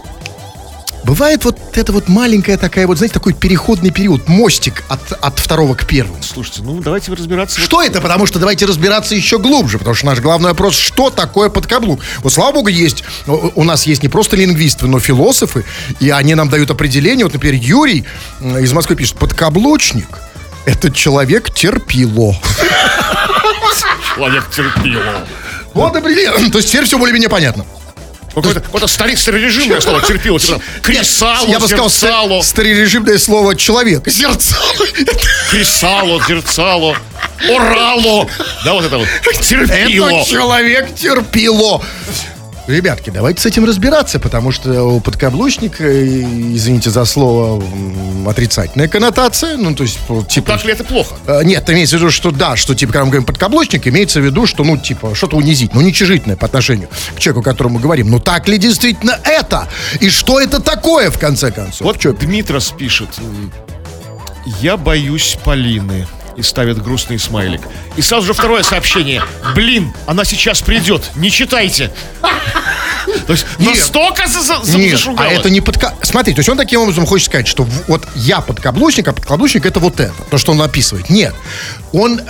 бывает 1.07 1.45
вот 1.45 1.57
это 1.77 1.93
вот 1.93 2.09
маленькая 2.09 2.57
такая 2.57 2.85
вот, 2.85 2.97
знаете, 2.97 3.13
такой 3.13 3.33
переходный 3.33 3.91
период, 3.91 4.27
мостик 4.27 4.83
от, 4.89 5.13
от 5.13 5.39
второго 5.39 5.73
к 5.73 5.85
первому. 5.85 6.21
Слушайте, 6.21 6.61
ну 6.63 6.81
давайте 6.81 7.13
разбираться. 7.13 7.59
Что 7.59 7.81
это? 7.81 8.01
Потому 8.01 8.25
что 8.25 8.39
давайте 8.39 8.65
разбираться 8.65 9.15
еще 9.15 9.39
глубже, 9.39 9.77
потому 9.79 9.95
что 9.95 10.05
наш 10.05 10.19
главный 10.19 10.49
вопрос, 10.49 10.75
что 10.75 11.09
такое 11.09 11.47
подкаблук? 11.49 12.01
Вот, 12.19 12.33
слава 12.33 12.51
богу, 12.51 12.67
есть, 12.67 13.05
у 13.25 13.63
нас 13.63 13.87
есть 13.87 14.03
не 14.03 14.09
просто 14.09 14.35
лингвисты, 14.35 14.85
но 14.87 14.99
философы, 14.99 15.63
и 16.01 16.09
они 16.09 16.35
нам 16.35 16.49
дают 16.49 16.69
определение. 16.71 17.25
Вот, 17.25 17.33
например, 17.33 17.55
Юрий 17.55 18.05
м, 18.41 18.57
из 18.57 18.73
Москвы 18.73 18.97
пишет, 18.97 19.17
подкаблучник– 19.17 20.19
это 20.65 20.91
человек 20.91 21.53
терпило. 21.53 22.35
Человек 24.13 24.49
терпило. 24.49 25.25
Вот 25.73 25.95
определение. 25.95 26.49
То 26.51 26.57
есть 26.57 26.69
теперь 26.69 26.85
все 26.85 26.97
более-менее 26.97 27.29
понятно. 27.29 27.65
Какое-то, 28.41 28.61
какое-то 28.61 28.87
стари, 28.87 29.15
старорежимное 29.15 29.81
слово 29.81 30.01
терпило. 30.01 30.39
Типа, 30.39 30.61
кресало, 30.83 31.47
Я 31.47 31.59
бы 31.59 31.67
сказал, 31.67 31.89
зерцало, 31.89 32.41
ста- 32.41 32.49
старорежимное 32.49 33.17
слово 33.17 33.55
«человек». 33.55 34.07
Зерцало. 34.07 34.85
кресало, 35.49 36.21
зерцало, 36.27 36.95
орало. 37.49 38.27
Да, 38.63 38.73
вот 38.73 38.85
это 38.85 38.97
вот. 38.97 39.07
Терпило. 39.41 40.09
Это 40.09 40.29
человек 40.29 40.95
терпило. 40.95 41.83
Ребятки, 42.67 43.09
давайте 43.11 43.41
с 43.41 43.45
этим 43.45 43.63
разбираться, 43.63 44.19
потому 44.19 44.51
что 44.51 44.83
у 44.83 44.99
подкаблучника, 44.99 45.85
э, 45.85 46.05
извините 46.53 46.89
за 46.89 47.05
слово, 47.05 47.63
отрицательная 48.29 48.89
коннотация. 48.89 49.55
Ну, 49.55 49.73
то 49.73 49.83
есть, 49.83 49.97
ну, 50.09 50.21
типа... 50.23 50.51
Так 50.51 50.65
ли 50.65 50.73
это 50.73 50.83
плохо? 50.83 51.15
э, 51.27 51.43
Нет, 51.45 51.69
имеется 51.69 51.95
в 51.95 52.01
виду, 52.01 52.11
что 52.11 52.31
да, 52.31 52.57
что 52.57 52.75
типа, 52.75 52.91
когда 52.91 53.05
мы 53.05 53.11
говорим 53.11 53.25
подкаблучник, 53.25 53.87
имеется 53.87 54.19
в 54.19 54.25
виду, 54.25 54.45
что, 54.45 54.65
ну, 54.65 54.75
типа, 54.75 55.15
что-то 55.15 55.37
унизить, 55.37 55.73
ну, 55.73 55.79
уничижительное 55.79 56.35
по 56.35 56.45
отношению 56.45 56.89
к 57.15 57.19
человеку, 57.19 57.39
о 57.39 57.43
котором 57.43 57.71
мы 57.73 57.79
говорим. 57.79 58.11
Ну, 58.11 58.19
так 58.19 58.49
ли 58.49 58.57
действительно 58.57 59.17
это? 59.23 59.69
И 60.01 60.09
что 60.09 60.41
это 60.41 60.59
такое, 60.59 61.09
в 61.09 61.17
конце 61.17 61.51
концов? 61.51 61.81
Вот 61.81 62.01
что 62.01 62.11
Дмитрос 62.11 62.73
пишет. 62.77 63.09
Я 64.59 64.75
боюсь 64.75 65.37
Полины. 65.43 66.05
И 66.37 66.43
ставит 66.43 66.81
грустный 66.81 67.17
смайлик. 67.17 67.61
И 67.95 68.01
сразу 68.03 68.27
же 68.27 68.33
второе 68.33 68.61
сообщение. 68.61 69.23
Блин, 69.55 69.91
она 70.05 70.23
сейчас 70.23 70.61
придет. 70.61 71.09
Не 71.15 71.31
читайте. 71.31 71.91
То 73.25 73.33
есть 73.33 73.45
Нет. 73.57 73.75
настолько 73.75 74.27
за- 74.27 74.41
за- 74.63 74.77
Нет, 74.77 74.99
а 75.17 75.25
это 75.27 75.49
не 75.49 75.61
подка... 75.61 75.95
Смотри, 76.03 76.33
то 76.33 76.39
есть 76.39 76.49
он 76.49 76.57
таким 76.57 76.81
образом 76.81 77.05
хочет 77.07 77.25
сказать, 77.27 77.47
что 77.47 77.67
вот 77.87 78.07
я 78.15 78.41
подкаблучник, 78.41 79.07
а 79.07 79.13
подкаблучник 79.13 79.65
это 79.65 79.79
вот 79.79 79.99
это, 79.99 80.13
то, 80.29 80.37
что 80.37 80.51
он 80.51 80.61
описывает. 80.61 81.09
Нет. 81.09 81.33
Он, 81.91 82.21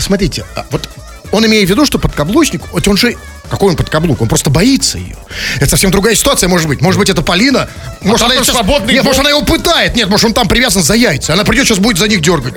смотрите, 0.00 0.44
а, 0.56 0.66
вот 0.70 0.88
он 1.32 1.44
имеет 1.46 1.66
в 1.66 1.70
виду, 1.70 1.84
что 1.84 1.98
подкаблучник, 1.98 2.62
он 2.86 2.96
же, 2.96 3.16
какой 3.50 3.70
он 3.70 3.76
подкаблук, 3.76 4.20
он 4.20 4.28
просто 4.28 4.50
боится 4.50 4.98
ее. 4.98 5.16
Это 5.56 5.66
совсем 5.66 5.90
другая 5.90 6.14
ситуация, 6.14 6.48
может 6.48 6.68
быть. 6.68 6.80
Может 6.80 6.98
быть, 6.98 7.08
это 7.10 7.22
Полина. 7.22 7.68
Может, 8.02 8.20
там 8.20 8.30
она 8.30 8.38
он 8.38 8.44
сейчас- 8.44 8.54
свободный 8.56 8.94
Нет, 8.94 9.04
может, 9.04 9.20
она 9.20 9.30
его 9.30 9.42
пытает. 9.42 9.96
Нет, 9.96 10.08
может, 10.08 10.26
он 10.26 10.34
там 10.34 10.46
привязан 10.48 10.82
за 10.82 10.94
яйца. 10.94 11.32
Она 11.32 11.44
придет, 11.44 11.66
сейчас 11.66 11.78
будет 11.78 11.98
за 11.98 12.06
них 12.06 12.20
дергать. 12.20 12.54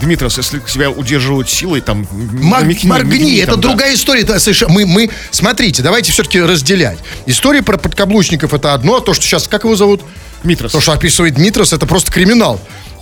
Дмитрос, 0.00 0.38
если 0.38 0.62
себя 0.66 0.90
удерживают 0.90 1.50
силой, 1.50 1.80
там... 1.80 2.06
Маг- 2.12 2.64
намекни- 2.64 2.86
моргни, 2.86 3.10
намекни 3.10 3.36
это 3.38 3.52
там, 3.52 3.60
да. 3.60 3.68
другая 3.68 3.94
история. 3.94 4.22
Это 4.22 4.38
совершенно- 4.38 4.72
мы, 4.72 4.86
мы, 4.86 5.10
смотрите, 5.30 5.82
давайте 5.82 6.12
все-таки 6.12 6.40
разделять. 6.40 6.98
История 7.26 7.62
про 7.62 7.76
подкаблучников 7.76 8.54
это 8.54 8.72
одно, 8.72 8.96
а 8.96 9.00
то, 9.00 9.14
что 9.14 9.24
сейчас, 9.24 9.48
как 9.48 9.64
его 9.64 9.76
зовут? 9.76 10.02
Дмитрос. 10.44 10.72
То, 10.72 10.80
что 10.80 10.92
описывает 10.92 11.34
Дмитрос, 11.34 11.72
это 11.72 11.86
просто 11.86 12.12
криминал. 12.12 12.60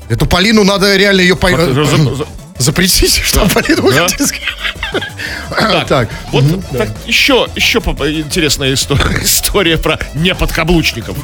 Эту 0.09 0.27
Полину 0.27 0.65
надо 0.65 0.97
реально 0.97 1.21
ее 1.21 1.37
по... 1.37 1.49
За- 2.59 2.65
за- 2.65 2.65
за- 2.65 2.65
запретить, 2.65 3.17
что 3.25 3.47
Полину 3.49 3.91
Да. 3.93 4.07
Так, 5.51 5.87
Так, 5.89 6.09
вот 6.33 6.45
так, 6.73 6.89
еще, 7.07 7.49
еще 7.55 7.81
поп- 7.81 8.03
интересная 8.03 8.75
история, 8.75 9.19
история 9.23 9.79
про 9.79 9.99
неподкаблучников. 10.15 11.17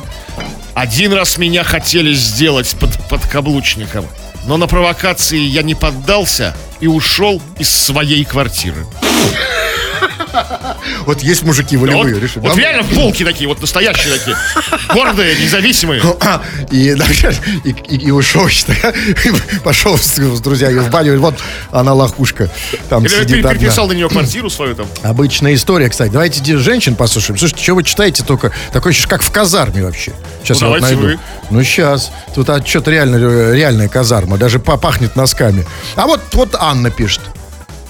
Один 0.75 1.13
раз 1.13 1.37
меня 1.39 1.65
хотели 1.65 2.15
сделать 2.15 2.75
под 2.79 2.91
подкаблучником, 3.09 4.07
но 4.47 4.57
на 4.57 4.67
провокации 4.67 5.39
я 5.41 5.63
не 5.63 5.75
поддался 5.75 6.55
и 6.81 6.87
ушел 6.87 7.43
из 7.59 7.69
своей 7.71 8.25
квартиры. 8.25 8.87
Вот 11.07 11.23
есть 11.23 11.43
мужики 11.43 11.77
Вот, 11.77 11.89
волевые, 11.89 12.21
решили. 12.21 12.41
вот 12.47 12.57
реально 12.57 12.83
волки 12.83 13.25
такие, 13.25 13.49
вот 13.49 13.61
настоящие 13.61 14.15
такие. 14.19 14.37
Гордые, 14.93 15.37
независимые. 15.37 16.03
А, 16.21 16.43
И, 16.71 16.91
и, 17.65 17.71
и, 17.71 17.97
и 17.97 18.11
ушел, 18.11 18.49
считай, 18.49 18.77
пошел 19.65 19.97
с, 19.97 20.17
с 20.17 20.41
друзьями 20.41 20.79
в 20.81 20.91
баню, 20.91 21.19
вот 21.21 21.35
она 21.71 21.95
лохушка 21.95 22.51
там 22.89 23.05
Или 23.05 23.09
сидит 23.09 23.49
переписал 23.49 23.89
на 23.89 23.93
нее 23.93 24.09
квартиру 24.09 24.51
свою 24.51 24.75
там. 24.75 24.87
Обычная 25.03 25.55
история, 25.55 25.89
кстати. 25.89 26.11
Давайте 26.13 26.59
женщин 26.59 26.95
послушаем. 26.95 27.39
Слушайте, 27.39 27.63
что 27.63 27.75
вы 27.75 27.83
читаете 27.85 28.25
только? 28.25 28.53
Такое 28.73 28.91
ощущение, 28.91 29.11
как 29.11 29.23
в 29.23 29.31
казарме 29.31 29.83
вообще. 29.85 30.13
Сейчас 30.43 30.61
Ну, 30.61 30.67
я 30.69 30.73
вот 30.73 30.81
найду. 30.83 31.01
вы. 31.03 31.19
Ну, 31.51 31.63
сейчас. 31.63 32.11
Тут 32.35 32.49
а, 32.51 32.65
что-то 32.65 32.91
реально, 32.91 33.17
э, 33.17 33.57
реальная 33.57 33.89
казарма. 33.89 34.37
Даже 34.39 34.59
попахнет 34.59 35.17
носками. 35.17 35.67
А 35.97 36.07
вот, 36.07 36.21
вот 36.33 36.55
Анна 36.59 36.91
пишет. 36.91 37.21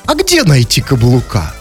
А 0.06 0.14
где 0.14 0.42
найти 0.42 0.80
каблука? 0.80 1.52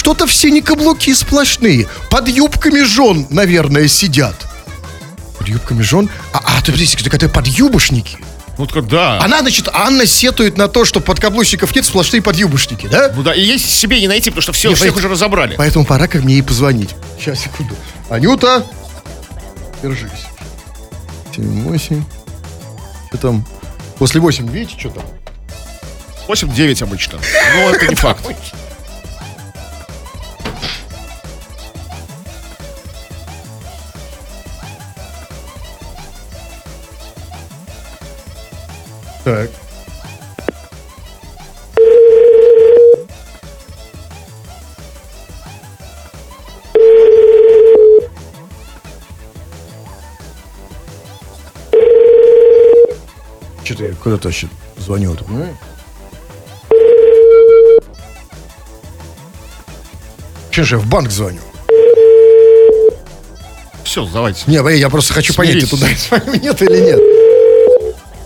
Что-то 0.00 0.26
все 0.26 0.50
не 0.50 0.62
каблуки 0.62 1.12
сплошные. 1.12 1.86
Под 2.10 2.26
юбками 2.26 2.80
жен, 2.84 3.26
наверное, 3.28 3.86
сидят. 3.86 4.34
Под 5.38 5.46
юбками 5.46 5.82
жен? 5.82 6.08
А, 6.32 6.38
а 6.42 6.62
ты 6.62 6.72
подождите, 6.72 7.04
так 7.04 7.12
это 7.12 7.28
подъюбошники. 7.28 8.16
Ну, 8.56 8.66
так 8.66 8.86
да. 8.88 9.20
Она, 9.20 9.40
значит, 9.40 9.68
Анна 9.70 10.06
сетует 10.06 10.56
на 10.56 10.68
то, 10.68 10.86
что 10.86 11.00
подкаблучников 11.00 11.74
нет, 11.76 11.84
сплошные 11.84 12.22
подъюбошники, 12.22 12.86
да? 12.86 13.12
Ну 13.14 13.22
да, 13.22 13.34
и 13.34 13.42
есть 13.42 13.68
себе 13.68 14.00
не 14.00 14.08
найти, 14.08 14.30
потому 14.30 14.40
что 14.40 14.52
все, 14.54 14.70
Не, 14.70 14.74
всех 14.74 14.86
поэтому- 14.94 14.98
уже 15.00 15.08
разобрали. 15.12 15.56
Поэтому 15.56 15.84
пора 15.84 16.06
как 16.06 16.24
мне 16.24 16.36
ей 16.36 16.42
позвонить. 16.42 16.94
Сейчас, 17.18 17.40
секунду. 17.40 17.76
Анюта, 18.08 18.66
держись. 19.82 20.08
7, 21.36 21.62
8. 21.64 22.04
Что 23.08 23.18
там? 23.18 23.46
После 23.98 24.18
8, 24.18 24.48
видите, 24.48 24.78
что 24.80 24.88
там? 24.88 25.04
8-9 26.26 26.82
обычно. 26.82 27.18
Но 27.54 27.68
это 27.68 27.86
не 27.86 27.94
факт. 27.96 28.24
Так. 39.24 39.50
Что-то 53.64 53.84
я 53.84 53.94
куда-то 53.94 54.32
щас 54.32 54.50
звоню, 54.78 55.14
ты 55.14 55.24
понимаешь? 55.24 55.56
Че 60.50 60.64
же 60.64 60.76
я 60.76 60.80
в 60.80 60.86
банк 60.86 61.10
звоню? 61.10 61.40
Все, 63.84 64.04
давайте. 64.12 64.42
Не, 64.46 64.78
я 64.78 64.88
просто 64.88 65.14
хочу 65.14 65.34
понять, 65.34 65.60
ты 65.60 65.66
Смиритесь. 65.66 66.06
туда 66.08 66.22
звоню, 66.24 66.40
нет 66.42 66.62
или 66.62 66.78
нет. 66.80 67.00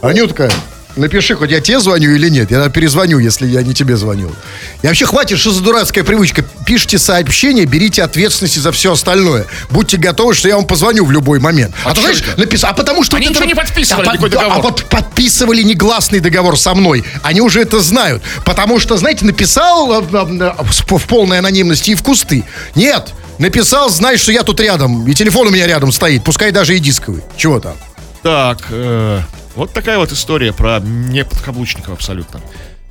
Анютка, 0.03 0.51
напиши, 0.97 1.35
хоть 1.35 1.51
я 1.51 1.61
тебе 1.61 1.81
звоню 1.81 2.11
или 2.15 2.29
нет. 2.29 2.51
Я 2.51 2.69
перезвоню, 2.69 3.19
если 3.19 3.47
я 3.47 3.63
не 3.63 3.75
тебе 3.75 3.97
звонил. 3.97 4.35
И 4.83 4.87
вообще 4.87 5.07
хватит, 5.07 5.39
что 5.39 5.51
за 5.51 5.63
дурацкая 5.63 6.05
привычка. 6.05 6.45
Пишите 6.67 6.99
сообщение, 6.99 7.65
берите 7.67 8.03
ответственность 8.03 8.61
за 8.61 8.73
все 8.73 8.93
остальное. 8.93 9.47
Будьте 9.71 9.97
готовы, 9.97 10.35
что 10.35 10.49
я 10.49 10.57
вам 10.57 10.67
позвоню 10.67 11.05
в 11.05 11.11
любой 11.11 11.41
момент. 11.41 11.75
А, 11.85 11.91
то, 11.91 11.97
чё 11.97 12.01
знаешь, 12.03 12.23
это? 12.23 12.41
написал, 12.41 12.71
а 12.71 12.75
потому 12.75 13.05
что... 13.05 13.17
Они 13.17 13.27
вот 13.27 13.31
ничего 13.33 13.45
это 13.45 13.55
не 13.55 13.55
подписывали, 13.55 14.07
а, 14.07 14.13
никакой 14.13 14.31
под- 14.31 14.39
договор. 14.41 14.59
А 14.59 14.63
вот 14.63 14.85
подписывали 14.85 15.63
негласный 15.63 16.21
договор 16.21 16.59
со 16.59 16.75
мной. 16.75 17.05
Они 17.23 17.41
уже 17.41 17.61
это 17.61 17.81
знают. 17.81 18.23
Потому 18.45 18.79
что, 18.81 18.97
знаете, 18.97 19.25
написал 19.25 20.03
э, 20.03 20.05
э, 20.13 20.17
э, 20.41 20.53
в 20.63 20.99
в 20.99 21.07
полной 21.07 21.39
анонимности 21.39 21.91
и 21.91 21.95
в 21.95 22.03
кусты. 22.03 22.45
Нет, 22.75 23.13
написал, 23.39 23.91
знаешь, 23.91 24.21
что 24.21 24.33
я 24.33 24.43
тут 24.43 24.61
рядом, 24.61 25.07
и 25.09 25.15
телефон 25.15 25.49
у 25.49 25.51
меня 25.51 25.67
рядом 25.67 25.93
стоит, 25.93 26.25
пускай 26.25 26.51
даже 26.53 26.77
и 26.77 26.79
дисковый. 26.79 27.23
Чего 27.37 27.61
там? 27.61 27.75
Так, 28.23 28.59
э, 28.71 29.21
вот 29.55 29.73
такая 29.73 29.99
вот 29.99 30.13
история 30.13 30.53
про 30.53 30.81
неподкаблучников 30.81 31.95
абсолютно. 31.95 32.41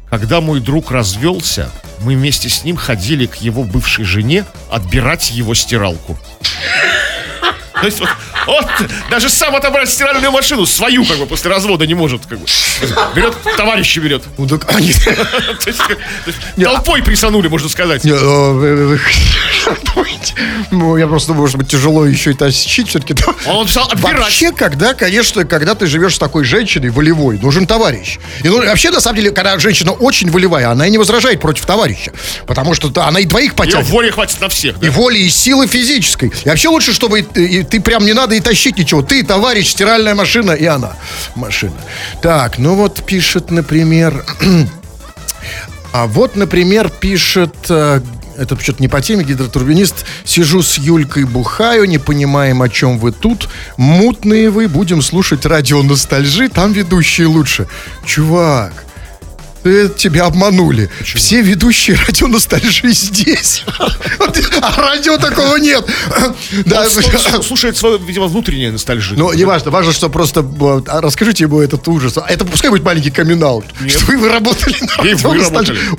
Когда 0.10 0.42
мой 0.42 0.60
друг 0.60 0.92
развелся, 0.92 1.72
мы 2.02 2.16
вместе 2.16 2.48
с 2.48 2.64
ним 2.64 2.76
ходили 2.78 3.26
к 3.26 3.36
его 3.36 3.64
бывшей 3.64 4.06
жене 4.06 4.46
отбирать 4.70 5.32
его 5.32 5.54
стиралку. 5.56 6.18
То 7.74 7.88
есть 7.88 8.00
вот, 8.00 8.10
вот 8.46 8.66
даже 9.10 9.30
сам 9.30 9.56
отобрать 9.58 9.90
стиральную 9.90 10.32
машину, 10.32 10.66
свою 10.66 11.04
как 11.04 11.18
бы 11.18 11.26
после 11.26 11.50
развода 11.52 11.86
не 11.86 11.96
может. 11.96 12.26
Как 12.26 12.40
бы. 12.40 12.46
Берет, 13.14 13.36
товарища 13.58 14.00
берет. 14.00 14.24
Ну, 14.38 14.48
так 14.48 14.74
они- 14.74 14.88
есть 15.66 15.82
толпой 16.64 17.04
присанули, 17.04 17.50
можно 17.50 17.68
сказать. 17.68 18.06
Думаете? 20.32 20.68
Ну, 20.72 20.98
я 20.98 21.08
просто, 21.08 21.34
может 21.34 21.58
быть, 21.58 21.68
тяжело 21.70 22.06
еще 22.06 22.32
и 22.32 22.34
тащить 22.34 22.90
все-таки. 22.90 23.16
Он 23.46 23.62
написал 23.62 23.88
отбирать. 23.92 24.20
Вообще, 24.20 24.52
когда, 24.52 24.94
конечно, 24.94 25.46
когда 25.46 25.76
ты 25.76 25.88
живешь 25.88 26.16
с 26.16 26.20
такой 26.20 26.44
женщиной 26.44 26.90
волевой, 26.90 27.38
нужен 27.40 27.66
товарищ. 27.68 28.20
И 28.44 28.48
ну, 28.50 28.58
вообще, 28.66 28.92
на 28.92 29.00
самом 29.02 29.18
деле, 29.18 29.32
когда 29.32 29.58
женщина 29.60 29.92
очень 29.92 30.30
волевая, 30.32 30.70
она 30.70 30.88
и 30.88 30.90
не 30.92 30.98
возражает 30.98 31.42
против 31.42 31.66
товарища. 31.66 32.12
Потому 32.48 32.74
что 32.74 32.92
она 33.06 33.20
и 33.20 33.26
двоих 33.26 33.52
Ее 33.52 33.56
потянет. 33.56 33.88
воли 33.88 34.10
хватит 34.10 34.40
на 34.42 34.50
всех. 34.50 34.80
да. 34.80 34.88
И 34.88 34.90
воли, 34.90 35.20
и 35.20 35.30
силы 35.30 35.68
физической. 35.68 36.32
И 36.44 36.50
вообще 36.50 36.70
лучше, 36.70 36.94
чтобы 36.94 37.20
и, 37.20 37.24
ты- 37.24 37.46
и 37.46 37.64
ты 37.64 37.82
прям 37.82 38.06
не 38.06 38.14
надо 38.14 38.36
и 38.36 38.40
тащить 38.40 38.78
ничего. 38.78 39.02
Ты, 39.02 39.24
товарищ, 39.24 39.70
стиральная 39.70 40.16
машина, 40.16 40.52
и 40.52 40.66
она 40.66 40.94
машина. 41.36 41.74
Так, 42.22 42.58
ну 42.58 42.76
вот 42.76 43.04
пишет, 43.06 43.52
например... 43.52 44.26
А 45.96 46.08
вот, 46.08 46.36
например, 46.36 46.90
пишет... 46.90 47.54
э, 47.70 48.02
это 48.38 48.60
что-то 48.60 48.82
не 48.82 48.88
по 48.88 49.02
теме, 49.02 49.24
гидротурбинист. 49.24 50.06
Сижу 50.24 50.62
с 50.62 50.78
Юлькой, 50.78 51.26
бухаю, 51.26 51.86
не 51.86 51.98
понимаем, 51.98 52.62
о 52.62 52.70
чем 52.70 53.00
вы 53.00 53.12
тут. 53.12 53.50
Мутные 53.78 54.50
вы, 54.50 54.68
будем 54.68 55.02
слушать 55.02 55.46
радио 55.46 55.82
ностальжи, 55.84 56.50
там 56.50 56.74
ведущие 56.74 57.28
лучше. 57.28 57.68
Чувак, 58.06 58.86
ты- 59.64 59.90
тебя 59.90 60.26
обманули. 60.26 60.90
Все 61.04 61.42
ведущие 61.42 61.98
радио 61.98 62.28
ностальжи 62.28 62.92
здесь. 62.92 63.64
А 64.62 64.82
радио 64.82 65.18
такого 65.18 65.56
нет. 65.58 65.86
Да, 66.66 66.88
слушает 67.42 67.78
свое, 67.78 67.98
видимо, 67.98 68.28
внутреннее 68.28 68.72
ностальжи. 68.72 69.16
ну, 69.18 69.32
не 69.34 69.44
важно, 69.46 69.72
важно, 69.72 69.92
что 69.94 70.10
просто 70.10 70.42
э, 70.42 70.82
а 70.88 71.02
расскажите 71.02 71.44
ему 71.46 71.60
этот 71.62 71.88
ужас. 71.88 72.18
А 72.18 72.26
Это 72.30 72.46
пускай 72.46 72.70
будет 72.70 72.84
маленький 72.84 73.12
камин. 73.12 73.34
Что 73.88 74.06
вы 74.18 74.30
работали 74.30 74.76
на 74.82 74.88
радио. 74.98 75.16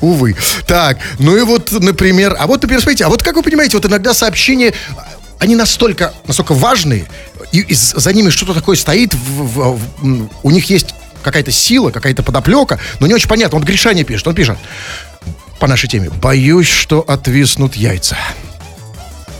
Увы. 0.00 0.36
Так, 0.66 0.98
ну 1.18 1.36
и 1.36 1.42
вот, 1.42 1.72
например, 1.72 2.36
а 2.38 2.46
вот, 2.46 2.62
например, 2.62 2.80
смотрите, 2.82 3.04
а 3.04 3.08
вот 3.08 3.22
как 3.22 3.36
вы 3.36 3.42
понимаете, 3.42 3.76
вот 3.76 3.86
иногда 3.86 4.14
сообщения, 4.14 4.72
они 5.40 5.56
настолько, 5.56 6.14
настолько 6.26 6.54
важные, 6.54 7.06
и, 7.52 7.60
и 7.60 7.74
за 7.74 8.12
ними 8.12 8.30
что-то 8.30 8.54
такое 8.54 8.76
стоит, 8.76 9.12
в- 9.14 9.18
в- 9.18 9.78
в- 10.00 10.28
у 10.42 10.50
них 10.50 10.70
есть 10.70 10.94
какая-то 11.24 11.50
сила, 11.50 11.90
какая-то 11.90 12.22
подоплека, 12.22 12.78
но 13.00 13.06
не 13.06 13.14
очень 13.14 13.28
понятно. 13.28 13.58
Вот 13.58 13.66
Гришаня 13.66 14.04
пишет, 14.04 14.28
он 14.28 14.34
пишет 14.34 14.58
по 15.58 15.66
нашей 15.66 15.88
теме. 15.88 16.10
Боюсь, 16.10 16.68
что 16.68 17.00
отвиснут 17.00 17.74
яйца. 17.74 18.16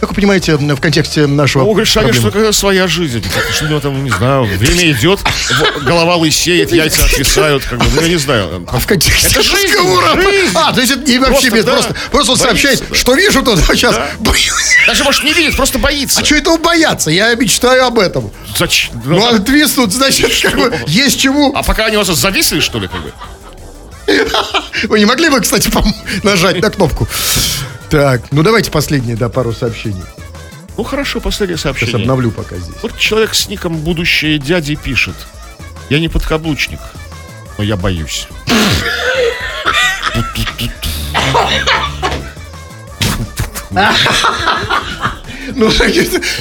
Как 0.05 0.11
вы 0.11 0.17
понимаете, 0.17 0.57
в 0.59 0.81
контексте 0.81 1.27
нашего 1.27 1.65
Ну, 1.65 1.73
Гришаня 1.73 2.13
проблемы? 2.13 2.31
что 2.31 2.53
своя 2.53 2.87
жизнь. 2.87 3.25
Что 3.55 3.65
у 3.65 3.69
него 3.69 3.81
там, 3.81 4.05
не 4.05 4.11
знаю, 4.11 4.45
время 4.59 4.91
идет, 4.91 5.21
голова 5.83 6.17
лысеет, 6.17 6.73
яйца 6.73 7.07
отвисают, 7.07 7.65
как 7.65 7.79
бы, 7.79 7.87
ну, 7.95 8.03
я 8.03 8.09
не 8.09 8.17
знаю. 8.19 8.67
А 8.71 8.79
в 8.81 8.87
контексте 8.87 9.29
Это 9.29 9.43
жизнь, 9.43 9.69
разговора. 9.73 10.21
жизнь. 10.21 10.53
А, 10.55 10.75
то 10.75 10.81
есть 10.83 10.93
это 10.93 11.11
не 11.11 11.19
вообще 11.19 11.49
Просто, 11.49 11.57
без, 11.57 11.65
да. 11.65 11.73
просто, 11.73 11.95
просто 12.11 12.33
он 12.33 12.39
сообщает, 12.39 12.85
да. 12.87 12.95
что 12.95 13.15
вижу 13.15 13.43
тут 13.43 13.59
сейчас. 13.61 13.95
Да. 13.95 14.11
Боюсь. 14.19 14.77
Даже, 14.87 15.05
может, 15.05 15.25
не 15.25 15.33
видит, 15.33 15.57
просто 15.57 15.79
боится. 15.79 16.21
А 16.21 16.25
что 16.25 16.35
этого 16.35 16.59
бояться? 16.59 17.11
Я 17.11 17.35
мечтаю 17.35 17.87
об 17.87 17.99
этом. 17.99 18.31
Зачем? 18.59 19.01
Ну, 19.07 19.17
Ну, 19.21 19.27
отвиснут, 19.37 19.91
значит, 19.91 20.31
как 20.43 20.55
бы, 20.57 20.77
есть 20.87 21.19
чему. 21.19 21.51
А 21.57 21.63
пока 21.63 21.87
они 21.87 21.97
у 21.97 22.01
вас 22.03 22.09
зависли, 22.09 22.61
что 22.61 22.79
ли, 22.79 22.89
как 22.89 23.01
бы? 23.01 23.11
Вы 24.83 24.99
не 24.99 25.07
могли 25.07 25.31
бы, 25.31 25.41
кстати, 25.41 25.71
нажать 26.23 26.61
на 26.61 26.69
кнопку? 26.69 27.09
Так, 27.95 28.23
ну 28.33 28.43
давайте 28.43 28.73
последние, 28.73 29.15
да, 29.15 29.29
пару 29.29 29.53
сообщений. 29.53 30.03
Ну, 30.77 30.83
хорошо, 30.83 31.21
последнее 31.21 31.57
Сейчас 31.57 31.79
сообщение. 31.79 32.03
обновлю 32.03 32.33
пока 32.33 32.57
здесь. 32.57 32.75
Вот 32.83 32.99
человек 32.99 33.37
с 33.37 33.49
ником 33.49 33.77
«Будущее 33.77 34.39
дяди» 34.39 34.75
пишет. 34.75 35.15
Я 35.91 36.01
не 36.01 36.09
подкаблучник, 36.09 36.81
но 37.57 37.63
я 37.63 37.77
боюсь. 37.77 38.27
Ну, 45.57 45.71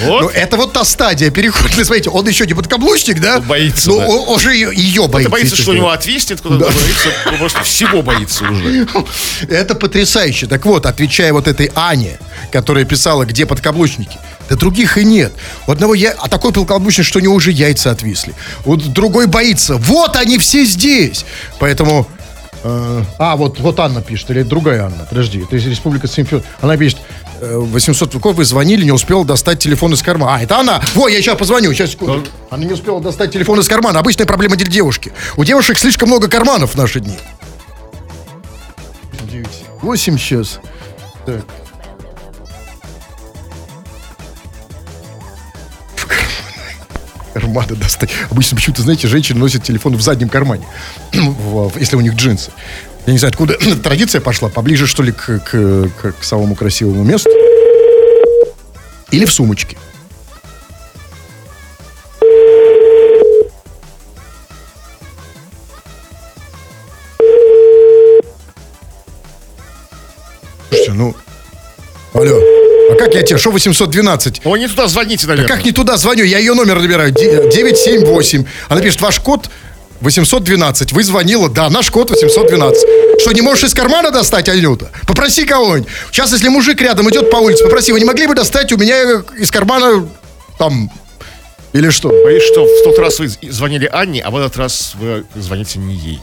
Вот. 0.05 0.21
ну, 0.23 0.29
это 0.29 0.57
вот 0.57 0.73
та 0.73 0.83
стадия 0.83 1.29
перехода. 1.29 1.73
Смотрите, 1.85 2.09
он 2.09 2.27
еще 2.27 2.45
не 2.45 2.53
подкаблучник, 2.53 3.19
да? 3.19 3.37
Он 3.37 3.43
боится, 3.43 3.89
Ну, 3.89 3.99
да. 3.99 4.07
он, 4.07 4.29
он 4.29 4.39
же 4.39 4.53
ее, 4.53 4.71
ее 4.73 5.07
боится. 5.07 5.29
Ты 5.29 5.31
боится, 5.31 5.55
что 5.55 5.71
у 5.71 5.73
него 5.73 5.89
отвиснет, 5.89 6.41
куда-то 6.41 6.65
боится, 6.65 7.09
ну, 7.31 7.37
просто 7.37 7.63
всего 7.63 8.01
боится 8.01 8.43
уже. 8.45 8.87
Это 9.49 9.75
потрясающе. 9.75 10.47
Так 10.47 10.65
вот, 10.65 10.85
отвечая 10.85 11.31
вот 11.33 11.47
этой 11.47 11.71
Ане, 11.75 12.17
которая 12.51 12.85
писала, 12.85 13.25
где 13.25 13.45
подкаблучники, 13.45 14.17
да 14.49 14.55
других 14.55 14.97
и 14.97 15.05
нет. 15.05 15.31
У 15.67 15.71
одного 15.71 15.93
я, 15.93 16.11
а 16.19 16.27
такой 16.27 16.51
подкаблучник, 16.51 17.05
что 17.05 17.19
у 17.19 17.21
него 17.21 17.35
уже 17.35 17.51
яйца 17.51 17.91
отвисли. 17.91 18.33
Вот 18.65 18.91
другой 18.93 19.27
боится. 19.27 19.75
Вот 19.77 20.15
они 20.15 20.37
все 20.37 20.65
здесь. 20.65 21.25
Поэтому 21.59 22.07
А, 22.63 23.35
вот, 23.35 23.59
вот 23.59 23.79
Анна 23.79 24.01
пишет, 24.01 24.31
или 24.31 24.43
другая 24.43 24.85
Анна, 24.85 25.05
подожди, 25.09 25.41
это 25.41 25.55
из 25.55 25.65
Республика 25.67 26.07
Симферополь. 26.07 26.47
Она 26.61 26.77
пишет, 26.77 26.99
э, 27.41 27.57
800 27.57 28.13
веков 28.13 28.35
вы 28.35 28.45
звонили, 28.45 28.85
не 28.85 28.91
успела 28.91 29.25
достать 29.25 29.59
телефон 29.59 29.93
из 29.93 30.01
кармана. 30.01 30.35
А, 30.35 30.41
это 30.41 30.59
она! 30.59 30.81
Во, 30.95 31.07
я 31.07 31.21
сейчас 31.21 31.37
позвоню, 31.37 31.73
сейчас, 31.73 31.91
секунду. 31.91 32.23
Она 32.49 32.63
не 32.63 32.73
успела 32.73 33.01
достать 33.01 33.31
телефон 33.31 33.59
из 33.59 33.67
кармана. 33.67 33.99
Обычная 33.99 34.25
проблема 34.25 34.55
для 34.55 34.67
девушки. 34.67 35.11
У 35.35 35.43
девушек 35.43 35.77
слишком 35.77 36.09
много 36.09 36.29
карманов 36.29 36.71
в 36.71 36.75
наши 36.75 36.99
дни. 37.01 37.17
9, 39.29 39.47
8 39.81 40.17
сейчас. 40.17 40.59
Так. 41.25 41.43
Карманы 47.33 47.75
достать. 47.75 48.09
Обычно 48.29 48.55
почему-то, 48.57 48.81
знаете, 48.81 49.07
женщины 49.07 49.39
носят 49.39 49.63
телефон 49.63 49.95
в 49.95 50.01
заднем 50.01 50.29
кармане, 50.29 50.65
если 51.79 51.95
у 51.95 52.01
них 52.01 52.15
джинсы. 52.15 52.51
Я 53.05 53.13
не 53.13 53.19
знаю, 53.19 53.31
откуда 53.31 53.55
традиция 53.83 54.21
пошла, 54.21 54.49
поближе, 54.49 54.87
что 54.87 55.03
ли, 55.03 55.11
к, 55.11 55.39
к- 55.39 55.89
к- 56.01 56.11
к 56.19 56.23
самому 56.23 56.55
красивому 56.55 57.03
месту. 57.03 57.29
Или 59.11 59.25
в 59.25 59.31
сумочке. 59.33 59.77
Тебе? 73.33 73.41
Что 73.41 73.51
812? 73.51 74.41
О, 74.45 74.57
не 74.57 74.67
туда 74.67 74.87
звоните, 74.87 75.25
Да 75.27 75.33
наверное. 75.35 75.55
как 75.55 75.65
не 75.65 75.71
туда 75.71 75.97
звоню? 75.97 76.23
Я 76.23 76.39
ее 76.39 76.53
номер 76.53 76.79
набираю. 76.79 77.11
Де- 77.11 77.49
978. 77.51 78.45
Она 78.69 78.81
пишет, 78.81 79.01
ваш 79.01 79.19
код 79.19 79.49
812. 80.01 80.91
Вы 80.91 81.03
звонила. 81.03 81.49
Да, 81.49 81.69
наш 81.69 81.89
код 81.91 82.09
812. 82.11 82.83
Что, 83.21 83.31
не 83.31 83.41
можешь 83.41 83.63
из 83.65 83.73
кармана 83.73 84.11
достать, 84.11 84.49
Анюта? 84.49 84.89
Попроси 85.07 85.45
кого-нибудь. 85.45 85.89
Сейчас, 86.11 86.31
если 86.31 86.49
мужик 86.49 86.81
рядом 86.81 87.09
идет 87.09 87.29
по 87.31 87.37
улице, 87.37 87.63
попроси, 87.63 87.91
вы 87.91 87.99
не 87.99 88.05
могли 88.05 88.27
бы 88.27 88.35
достать 88.35 88.71
у 88.73 88.77
меня 88.77 89.21
из 89.37 89.51
кармана 89.51 90.07
там... 90.57 90.91
Или 91.73 91.89
что? 91.89 92.09
Боюсь, 92.09 92.43
что 92.43 92.65
в 92.65 92.83
тот 92.83 92.99
раз 92.99 93.17
вы 93.19 93.29
звонили 93.49 93.89
Анне, 93.91 94.21
а 94.21 94.29
в 94.29 94.37
этот 94.37 94.57
раз 94.57 94.93
вы 94.95 95.25
звоните 95.35 95.79
не 95.79 95.95
ей. 95.95 96.19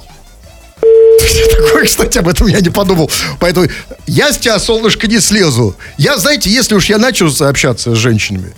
Такое, 1.51 1.85
кстати, 1.85 2.19
об 2.19 2.29
этом 2.29 2.47
я 2.47 2.61
не 2.61 2.71
подумал. 2.71 3.11
Поэтому 3.39 3.67
я 4.07 4.33
с 4.33 4.39
тебя, 4.39 4.59
солнышко, 4.59 5.07
не 5.07 5.21
слезу. 5.21 5.75
Я, 5.97 6.19
знаете, 6.19 6.51
если 6.51 6.75
уж 6.75 6.87
я 6.89 6.99
начал 6.99 7.31
общаться 7.41 7.95
с 7.95 7.99
женщинами, 7.99 8.53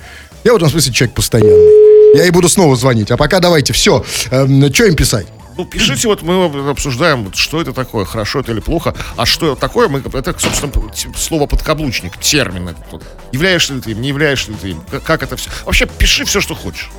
я 0.45 0.53
в 0.53 0.57
этом 0.57 0.71
смысле 0.71 0.93
человек 0.93 1.15
постоянный. 1.15 2.17
Я 2.17 2.25
ей 2.25 2.31
буду 2.31 2.49
снова 2.49 2.77
звонить. 2.77 3.11
А 3.11 3.17
пока 3.17 3.41
давайте, 3.41 3.73
все. 3.73 4.05
что 4.27 4.85
им 4.85 4.95
писать? 4.95 5.27
Ну, 5.63 5.69
пишите, 5.69 6.09
вот 6.09 6.23
мы 6.23 6.71
обсуждаем, 6.71 7.23
вот 7.23 7.37
что 7.37 7.61
это 7.61 7.73
такое, 7.73 8.05
хорошо 8.05 8.41
это 8.41 8.51
или 8.51 8.59
плохо. 8.59 8.97
А 9.17 9.25
что 9.25 9.55
такое, 9.55 9.87
мы, 9.87 10.01
это, 10.01 10.37
собственно, 10.37 10.73
слово 11.17 11.47
подкаблучник, 11.47 12.19
термин. 12.19 12.71
этот. 12.71 13.05
Являешься 13.31 13.75
ли 13.75 13.81
ты 13.81 13.93
им, 13.93 14.01
не 14.01 14.09
являешься 14.09 14.51
ли 14.51 14.57
ты 14.61 14.71
им, 14.71 14.83
как, 14.91 15.05
как 15.05 15.23
это 15.23 15.37
все. 15.37 15.51
Вообще, 15.65 15.87
пиши 15.87 16.25
все, 16.25 16.41
что 16.41 16.57
хочешь. 16.57 16.91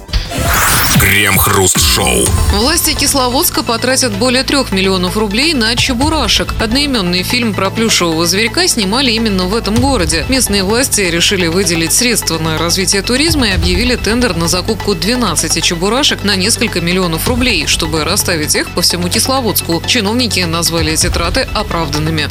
Крем-хруст-шоу. 1.00 2.26
Власти 2.54 2.94
Кисловодска 2.94 3.64
потратят 3.64 4.14
более 4.14 4.44
трех 4.44 4.72
миллионов 4.72 5.18
рублей 5.18 5.54
на 5.54 5.76
чебурашек. 5.76 6.54
Одноименный 6.60 7.24
фильм 7.24 7.54
про 7.54 7.70
плюшевого 7.70 8.26
зверька 8.26 8.68
снимали 8.68 9.12
именно 9.12 9.46
в 9.46 9.56
этом 9.56 9.76
городе. 9.76 10.26
Местные 10.30 10.64
власти 10.64 11.02
решили 11.02 11.48
выделить 11.48 11.94
средства 11.94 12.38
на 12.38 12.58
развитие 12.58 13.02
туризма 13.02 13.50
и 13.50 13.52
объявили 13.52 13.96
тендер 13.96 14.36
на 14.36 14.48
закупку 14.48 14.96
12 14.96 15.64
чебурашек 15.64 16.24
на 16.24 16.36
несколько 16.36 16.80
миллионов 16.80 17.28
рублей, 17.28 17.68
чтобы 17.68 18.04
расставить 18.04 18.53
их 18.56 18.70
по 18.72 18.82
всему 18.82 19.10
Кисловодску. 19.10 19.82
Чиновники 19.86 20.42
назвали 20.42 20.94
эти 20.94 21.10
траты 21.10 21.48
оправданными. 21.54 22.28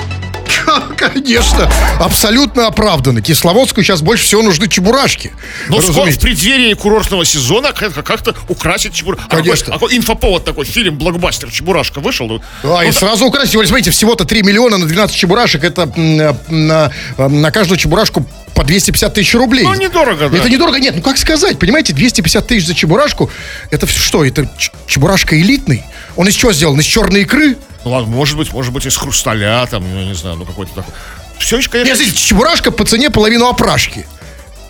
Конечно, 0.96 1.70
абсолютно 1.98 2.66
оправданно. 2.66 3.22
Кисловодску 3.22 3.82
сейчас 3.82 4.02
больше 4.02 4.24
всего 4.24 4.42
нужны 4.42 4.68
чебурашки. 4.68 5.32
Но 5.68 5.78
в 5.78 6.18
преддверии 6.18 6.74
курортного 6.74 7.24
сезона 7.24 7.72
как- 7.72 8.04
как-то 8.04 8.34
украсить 8.48 8.94
чебурашку. 8.94 9.28
Конечно. 9.28 9.66
А 9.68 9.74
какой, 9.74 9.88
какой 9.88 9.96
инфоповод 9.98 10.44
такой, 10.44 10.64
фильм 10.64 10.98
«Блокбастер» 10.98 11.50
Чебурашка 11.50 12.00
вышел. 12.00 12.26
ну, 12.28 12.76
А, 12.76 12.82
и 12.84 12.86
ну, 12.86 12.92
сразу 12.92 13.26
украсить. 13.26 13.54
Вот 13.54 13.66
смотрите, 13.66 13.90
всего-то 13.90 14.24
3 14.24 14.42
миллиона 14.42 14.78
на 14.78 14.86
12 14.86 15.14
чебурашек. 15.16 15.64
Это 15.64 15.82
э, 15.94 16.34
на, 16.48 16.90
э, 17.16 17.28
на 17.28 17.50
каждую 17.50 17.78
чебурашку 17.78 18.26
по 18.54 18.64
250 18.64 19.14
тысяч 19.14 19.34
рублей. 19.34 19.64
Ну, 19.64 19.74
недорого, 19.74 20.28
да. 20.28 20.36
Это 20.36 20.48
недорого, 20.48 20.78
нет, 20.78 20.94
ну 20.96 21.02
как 21.02 21.18
сказать, 21.18 21.58
понимаете, 21.58 21.92
250 21.92 22.46
тысяч 22.46 22.66
за 22.66 22.74
чебурашку, 22.74 23.30
это 23.70 23.86
что, 23.86 24.24
это 24.24 24.48
чебурашка 24.86 25.40
элитный? 25.40 25.82
Он 26.16 26.28
из 26.28 26.34
чего 26.34 26.52
сделан? 26.52 26.78
Из 26.78 26.84
черной 26.84 27.22
икры? 27.22 27.56
Ну 27.84 27.90
ладно, 27.90 28.08
может 28.08 28.36
быть, 28.36 28.52
может 28.52 28.72
быть, 28.72 28.86
из 28.86 28.96
хрусталя, 28.96 29.66
там, 29.70 29.84
я 29.94 30.04
не 30.04 30.14
знаю, 30.14 30.36
ну 30.36 30.44
какой-то 30.44 30.74
такой. 30.74 30.94
Все, 31.38 31.56
конечно, 31.68 31.88
Нет, 31.90 31.96
смотрите, 31.96 32.16
чебурашка 32.16 32.70
по 32.70 32.84
цене 32.84 33.10
половину 33.10 33.48
опрашки. 33.48 34.06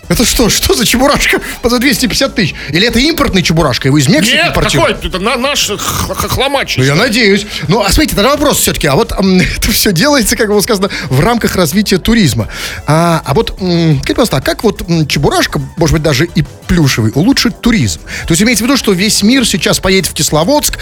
Это 0.09 0.25
что? 0.25 0.49
Что 0.49 0.75
за 0.75 0.85
чебурашка 0.85 1.39
за 1.63 1.79
250 1.79 2.35
тысяч? 2.35 2.55
Или 2.69 2.87
это 2.87 2.99
импортный 2.99 3.41
чебурашка? 3.41 3.87
Его 3.87 3.97
из 3.97 4.07
Мексики 4.07 4.35
Нет, 4.35 4.53
какой? 4.53 4.91
Это 4.91 5.19
на, 5.19 5.37
наш 5.37 5.69
хохломач. 5.69 6.77
Ну, 6.77 6.83
я 6.83 6.95
надеюсь. 6.95 7.45
Ну, 7.67 7.81
а 7.81 7.89
смотрите, 7.89 8.15
тогда 8.15 8.31
вопрос 8.31 8.59
все-таки. 8.59 8.87
А 8.87 8.95
вот 8.95 9.11
это 9.57 9.71
все 9.71 9.91
делается, 9.93 10.35
как 10.35 10.49
было 10.49 10.59
сказано, 10.61 10.89
в 11.09 11.19
рамках 11.19 11.55
развития 11.55 11.99
туризма. 11.99 12.49
А, 12.85 13.21
а 13.25 13.33
вот, 13.33 13.55
скажите, 13.55 14.09
пожалуйста, 14.09 14.37
а 14.37 14.41
как 14.41 14.63
вот 14.63 14.81
чебурашка, 15.07 15.61
может 15.77 15.93
быть, 15.93 16.03
даже 16.03 16.25
и 16.25 16.43
плюшевый, 16.67 17.11
улучшит 17.15 17.61
туризм? 17.61 18.01
То 18.27 18.31
есть 18.31 18.41
имеется 18.41 18.63
в 18.63 18.67
виду, 18.67 18.77
что 18.77 18.91
весь 18.91 19.23
мир 19.23 19.45
сейчас 19.47 19.79
поедет 19.79 20.09
в 20.09 20.13
Кисловодск, 20.13 20.79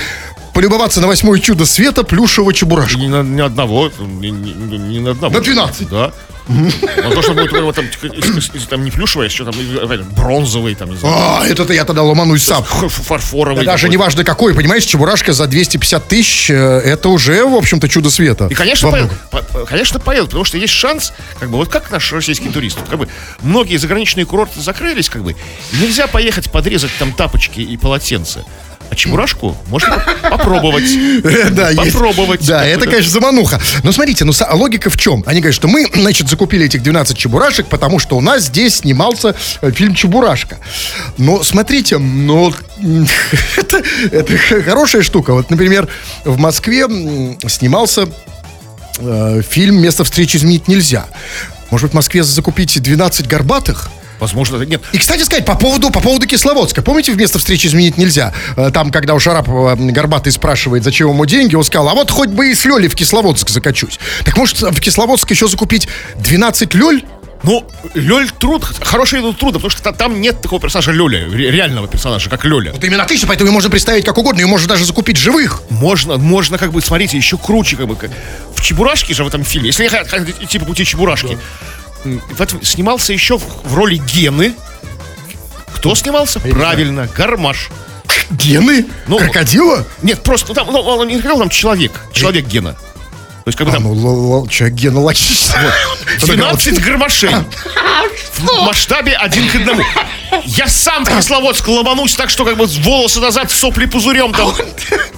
полюбоваться 0.53 1.01
на 1.01 1.07
восьмое 1.07 1.39
чудо 1.39 1.65
света 1.65 2.03
плюшевого 2.03 2.53
чебурашка. 2.53 2.97
Ни 2.99 3.07
на, 3.07 3.21
ни 3.23 3.41
одного, 3.41 3.91
ни, 3.99 4.27
ни- 4.27 4.77
ни- 4.77 4.99
на 4.99 5.11
одного. 5.11 5.33
На 5.35 5.41
12. 5.41 5.89
Да. 5.89 6.11
Но 6.47 7.11
то, 7.11 7.21
что 7.21 7.33
будет 7.33 7.51
вот 7.53 7.75
там, 7.75 7.85
если 8.01 8.59
там 8.67 8.83
не 8.83 8.91
плюшевый, 8.91 9.27
а 9.27 9.29
еще 9.29 9.45
там 9.45 9.53
э, 9.57 9.97
бронзовый, 10.17 10.75
там, 10.75 10.89
не 10.89 10.97
знаю, 10.97 11.15
А, 11.17 11.45
это-то 11.47 11.71
я 11.71 11.85
тогда 11.85 12.01
ломанусь 12.01 12.43
сам. 12.43 12.63
фарфоровый. 12.63 13.63
Да 13.63 13.71
даже 13.73 13.83
какой-то. 13.83 13.91
не 13.91 13.97
важно 13.97 14.23
какой, 14.23 14.53
понимаешь, 14.55 14.83
чебурашка 14.83 15.33
за 15.33 15.47
250 15.47 16.07
тысяч, 16.07 16.49
э, 16.49 16.53
это 16.55 17.09
уже, 17.09 17.45
в 17.45 17.53
общем-то, 17.53 17.87
чудо 17.87 18.09
света. 18.09 18.47
И, 18.49 18.53
конечно, 18.55 18.89
поедут, 18.91 19.11
по- 19.29 19.65
конечно, 19.65 19.99
поедут, 19.99 20.29
потому 20.31 20.43
что 20.43 20.57
есть 20.57 20.73
шанс, 20.73 21.13
как 21.39 21.49
бы, 21.51 21.57
вот 21.57 21.69
как 21.69 21.89
наш 21.91 22.11
российский 22.11 22.49
турист, 22.49 22.77
вот 22.79 22.89
как 22.89 22.99
бы, 22.99 23.07
многие 23.41 23.77
заграничные 23.77 24.25
курорты 24.25 24.59
закрылись, 24.61 25.09
как 25.09 25.23
бы, 25.23 25.35
нельзя 25.73 26.07
поехать 26.07 26.51
подрезать 26.51 26.91
там 26.99 27.13
тапочки 27.13 27.61
и 27.61 27.77
полотенца. 27.77 28.43
А 28.91 28.95
чебурашку 28.95 29.55
можно 29.69 30.03
по- 30.21 30.31
попробовать. 30.31 30.83
Да. 31.51 31.71
Попробовать. 31.75 32.45
Да, 32.45 32.65
это, 32.65 32.85
конечно, 32.85 33.09
замануха. 33.09 33.61
Но 33.83 33.93
смотрите, 33.93 34.25
ну 34.25 34.33
логика 34.51 34.89
в 34.89 34.97
чем? 34.97 35.23
Они 35.25 35.39
говорят, 35.39 35.55
что 35.55 35.69
мы, 35.69 35.87
значит, 35.93 36.27
закупили 36.27 36.65
этих 36.65 36.83
12 36.83 37.17
чебурашек, 37.17 37.67
потому 37.67 37.99
что 37.99 38.17
у 38.17 38.21
нас 38.21 38.43
здесь 38.43 38.75
снимался 38.79 39.33
э, 39.61 39.71
фильм 39.71 39.95
«Чебурашка». 39.95 40.57
Но 41.17 41.41
смотрите, 41.41 41.99
ну, 41.99 42.53
это, 43.57 43.81
это 44.11 44.37
хорошая 44.65 45.03
штука. 45.03 45.33
Вот, 45.33 45.49
например, 45.49 45.87
в 46.25 46.37
Москве 46.37 46.85
снимался 47.47 48.09
э, 48.99 49.41
фильм 49.49 49.81
«Место 49.81 50.03
встречи 50.03 50.35
изменить 50.35 50.67
нельзя». 50.67 51.05
Может 51.69 51.85
быть, 51.85 51.91
в 51.93 51.95
Москве 51.95 52.23
закупить 52.23 52.81
12 52.81 53.25
горбатых? 53.25 53.89
Возможно, 54.21 54.63
нет. 54.63 54.81
И, 54.93 54.97
кстати 54.99 55.23
сказать, 55.23 55.45
по 55.45 55.55
поводу, 55.55 55.89
по 55.89 55.99
поводу 55.99 56.27
Кисловодска. 56.27 56.81
Помните, 56.81 57.11
вместо 57.11 57.39
встречи 57.39 57.67
изменить 57.67 57.97
нельзя? 57.97 58.33
Э, 58.55 58.69
Там, 58.71 58.91
когда 58.91 59.15
у 59.15 59.19
Шарапова 59.19 59.75
Горбатый 59.75 60.31
спрашивает, 60.31 60.83
зачем 60.83 61.09
ему 61.09 61.25
деньги, 61.25 61.55
он 61.55 61.63
сказал, 61.63 61.89
а 61.89 61.93
вот 61.95 62.09
хоть 62.11 62.29
бы 62.29 62.51
и 62.51 62.55
с 62.55 62.63
Лёли 62.63 62.87
в 62.87 62.95
Кисловодск 62.95 63.49
закачусь. 63.49 63.99
Так 64.23 64.37
может, 64.37 64.61
в 64.61 64.79
Кисловодск 64.79 65.29
еще 65.31 65.47
закупить 65.47 65.87
12 66.17 66.73
Лёль? 66.75 67.03
Ну, 67.43 67.65
Лёль 67.95 68.29
труд, 68.29 68.63
хороший 68.81 69.21
ну, 69.21 69.33
трудно, 69.33 69.53
потому 69.57 69.71
что 69.71 69.81
та- 69.81 69.93
там 69.93 70.21
нет 70.21 70.39
такого 70.43 70.61
персонажа 70.61 70.91
Лёля, 70.91 71.27
ре- 71.27 71.49
реального 71.49 71.87
персонажа, 71.87 72.29
как 72.29 72.45
Лёля. 72.45 72.71
Вот 72.71 72.83
именно 72.83 73.01
отлично, 73.01 73.27
поэтому 73.27 73.49
ее 73.49 73.53
можно 73.53 73.71
представить 73.71 74.05
как 74.05 74.15
угодно, 74.19 74.41
ее 74.41 74.45
можно 74.47 74.67
даже 74.67 74.85
закупить 74.85 75.17
живых. 75.17 75.63
Можно, 75.71 76.17
можно, 76.17 76.59
как 76.59 76.71
бы, 76.71 76.79
смотрите, 76.83 77.17
еще 77.17 77.39
круче, 77.39 77.77
как 77.77 77.87
бы, 77.87 77.95
как- 77.95 78.11
в 78.55 78.61
Чебурашке 78.61 79.15
же 79.15 79.23
в 79.23 79.27
этом 79.27 79.43
фильме, 79.43 79.69
если 79.69 79.85
я 79.85 79.89
хотел 79.89 80.23
идти 80.39 80.59
по 80.59 80.65
пути 80.65 80.85
Чебурашки, 80.85 81.25
этом 81.25 81.39
снимался 82.61 83.13
еще 83.13 83.37
в, 83.37 83.43
в 83.63 83.75
роли 83.75 83.95
Гены. 83.97 84.53
Кто 85.75 85.95
снимался? 85.95 86.39
Правильно, 86.39 87.07
Гармаш. 87.15 87.69
Гены? 88.31 88.85
Ну, 89.07 89.17
Крокодила? 89.17 89.85
Нет, 90.01 90.21
просто, 90.23 90.53
там, 90.53 90.67
ну, 90.71 90.79
он 90.79 91.07
не 91.07 91.19
сказал, 91.19 91.39
там 91.39 91.49
человек, 91.49 91.91
человек 92.13 92.45
Гена. 92.45 92.75
То 93.43 93.47
есть, 93.47 93.57
как 93.57 93.67
бы 93.67 93.73
А, 93.73 93.75
там 93.77 93.83
ну, 93.83 94.47
человек 94.47 94.77
Гена 94.77 95.01
логично. 95.01 95.59
Вот. 96.19 96.25
12 96.25 96.79
гармошей. 96.83 97.31
В 98.37 98.65
масштабе 98.65 99.13
один 99.13 99.49
к 99.49 99.55
одному. 99.55 99.83
Я 100.45 100.67
сам 100.67 101.05
в 101.05 101.09
Кисловодск 101.09 101.67
ломанусь 101.67 102.15
так, 102.15 102.29
что 102.29 102.45
как 102.45 102.55
бы 102.57 102.65
волосы 102.65 103.19
назад, 103.19 103.51
сопли 103.51 103.85
пузырем 103.85 104.31
там. 104.31 104.53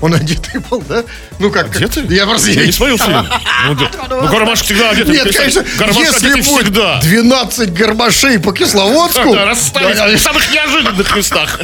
Он 0.01 0.13
одетый 0.13 0.61
был, 0.69 0.81
да? 0.81 1.03
Ну 1.39 1.51
как? 1.51 1.75
Одетый? 1.75 2.05
Я 2.15 2.25
просто... 2.25 2.51
Я 2.51 2.65
не 2.65 2.71
смотрел 2.71 2.97
фильм. 2.97 3.27
Ну, 3.67 3.75
да. 3.75 3.91
Ну, 4.09 4.55
всегда 4.55 4.89
одет. 4.91 5.07
Нет, 5.07 5.35
конечно, 5.35 5.63
Гармаш 5.77 5.97
если 5.97 6.27
одетый 6.27 6.41
будет 6.43 6.65
всегда. 6.65 7.01
12 7.01 7.73
горбашей 7.73 8.39
по 8.39 8.53
Кисловодску... 8.53 9.33
Да, 9.33 9.45
расставить 9.45 9.97
в 9.97 10.23
самых 10.23 10.51
неожиданных 10.51 11.15
местах. 11.15 11.59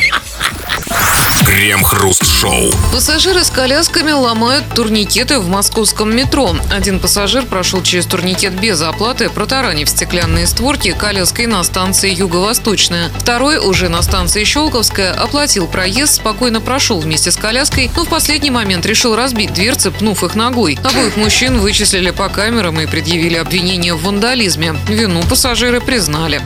Крем-хруст-шоу. 1.49 2.71
Пассажиры 2.93 3.43
с 3.43 3.49
колясками 3.49 4.11
ломают 4.11 4.65
турникеты 4.75 5.39
в 5.39 5.47
московском 5.47 6.15
метро. 6.15 6.55
Один 6.69 6.99
пассажир 6.99 7.47
прошел 7.47 7.81
через 7.81 8.05
турникет 8.05 8.53
без 8.53 8.79
оплаты, 8.83 9.31
протаранив 9.31 9.89
стеклянные 9.89 10.45
створки 10.45 10.91
коляской 10.91 11.47
на 11.47 11.63
станции 11.63 12.13
Юго-Восточная. 12.13 13.09
Второй, 13.17 13.57
уже 13.57 13.89
на 13.89 14.03
станции 14.03 14.43
Щелковская, 14.43 15.11
оплатил 15.11 15.65
проезд, 15.65 16.17
спокойно 16.17 16.61
прошел 16.61 16.99
вместе 16.99 17.31
с 17.31 17.35
коляской, 17.35 17.89
но 17.95 18.05
в 18.05 18.09
последний 18.09 18.51
момент 18.51 18.85
решил 18.85 19.15
разбить 19.15 19.51
дверцы, 19.51 19.89
пнув 19.89 20.23
их 20.23 20.35
ногой. 20.35 20.77
Обоих 20.83 21.17
мужчин 21.17 21.57
вычислили 21.57 22.11
по 22.11 22.29
камерам 22.29 22.79
и 22.79 22.85
предъявили 22.85 23.37
обвинение 23.37 23.95
в 23.95 24.03
вандализме. 24.03 24.75
Вину 24.87 25.23
пассажиры 25.23 25.81
признали. 25.81 26.43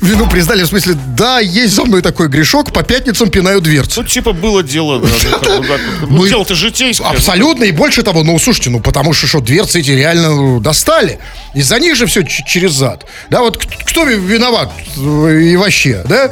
Вину 0.00 0.28
признали, 0.28 0.62
в 0.62 0.66
смысле, 0.66 0.96
да, 1.16 1.40
есть 1.40 1.74
за 1.74 1.84
мной 1.84 2.02
такой 2.02 2.28
грешок, 2.28 2.72
по 2.72 2.82
пятницам 2.82 3.30
пинаю 3.38 3.60
дверцу. 3.60 4.02
Ну, 4.02 4.08
типа, 4.08 4.32
было 4.32 4.62
дело, 4.62 5.00
да, 5.00 5.08
ну, 6.08 6.24
и- 6.24 6.28
дело-то 6.28 6.54
житейское. 6.54 7.08
Абсолютно, 7.08 7.64
и 7.64 7.72
больше 7.72 8.02
того, 8.02 8.24
ну, 8.24 8.38
слушайте, 8.38 8.70
ну, 8.70 8.80
потому 8.80 9.12
что, 9.12 9.26
что 9.26 9.40
дверцы 9.40 9.78
эти 9.80 9.90
реально 9.92 10.60
достали. 10.60 11.18
Из-за 11.54 11.78
них 11.78 11.94
же 11.96 12.06
все 12.06 12.22
через 12.24 12.72
зад. 12.72 13.04
Да, 13.30 13.40
вот 13.40 13.64
кто 13.84 14.04
ви- 14.04 14.16
виноват 14.16 14.70
э, 14.96 15.40
и 15.52 15.56
вообще, 15.56 16.02
да? 16.08 16.30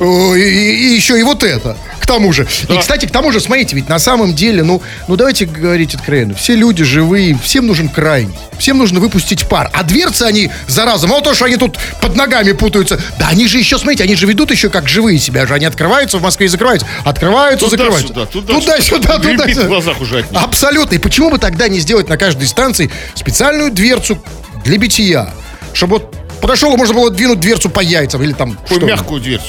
Э, 0.00 0.34
И, 0.36 0.92
и 0.92 0.94
еще 0.94 1.18
и 1.18 1.22
вот 1.22 1.42
это, 1.42 1.76
к 2.00 2.06
тому 2.06 2.32
же. 2.32 2.46
И, 2.68 2.78
кстати, 2.78 3.06
к 3.06 3.10
тому 3.10 3.32
же, 3.32 3.40
смотрите, 3.40 3.74
ведь 3.76 3.88
на 3.88 3.98
самом 3.98 4.34
деле, 4.34 4.62
ну, 4.62 4.80
ну, 5.08 5.16
давайте 5.16 5.46
говорить 5.46 5.94
откровенно, 5.94 6.34
все 6.34 6.54
люди 6.54 6.84
живые, 6.84 7.36
всем 7.42 7.66
нужен 7.66 7.88
крайний, 7.88 8.34
всем 8.58 8.78
нужно 8.78 9.00
выпустить 9.00 9.48
пар. 9.48 9.70
А 9.72 9.82
дверцы 9.82 10.22
они, 10.22 10.50
зараза, 10.68 11.06
мало 11.06 11.22
того, 11.22 11.34
что 11.34 11.44
они 11.46 11.56
тут 11.56 11.78
под 12.00 12.14
ногами 12.16 12.52
путаются, 12.52 13.00
да 13.18 13.28
они 13.28 13.46
же 13.48 13.58
еще, 13.58 13.78
смотрите, 13.78 14.04
они 14.04 14.14
же 14.16 14.26
ведут 14.26 14.50
еще 14.50 14.68
как 14.70 14.88
живые 14.88 15.18
себя 15.18 15.46
же, 15.46 15.54
они 15.54 15.64
открываются 15.66 16.18
в 16.18 16.22
Москве 16.22 16.43
и 16.44 16.48
закрываются, 16.48 16.86
открываются, 17.04 17.68
закрываются. 17.68 18.08
Туда-сюда, 18.12 18.54
туда-сюда, 18.54 18.98
туда-сюда. 18.98 19.28
Рябит 19.28 19.40
туда-сюда. 19.40 19.64
в 19.64 19.68
глазах 19.68 20.00
уже 20.00 20.18
от 20.20 20.30
них. 20.30 20.42
Абсолютно. 20.42 20.94
И 20.94 20.98
почему 20.98 21.30
бы 21.30 21.38
тогда 21.38 21.68
не 21.68 21.80
сделать 21.80 22.08
на 22.08 22.16
каждой 22.16 22.46
станции 22.46 22.90
специальную 23.14 23.72
дверцу 23.72 24.18
для 24.64 24.78
битья? 24.78 25.32
Чтобы 25.72 25.98
вот 25.98 26.14
подошел, 26.40 26.72
и 26.74 26.76
можно 26.76 26.94
было 26.94 27.10
двинуть 27.10 27.40
дверцу 27.40 27.70
по 27.70 27.80
яйцам 27.80 28.22
или 28.22 28.32
там 28.32 28.58
что? 28.66 28.80
мягкую 28.80 29.20
дверцу. 29.20 29.46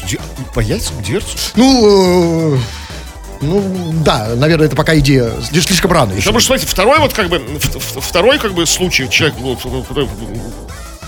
По 0.53 0.59
яйцам 0.61 1.01
дверцу? 1.03 1.37
Ну, 1.55 2.55
э, 2.55 2.59
ну, 3.41 3.93
да, 4.03 4.29
наверное, 4.35 4.67
это 4.67 4.75
пока 4.75 4.97
идея 4.99 5.31
слишком 5.51 5.91
рано 5.91 6.11
еще. 6.11 6.21
Потому 6.21 6.39
что, 6.39 6.47
смотрите, 6.47 6.71
второй 6.71 6.99
вот 6.99 7.13
как 7.13 7.29
бы, 7.29 7.41
второй 7.99 8.39
как 8.39 8.53
бы 8.53 8.65
случай, 8.65 9.09
человек, 9.09 9.35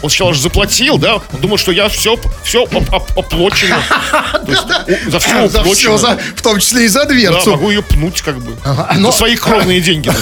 он 0.02 0.10
сначала 0.10 0.34
же 0.34 0.42
заплатил, 0.42 0.98
да, 0.98 1.16
он 1.16 1.40
думал, 1.42 1.58
что 1.58 1.72
я 1.72 1.90
все, 1.90 2.20
все. 2.44 2.66
То 2.68 2.80
есть, 4.48 4.64
у- 5.08 5.48
за 5.50 5.64
все 5.64 5.98
за- 5.98 6.18
в 6.36 6.42
том 6.42 6.60
числе 6.60 6.86
и 6.86 6.88
за 6.88 7.04
Да, 7.06 7.06
дверцу. 7.10 7.52
могу 7.52 7.70
ее 7.70 7.82
пнуть 7.84 8.22
как 8.22 8.38
бы. 8.40 8.56
За 8.96 9.12
свои 9.12 9.36
кровные 9.36 9.82
деньги. 9.82 10.12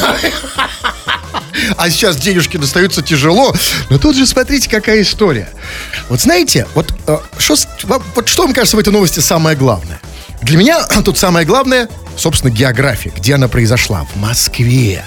А 1.77 1.89
сейчас 1.89 2.17
денежки 2.17 2.57
достаются 2.57 3.01
тяжело. 3.01 3.53
Но 3.89 3.97
тут 3.97 4.15
же 4.15 4.25
смотрите, 4.25 4.69
какая 4.69 5.01
история. 5.01 5.49
Вот 6.09 6.19
знаете, 6.19 6.67
вот, 6.75 6.93
э, 7.07 7.17
вам- 7.83 8.03
вот 8.13 8.27
что, 8.27 8.43
мне 8.45 8.53
кажется, 8.53 8.75
в 8.75 8.79
этой 8.79 8.91
новости 8.91 9.19
самое 9.21 9.55
главное? 9.55 9.99
Для 10.41 10.57
меня 10.57 10.83
тут 11.05 11.17
самое 11.17 11.45
главное, 11.45 11.87
собственно, 12.17 12.51
география, 12.51 13.11
где 13.15 13.35
она 13.35 13.47
произошла. 13.47 14.05
В 14.13 14.17
Москве. 14.19 15.03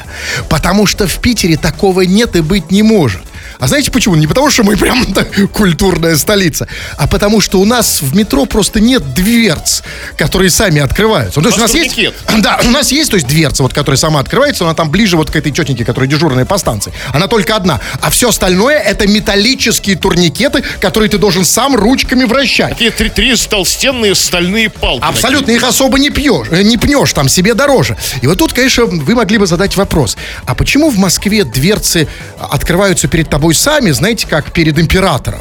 Потому 0.49 0.87
что 0.87 1.07
в 1.07 1.19
Питере 1.21 1.57
такого 1.57 2.01
нет 2.03 2.35
и 2.35 2.41
быть 2.41 2.71
не 2.71 2.83
может. 2.83 3.23
А 3.59 3.67
знаете 3.67 3.91
почему? 3.91 4.15
Не 4.15 4.27
потому, 4.27 4.51
что 4.51 4.63
мы 4.63 4.77
прям 4.77 5.05
так, 5.15 5.29
культурная 5.53 6.17
столица, 6.17 6.69
а 6.97 7.07
потому 7.07 7.41
что 7.41 7.61
у 7.61 7.65
нас 7.65 8.01
в 8.01 8.15
метро 8.15 8.47
просто 8.47 8.81
нет 8.81 9.15
дверц, 9.15 9.83
которые 10.17 10.51
сами 10.51 10.81
открываются. 10.81 11.41
Ну, 11.41 11.45
то 11.45 11.49
есть 11.49 11.59
у 11.59 11.63
нас 11.63 11.75
есть... 11.75 11.99
Да, 12.39 12.61
у 12.65 12.71
нас 12.71 12.93
есть, 12.93 13.11
то 13.11 13.17
есть 13.17 13.27
дверца, 13.27 13.63
вот, 13.63 13.73
которая 13.73 13.97
сама 13.97 14.21
открывается, 14.21 14.65
она 14.65 14.75
там 14.75 14.91
ближе 14.91 15.17
вот 15.17 15.31
к 15.31 15.37
этой 15.37 15.51
тетеньке, 15.51 15.85
которая 15.85 16.09
дежурная 16.09 16.45
по 16.45 16.57
станции. 16.57 16.93
Она 17.13 17.27
только 17.27 17.57
одна. 17.57 17.81
А 18.01 18.11
все 18.11 18.29
остальное 18.29 18.79
это 18.79 19.09
металлические 19.09 19.97
турникеты, 19.97 20.63
которые 20.81 21.11
ты 21.11 21.19
должен 21.19 21.45
сам 21.45 21.75
ручками 21.75 22.25
вращать. 22.25 22.71
Такие 22.71 22.91
три, 22.91 23.09
три 23.09 23.35
толстенные 23.35 24.15
стальные 24.15 24.71
палки. 24.71 25.03
Абсолютно 25.05 25.51
их 25.51 25.65
особо 25.65 25.99
не 25.99 26.11
пьешь, 26.11 26.49
э, 26.51 26.63
не 26.63 26.77
пнешь, 26.77 27.13
там 27.13 27.29
себе 27.29 27.55
дороже. 27.55 27.97
И 28.23 28.27
вот 28.27 28.39
тут, 28.39 28.53
конечно, 28.53 28.85
вы 28.85 29.15
могли 29.15 29.39
бы 29.39 29.47
задать 29.47 29.77
вопрос: 29.77 30.17
а 30.47 30.55
почему 30.55 30.91
в 30.91 30.99
Москве 30.99 31.45
дверцы 31.45 32.09
открываются 32.39 33.09
перед 33.09 33.29
тобой 33.29 33.48
сами, 33.55 33.91
знаете, 33.91 34.27
как 34.27 34.53
перед 34.53 34.79
императором? 34.79 35.41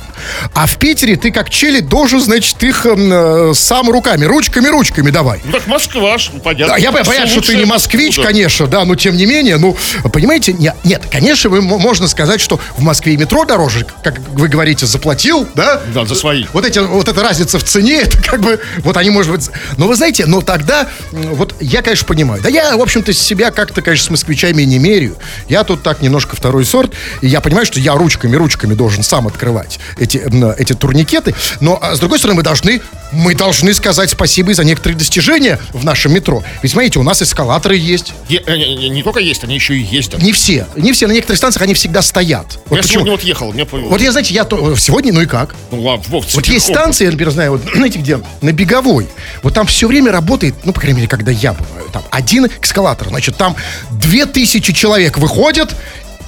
А 0.54 0.66
в 0.68 0.78
Питере 0.78 1.16
ты 1.16 1.32
как 1.32 1.50
челядь 1.50 1.88
должен, 1.88 2.20
значит, 2.20 2.62
их 2.64 2.86
эм, 2.86 3.12
э, 3.12 3.54
сам 3.54 3.90
руками, 3.90 4.26
ручками, 4.26 4.68
ручками 4.68 5.10
давай. 5.10 5.42
Ну, 5.46 5.52
как 5.52 5.68
Москва, 5.68 6.18
ну, 6.34 6.40
понятно. 6.40 6.76
Да, 6.76 6.78
я 6.78 6.92
понятно, 6.92 7.28
что 7.28 7.42
ты 7.42 7.56
не 7.56 7.66
москвич, 7.66 8.14
оттуда. 8.14 8.28
конечно, 8.28 8.68
да, 8.68 8.86
но 8.86 8.96
тем 8.96 9.16
не 9.16 9.26
менее, 9.26 9.58
ну, 9.58 9.76
понимаете, 10.12 10.54
не- 10.54 10.74
нет, 10.84 11.04
конечно, 11.12 11.50
вы, 11.50 11.62
можно 11.62 12.08
сказать, 12.08 12.42
что 12.42 12.60
в 12.78 12.82
Москве 12.82 13.14
и 13.14 13.18
метро 13.18 13.46
дороже, 13.46 13.86
как 14.04 14.20
вы 14.34 14.48
говорите, 14.48 14.86
заплатил, 14.86 15.48
да? 15.56 15.82
Да, 15.94 16.06
за 16.06 16.16
свои. 16.16 16.46
Вот, 16.54 16.66
эти, 16.66 16.80
вот 16.80 17.08
эта 17.08 17.22
разница 17.22 17.60
в 17.60 17.64
цене, 17.64 18.02
это 18.02 18.22
как 18.22 18.42
бы, 18.42 18.60
вот 18.80 18.98
они, 18.98 19.10
может 19.10 19.32
быть... 19.32 19.50
Но 19.78 19.88
вы 19.88 19.96
знаете, 19.96 20.26
но 20.26 20.42
тогда, 20.42 20.88
вот 21.12 21.56
я, 21.60 21.82
конечно, 21.82 22.06
понимаю. 22.06 22.42
Да 22.42 22.50
я, 22.50 22.76
в 22.78 22.82
общем-то, 22.82 23.14
себя 23.14 23.52
как-то, 23.52 23.82
конечно, 23.82 24.08
с 24.08 24.10
москвичами 24.10 24.64
не 24.64 24.80
меряю. 24.80 25.16
Я 25.50 25.64
тут 25.64 25.84
так 25.84 26.02
немножко 26.02 26.36
второй 26.36 26.66
сорт, 26.66 26.94
и 27.22 27.28
я 27.28 27.42
понимаю, 27.42 27.66
что 27.66 27.80
я 27.80 27.96
ручками-ручками 27.98 28.74
должен 28.74 29.04
сам 29.04 29.28
открывать 29.28 29.80
эти, 29.98 30.22
эти 30.58 30.74
турникеты. 30.74 31.34
Но, 31.60 31.78
а, 31.82 31.96
с 31.96 32.00
другой 32.00 32.20
стороны, 32.20 32.38
мы 32.38 32.44
должны, 32.44 32.82
мы 33.12 33.36
должны 33.36 33.74
сказать 33.74 34.10
спасибо 34.10 34.52
и 34.52 34.54
за 34.54 34.64
некоторые 34.64 34.98
достижения 34.98 35.60
в 35.74 35.84
нашем 35.84 36.14
метро. 36.14 36.44
Ведь, 36.62 36.72
смотрите, 36.72 37.00
у 37.00 37.04
нас 37.04 37.22
эскалаторы 37.22 37.76
есть. 37.78 38.14
Е- 38.30 38.44
э, 38.46 38.58
не, 38.58 38.90
не- 38.90 39.04
только 39.04 39.20
есть, 39.20 39.44
они 39.44 39.56
еще 39.56 39.76
и 39.76 39.82
ездят. 39.82 40.22
Не 40.22 40.32
все. 40.32 40.68
Не 40.76 40.94
все. 40.94 41.08
На 41.08 41.12
некоторых 41.14 41.38
станциях 41.38 41.64
они 41.64 41.74
всегда 41.74 42.02
стоят. 42.02 42.60
Вот 42.68 42.78
я 42.78 42.82
почему. 42.82 42.94
сегодня 42.94 43.12
вот 43.12 43.22
ехал, 43.24 43.54
мне 43.54 43.66
повезло. 43.66 43.90
Вот 43.90 44.02
я, 44.02 44.12
знаете, 44.12 44.34
я 44.34 44.44
то- 44.44 44.76
сегодня, 44.76 45.14
ну 45.14 45.22
и 45.22 45.26
как? 45.26 45.56
Ну 45.72 45.82
ладно, 45.82 46.06
Вов, 46.10 46.26
Вот 46.34 46.48
есть 46.48 46.66
станции, 46.68 47.06
я, 47.06 47.12
например, 47.12 47.32
знаю, 47.34 47.52
вот, 47.52 47.62
знаете 47.76 48.00
где, 48.00 48.20
на 48.42 48.52
Беговой. 48.52 49.08
Вот 49.44 49.54
там 49.54 49.66
все 49.68 49.88
время 49.88 50.12
работает, 50.12 50.56
ну, 50.66 50.74
по 50.74 50.80
крайней 50.80 50.98
мере, 50.98 51.08
когда 51.10 51.32
я 51.32 51.54
бываю, 51.54 51.90
там 51.92 52.04
один 52.12 52.48
эскалатор. 52.62 53.08
Значит, 53.10 53.38
там 53.38 53.56
две 53.92 54.26
тысячи 54.26 54.74
человек 54.74 55.18
выходят, 55.18 55.76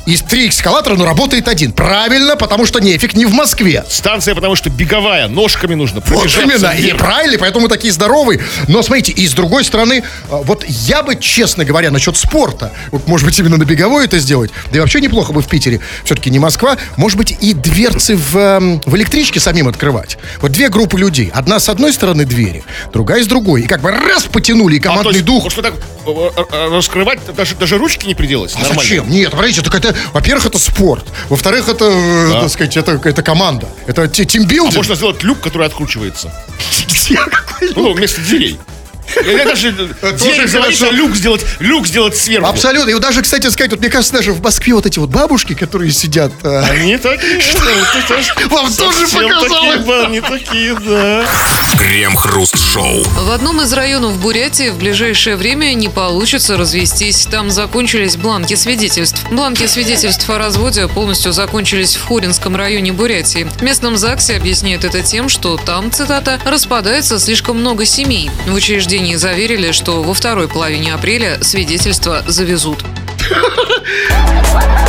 из 0.10 0.22
три 0.22 0.50
эскалатора, 0.50 0.96
но 0.96 1.06
работает 1.06 1.48
один. 1.48 1.72
Правильно, 1.72 2.36
потому 2.36 2.66
что 2.66 2.80
нефиг 2.80 3.14
не 3.14 3.26
в 3.26 3.34
Москве. 3.34 3.86
Станция, 3.90 4.34
потому 4.36 4.56
что 4.56 4.70
беговая, 4.70 5.28
ножками 5.28 5.76
нужно 5.76 6.02
Вот 6.08 6.28
именно, 6.38 6.72
и 6.72 6.94
правильно, 6.94 7.38
поэтому 7.38 7.64
мы 7.64 7.70
такие 7.70 7.94
здоровые. 7.94 8.42
Но 8.68 8.82
смотрите, 8.82 9.12
и 9.12 9.28
с 9.28 9.34
другой 9.34 9.64
стороны, 9.64 10.04
а, 10.30 10.38
вот 10.38 10.66
я 10.68 11.04
бы, 11.04 11.16
честно 11.16 11.64
говоря, 11.64 11.92
насчет 11.92 12.18
спорта, 12.18 12.72
вот, 12.92 13.08
может 13.08 13.26
быть, 13.26 13.38
именно 13.40 13.58
на 13.58 13.66
беговой 13.66 14.06
это 14.06 14.20
сделать, 14.20 14.52
да 14.72 14.78
и 14.78 14.80
вообще 14.80 15.00
неплохо 15.02 15.34
бы 15.34 15.42
в 15.42 15.48
Питере, 15.48 15.80
все-таки 16.04 16.30
не 16.30 16.40
Москва, 16.40 16.78
может 16.98 17.18
быть, 17.18 17.38
и 17.40 17.54
дверцы 17.54 18.16
в, 18.16 18.38
эм, 18.38 18.82
в 18.86 18.96
электричке 18.96 19.40
самим 19.40 19.68
открывать. 19.68 20.18
Вот 20.42 20.52
две 20.52 20.70
группы 20.70 20.98
людей, 20.98 21.32
одна 21.34 21.60
с 21.60 21.70
одной 21.70 21.94
стороны 21.94 22.26
двери, 22.26 22.64
другая 22.92 23.24
с 23.24 23.28
другой, 23.28 23.64
и 23.64 23.68
как 23.68 23.82
бы 23.82 23.92
раз 23.92 24.24
потянули, 24.24 24.78
и 24.78 24.80
А, 24.80 24.84
командный 24.84 25.14
есть, 25.14 25.26
дух. 25.26 25.44
может, 25.44 25.58
вот 25.58 25.66
так 25.66 25.74
э, 25.76 25.78
э, 25.78 25.99
э, 25.99 25.99
раскрывать 26.52 27.20
даже, 27.36 27.56
даже 27.56 27.78
ручки 27.78 28.06
не 28.08 28.16
приделать? 28.16 28.56
А 28.56 28.74
зачем? 28.74 29.10
Нет, 29.10 29.32
смотрите, 29.32 29.62
так 29.62 29.76
это, 29.76 29.96
во-первых, 30.14 30.46
это 30.46 30.58
спорт. 30.60 31.06
Во-вторых, 31.30 31.68
это, 31.70 31.86
э, 31.86 32.30
так 32.42 32.50
сказать, 32.50 32.78
это, 32.78 33.00
это 33.04 33.22
команда. 33.24 33.68
Это 33.88 34.08
ти- 34.08 34.24
А 34.24 34.26
тимбилдинг. 34.26 34.76
можно 34.76 34.96
сделать 34.96 35.24
люк, 35.24 35.40
который 35.42 35.68
откручивается. 35.68 36.34
Ну, 37.76 37.94
вместо 37.94 38.22
дверей. 38.22 38.58
Я 39.16 39.46
даже 39.46 39.72
дверь 39.72 40.48
а 40.90 40.92
люк 40.92 41.16
сделать, 41.16 41.46
люк 41.60 41.88
сделать 41.88 42.18
сверху. 42.18 42.48
Абсолютно. 42.48 42.90
И 42.90 42.94
вот 42.94 43.02
даже, 43.02 43.22
кстати, 43.22 43.48
сказать, 43.48 43.72
вот 43.72 43.80
мне 43.80 43.90
кажется, 43.90 44.14
даже 44.14 44.34
в 44.34 44.42
Москве 44.42 44.74
вот 44.74 44.86
эти 44.86 45.00
вот 45.00 45.10
бабушки, 45.10 45.54
которые 45.54 45.92
сидят... 45.92 46.32
э, 46.44 46.60
Они 46.70 46.98
такие. 46.98 47.40
Вам 48.50 48.74
тоже 48.74 49.08
показалось? 49.08 49.52
такие, 49.52 49.78
да, 49.78 50.06
Они 50.06 50.22
такие, 50.22 50.74
да. 50.76 51.26
Крем-хруст-шоу. 51.78 53.04
В 53.04 53.32
одном 53.32 53.62
из 53.62 53.72
районов 53.74 54.20
Бурятии 54.20 54.70
в 54.70 54.78
ближайшее 54.78 55.36
время 55.36 55.74
не 55.74 55.90
получится 55.90 56.58
развестись. 56.58 57.28
Там 57.30 57.50
закончились 57.50 58.16
бланки 58.16 58.56
свидетельств. 58.56 59.24
Бланки 59.32 59.66
свидетельств 59.66 60.30
о 60.30 60.38
разводе 60.38 60.88
полностью 60.88 61.32
закончились 61.32 61.96
в 61.96 62.08
Хоринском 62.08 62.56
районе 62.56 62.92
Бурятии. 62.92 63.48
В 63.60 63.62
местном 63.64 63.98
ЗАГСе 63.98 64.36
объясняют 64.36 64.84
это 64.84 65.02
тем, 65.02 65.30
что 65.30 65.58
там, 65.58 65.92
цитата, 65.92 66.40
«распадается 66.46 67.20
слишком 67.20 67.60
много 67.60 67.86
семей». 67.86 68.30
В 68.48 68.54
учреждении 68.54 68.99
заверили, 69.16 69.72
что 69.72 70.04
во 70.04 70.14
второй 70.14 70.48
половине 70.48 70.94
апреля 70.94 71.42
свидетельства 71.42 72.24
завезут. 72.28 72.84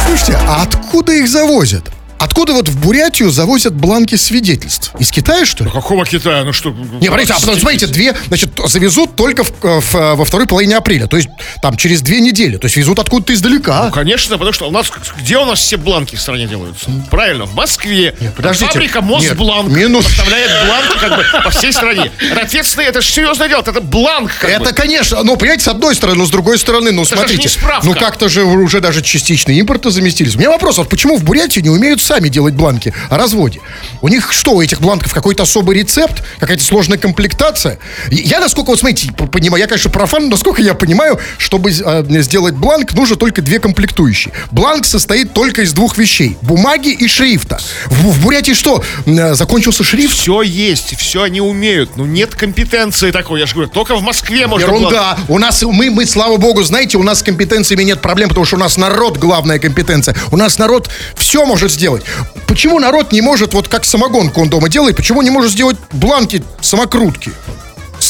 Слушайте, 0.06 0.38
а 0.46 0.62
откуда 0.62 1.12
их 1.12 1.28
завозят? 1.28 1.84
Откуда 2.20 2.52
вот 2.52 2.68
в 2.68 2.78
Бурятию 2.80 3.30
завозят 3.30 3.74
бланки 3.74 4.14
свидетельств? 4.14 4.92
Из 4.98 5.10
Китая, 5.10 5.44
что 5.44 5.64
ли? 5.64 5.70
Какого 5.70 6.04
Китая? 6.06 6.44
Ну 6.44 6.52
что? 6.52 6.70
Не, 6.70 7.06
смотрите, 7.08 7.32
а 7.32 7.40
потом, 7.40 7.58
смотрите, 7.58 7.86
две, 7.86 8.14
значит, 8.28 8.50
завезут 8.66 9.16
только 9.16 9.42
в, 9.44 9.50
в- 9.60 10.14
во 10.14 10.24
второй 10.24 10.46
половине 10.46 10.76
апреля, 10.76 11.06
то 11.06 11.16
есть 11.16 11.28
там 11.62 11.76
через 11.76 12.02
две 12.02 12.20
недели, 12.20 12.56
то 12.56 12.66
есть 12.66 12.76
везут 12.76 12.98
откуда-то 12.98 13.32
издалека. 13.34 13.86
Ну, 13.86 13.90
конечно, 13.90 14.36
потому 14.38 14.52
что 14.52 14.68
у 14.68 14.70
нас 14.70 14.90
где 15.20 15.38
у 15.38 15.44
нас 15.44 15.58
все 15.60 15.76
бланки 15.76 16.14
в 16.16 16.20
стране 16.20 16.46
делаются? 16.46 16.90
Правильно, 17.10 17.46
в 17.46 17.54
Москве. 17.54 18.14
подождите. 18.36 18.70
Фабрика 18.72 19.00
Мосбланк 19.00 19.68
Нет, 19.70 19.88
минут- 19.88 20.04
поставляет 20.04 20.50
бланки 20.66 20.98
как 21.00 21.16
бы 21.16 21.24
по 21.44 21.50
всей 21.50 21.72
стране. 21.72 22.10
Ответственно, 22.40 22.84
это 22.84 23.00
же 23.00 23.08
серьезное 23.08 23.48
дело, 23.48 23.60
это 23.60 23.80
бланк. 23.80 24.32
Это, 24.42 24.64
бы. 24.64 24.72
конечно, 24.72 25.22
ну, 25.22 25.36
понимаете, 25.36 25.64
с 25.64 25.68
одной 25.68 25.94
стороны, 25.94 26.18
но 26.18 26.26
с 26.26 26.30
другой 26.30 26.58
стороны, 26.58 26.92
ну, 26.92 27.04
же 27.04 27.14
смотрите, 27.14 27.48
ну, 27.82 27.94
как-то 27.94 28.28
же 28.28 28.42
уже 28.44 28.80
даже 28.80 29.02
частично 29.02 29.52
импорта 29.52 29.90
заместились. 29.90 30.34
У 30.36 30.38
меня 30.38 30.50
вопрос, 30.50 30.78
вот 30.78 30.88
почему 30.88 31.16
в 31.16 31.24
Бурятии 31.24 31.60
не 31.60 31.70
умеют 31.70 32.00
сами 32.10 32.28
делать 32.28 32.54
бланки 32.54 32.92
о 33.08 33.16
разводе? 33.16 33.60
У 34.00 34.08
них 34.08 34.32
что, 34.32 34.52
у 34.54 34.62
этих 34.62 34.80
бланков 34.80 35.14
какой-то 35.14 35.44
особый 35.44 35.78
рецепт, 35.78 36.24
какая-то 36.40 36.64
сложная 36.64 36.98
комплектация? 36.98 37.78
Я, 38.10 38.40
насколько, 38.40 38.70
вот 38.70 38.80
смотрите, 38.80 39.12
понимаю, 39.12 39.60
я, 39.60 39.68
конечно, 39.68 39.92
профан, 39.92 40.24
но 40.24 40.30
насколько 40.30 40.60
я 40.60 40.74
понимаю, 40.74 41.20
чтобы 41.38 41.70
э, 41.70 42.22
сделать 42.22 42.54
бланк, 42.54 42.94
нужно 42.94 43.14
только 43.14 43.42
две 43.42 43.60
комплектующие. 43.60 44.34
Бланк 44.50 44.86
состоит 44.86 45.32
только 45.32 45.62
из 45.62 45.72
двух 45.72 45.98
вещей, 45.98 46.36
бумаги 46.42 46.88
и 46.88 47.06
шрифта. 47.06 47.60
В, 47.86 48.10
в 48.10 48.24
Бурятии 48.24 48.54
что, 48.54 48.82
э, 49.06 49.34
закончился 49.34 49.84
шрифт? 49.84 50.18
Все 50.18 50.42
есть, 50.42 50.98
все 50.98 51.22
они 51.22 51.40
умеют. 51.40 51.96
Ну 51.96 52.06
нет 52.06 52.34
компетенции 52.34 53.12
такой, 53.12 53.38
я 53.38 53.46
же 53.46 53.54
говорю, 53.54 53.70
только 53.70 53.94
в 53.94 54.02
Москве 54.02 54.48
можно 54.48 54.66
бланк. 54.66 54.80
Ерунда. 54.90 55.18
У 55.28 55.38
нас, 55.38 55.62
мы, 55.62 55.90
мы, 55.90 56.06
слава 56.06 56.38
богу, 56.38 56.64
знаете, 56.64 56.98
у 56.98 57.04
нас 57.04 57.20
с 57.20 57.22
компетенциями 57.22 57.84
нет 57.84 58.00
проблем, 58.00 58.30
потому 58.30 58.46
что 58.46 58.56
у 58.56 58.58
нас 58.58 58.76
народ 58.76 59.16
главная 59.16 59.60
компетенция. 59.60 60.16
У 60.32 60.36
нас 60.36 60.58
народ 60.58 60.90
все 61.14 61.44
может 61.44 61.70
сделать. 61.70 61.99
Почему 62.46 62.78
народ 62.78 63.12
не 63.12 63.20
может, 63.20 63.54
вот 63.54 63.68
как 63.68 63.84
самогонку 63.84 64.40
он 64.40 64.50
дома 64.50 64.68
делает, 64.68 64.96
почему 64.96 65.22
не 65.22 65.30
может 65.30 65.52
сделать 65.52 65.76
бланки 65.92 66.42
самокрутки? 66.60 67.32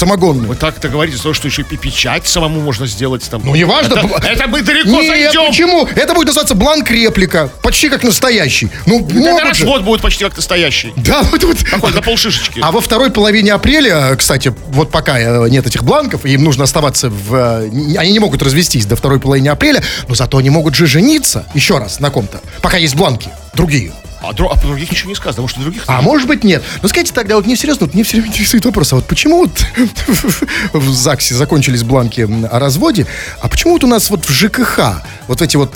Самогонные. 0.00 0.46
Вы 0.48 0.56
так-то 0.56 0.88
говорите, 0.88 1.18
то, 1.22 1.34
что 1.34 1.46
еще 1.46 1.60
и 1.60 1.76
печать 1.76 2.26
самому 2.26 2.58
можно 2.62 2.86
сделать 2.86 3.22
там. 3.30 3.42
Ну, 3.44 3.54
неважно. 3.54 3.92
Это, 3.98 4.26
это 4.26 4.48
мы 4.48 4.62
далеко 4.62 4.88
Нет, 4.88 5.06
зайдем. 5.08 5.46
почему? 5.48 5.86
Это 5.94 6.14
будет 6.14 6.28
называться 6.28 6.54
бланк-реплика. 6.54 7.50
Почти 7.62 7.90
как 7.90 8.02
настоящий. 8.02 8.70
Ну, 8.86 9.06
Это 9.06 9.54
же. 9.54 9.64
развод 9.64 9.82
будет 9.82 10.00
почти 10.00 10.24
как 10.24 10.34
настоящий. 10.34 10.94
Да, 10.96 11.20
вот, 11.30 11.44
вот. 11.44 11.58
Такой, 11.70 11.92
на 11.92 12.00
полшишечки. 12.00 12.60
А 12.62 12.72
во 12.72 12.80
второй 12.80 13.10
половине 13.10 13.52
апреля, 13.52 14.16
кстати, 14.16 14.54
вот 14.68 14.90
пока 14.90 15.20
э, 15.20 15.48
нет 15.50 15.66
этих 15.66 15.84
бланков, 15.84 16.24
им 16.24 16.44
нужно 16.44 16.64
оставаться 16.64 17.10
в... 17.10 17.34
э, 17.34 17.96
Они 17.98 18.12
не 18.12 18.20
могут 18.20 18.40
развестись 18.42 18.86
до 18.86 18.96
второй 18.96 19.20
половины 19.20 19.48
апреля, 19.48 19.82
но 20.08 20.14
зато 20.14 20.38
они 20.38 20.48
могут 20.48 20.74
же 20.76 20.86
жениться 20.86 21.44
еще 21.52 21.76
раз 21.76 22.00
на 22.00 22.08
ком-то, 22.08 22.40
пока 22.62 22.78
есть 22.78 22.94
бланки, 22.94 23.28
другие. 23.52 23.92
А, 24.22 24.32
дру- 24.32 24.48
а 24.52 24.56
других 24.60 24.90
ничего 24.90 25.08
не 25.10 25.14
сказано, 25.14 25.42
может, 25.42 25.58
других 25.58 25.82
А 25.86 26.02
может 26.02 26.28
быть 26.28 26.44
нет. 26.44 26.62
Ну 26.82 26.88
скажите 26.88 27.12
тогда, 27.12 27.36
вот 27.36 27.46
мне 27.46 27.56
серьезно, 27.56 27.86
вот 27.86 27.94
мне 27.94 28.04
все 28.04 28.16
время 28.18 28.28
интересует 28.28 28.64
вопрос, 28.64 28.92
а 28.92 28.96
вот 28.96 29.06
почему 29.06 29.38
вот 29.38 29.64
в 30.72 30.88
ЗАГСе 30.92 31.34
закончились 31.34 31.82
бланки 31.82 32.28
о 32.50 32.58
разводе, 32.58 33.06
а 33.40 33.48
почему 33.48 33.72
вот 33.74 33.84
у 33.84 33.86
нас 33.86 34.10
вот 34.10 34.24
в 34.26 34.30
ЖКХ 34.30 35.02
вот 35.26 35.40
эти 35.42 35.56
вот 35.56 35.72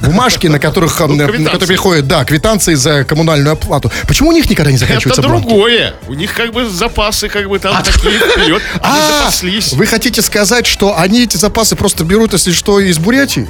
бумажки, 0.00 0.46
на 0.48 0.58
которых, 0.58 1.00
м, 1.00 1.16
на 1.16 1.26
которые 1.26 1.66
приходят, 1.66 2.06
да, 2.06 2.24
квитанции 2.24 2.74
за 2.74 3.04
коммунальную 3.04 3.52
оплату, 3.52 3.90
почему 4.08 4.30
у 4.30 4.32
них 4.32 4.48
никогда 4.48 4.70
не 4.70 4.78
заканчиваются 4.78 5.20
Это 5.20 5.28
бланки? 5.28 5.48
другое. 5.48 5.94
У 6.08 6.14
них 6.14 6.32
как 6.34 6.52
бы 6.52 6.68
запасы 6.68 7.28
как 7.28 7.48
бы 7.48 7.58
там 7.58 7.82
такие 7.82 8.18
вперед. 8.18 8.62
Они 8.82 8.98
А, 9.00 9.18
запаслись. 9.20 9.72
Вы 9.72 9.86
хотите 9.86 10.22
сказать, 10.22 10.66
что 10.66 10.98
они 10.98 11.22
эти 11.24 11.36
запасы 11.36 11.76
просто 11.76 12.04
берут, 12.04 12.32
если 12.32 12.52
что, 12.52 12.80
из 12.80 12.98
Бурятии? 12.98 13.48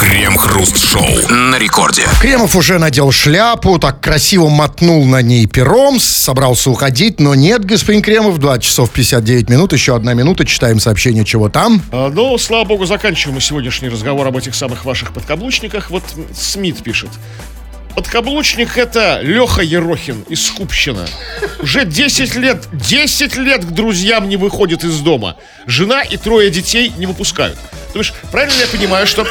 Крем-хруст-шоу 0.00 1.28
на 1.30 1.58
рекорде. 1.58 2.06
Кремов 2.20 2.56
уже 2.56 2.78
надел 2.78 3.10
шляпу, 3.10 3.78
так 3.78 4.00
красиво 4.00 4.48
мотнул 4.48 5.04
на 5.06 5.22
ней 5.22 5.46
пером, 5.46 5.98
собрался 5.98 6.70
уходить, 6.70 7.20
но 7.20 7.34
нет, 7.34 7.64
господин 7.64 8.02
Кремов, 8.02 8.38
2 8.38 8.58
часов 8.58 8.90
59 8.90 9.48
минут, 9.48 9.72
еще 9.72 9.96
одна 9.96 10.14
минута, 10.14 10.44
читаем 10.44 10.80
сообщение, 10.80 11.24
чего 11.24 11.48
там. 11.48 11.82
А, 11.90 12.10
Ну, 12.10 12.36
слава 12.38 12.64
богу, 12.64 12.84
заканчиваем 12.86 13.36
мы 13.36 13.40
сегодняшний 13.40 13.88
разговор 13.88 14.26
об 14.26 14.36
этих 14.36 14.54
самых 14.54 14.84
ваших 14.84 15.12
подкаблучниках. 15.12 15.90
Вот 15.90 16.04
Смит 16.34 16.82
пишет. 16.82 17.10
Подкаблучник 17.94 18.76
это 18.76 19.20
Леха 19.22 19.62
Ерохин 19.62 20.22
из 20.28 20.46
Скупщина. 20.46 21.06
Уже 21.60 21.84
10 21.84 22.34
лет, 22.36 22.66
10 22.72 23.36
лет 23.36 23.64
к 23.64 23.68
друзьям 23.70 24.28
не 24.28 24.36
выходит 24.36 24.82
из 24.84 24.98
дома. 25.00 25.36
Жена 25.66 26.02
и 26.02 26.16
трое 26.16 26.50
детей 26.50 26.92
не 26.98 27.06
выпускают. 27.06 27.58
То 27.92 28.00
есть, 28.00 28.12
правильно 28.32 28.58
я 28.58 28.66
понимаю, 28.66 29.06
что... 29.06 29.24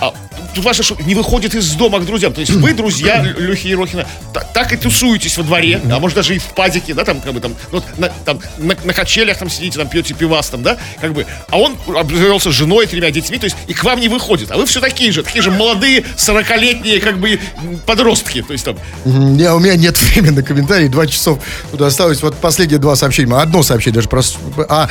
а, 0.00 0.14
тут 0.54 0.64
важно, 0.64 0.82
что 0.82 0.96
не 1.04 1.14
выходит 1.14 1.54
из 1.54 1.70
дома 1.74 1.98
к 1.98 2.06
друзьям. 2.06 2.32
То 2.32 2.40
есть 2.40 2.52
вы, 2.52 2.72
друзья 2.72 3.22
Лехи 3.22 3.66
Ерохина, 3.68 4.06
та- 4.32 4.40
так 4.40 4.72
и 4.72 4.78
тусуетесь 4.78 5.36
во 5.36 5.44
дворе, 5.44 5.78
а 5.92 5.98
может 6.00 6.16
даже 6.16 6.34
и 6.34 6.38
в 6.38 6.44
падике, 6.54 6.94
да, 6.94 7.04
там, 7.04 7.20
как 7.20 7.34
бы 7.34 7.40
там, 7.40 7.54
ну, 7.72 7.82
на, 7.98 8.08
там, 8.24 8.40
на, 8.56 8.74
на 8.84 8.94
качелях 8.94 9.36
там 9.36 9.50
сидите, 9.50 9.76
там 9.78 9.86
пьете 9.86 10.14
пивас, 10.14 10.48
там, 10.48 10.62
да, 10.62 10.78
как 10.98 11.12
бы, 11.12 11.26
а 11.50 11.58
он 11.58 11.76
обзавелся 11.94 12.50
женой, 12.50 12.86
тремя 12.86 13.10
детьми, 13.10 13.36
то 13.36 13.44
есть 13.44 13.56
и 13.66 13.74
к 13.74 13.84
вам 13.84 14.00
не 14.00 14.08
выходит, 14.08 14.50
а 14.50 14.56
вы 14.56 14.64
все 14.64 14.80
такие 14.80 15.12
же, 15.12 15.22
такие 15.22 15.42
же 15.42 15.50
молодые, 15.50 16.06
40-летние, 16.16 17.00
как 17.00 17.18
бы, 17.18 17.38
м, 17.62 17.76
подростки, 18.06 18.42
то 18.42 18.52
есть 18.52 18.64
там, 18.64 18.76
М, 19.04 19.36
Я, 19.36 19.54
у 19.54 19.58
меня 19.58 19.76
нет 19.76 19.96
времени 20.00 20.36
на 20.36 20.42
комментарии, 20.42 20.88
два 20.88 21.06
часов 21.06 21.38
туда 21.70 21.86
осталось. 21.86 22.22
Вот 22.22 22.36
последние 22.36 22.78
два 22.78 22.96
сообщения, 22.96 23.34
одно 23.34 23.62
сообщение 23.62 23.96
даже 23.96 24.08
просто. 24.08 24.38
А, 24.68 24.88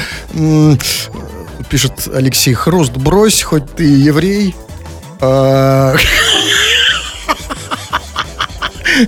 пишет 1.70 2.08
Алексей 2.14 2.54
Хруст, 2.54 2.92
брось, 2.94 3.42
хоть 3.42 3.76
ты 3.76 3.84
еврей. 3.86 4.56
А, 5.22 5.96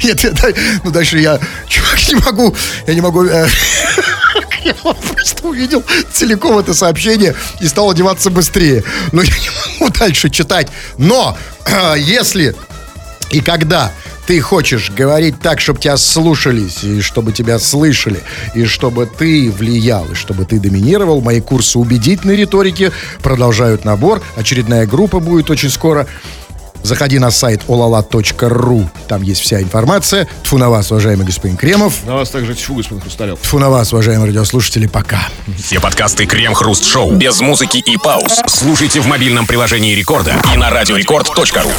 Нет, 0.03 0.23
я 0.23 0.31
ну 0.83 0.91
дальше 0.91 1.17
я, 1.19 1.39
чувак, 1.67 2.07
не 2.09 2.15
могу, 2.15 2.55
я 2.87 2.93
не 2.93 3.01
могу. 3.01 3.23
э, 3.25 3.47
Я 4.65 4.73
просто 4.73 5.47
увидел 5.47 5.81
целиком 6.11 6.57
это 6.57 6.73
сообщение 6.73 7.35
и 7.61 7.67
стал 7.67 7.89
одеваться 7.91 8.29
быстрее. 8.29 8.83
Но 9.13 9.21
я 9.21 9.29
не 9.31 9.49
могу 9.79 9.93
дальше 9.97 10.29
читать. 10.29 10.67
Но 10.97 11.37
э, 11.65 11.95
если 11.99 12.53
и 13.37 13.39
когда 13.39 13.91
ты 14.25 14.41
хочешь 14.41 14.89
говорить 14.89 15.39
так, 15.39 15.59
чтобы 15.59 15.79
тебя 15.79 15.95
слушались, 15.95 16.83
и 16.83 17.01
чтобы 17.01 17.31
тебя 17.31 17.59
слышали, 17.59 18.19
и 18.55 18.65
чтобы 18.65 19.05
ты 19.05 19.51
влиял, 19.51 20.07
и 20.11 20.15
чтобы 20.15 20.45
ты 20.45 20.59
доминировал, 20.59 21.21
мои 21.21 21.39
курсы 21.39 21.77
убедительной 21.77 22.35
риторики 22.35 22.91
продолжают 23.21 23.85
набор. 23.85 24.23
Очередная 24.35 24.87
группа 24.87 25.19
будет 25.19 25.51
очень 25.51 25.69
скоро. 25.69 26.07
Заходи 26.81 27.19
на 27.19 27.29
сайт 27.29 27.61
olala.ru, 27.67 28.87
там 29.07 29.21
есть 29.21 29.41
вся 29.41 29.61
информация. 29.61 30.27
Тфу 30.43 30.57
на 30.57 30.71
вас, 30.71 30.89
уважаемый 30.89 31.27
господин 31.27 31.55
Кремов. 31.55 32.03
на 32.07 32.15
вас 32.15 32.31
также 32.31 32.55
тьфу, 32.55 32.73
господин 32.73 33.01
Хрусталев. 33.01 33.39
Тфу 33.39 33.59
на 33.59 33.69
вас, 33.69 33.93
уважаемые 33.93 34.29
радиослушатели, 34.29 34.87
пока. 34.87 35.27
Все 35.63 35.79
подкасты 35.79 36.25
Крем-хруст-шоу 36.25 37.11
без 37.11 37.39
музыки 37.39 37.77
и 37.77 37.97
пауз 37.97 38.41
слушайте 38.47 38.99
в 38.99 39.05
мобильном 39.05 39.45
приложении 39.45 39.93
Рекорда 39.93 40.33
и 40.51 40.57
на 40.57 40.71
радиорекорд.ру. 40.71 41.69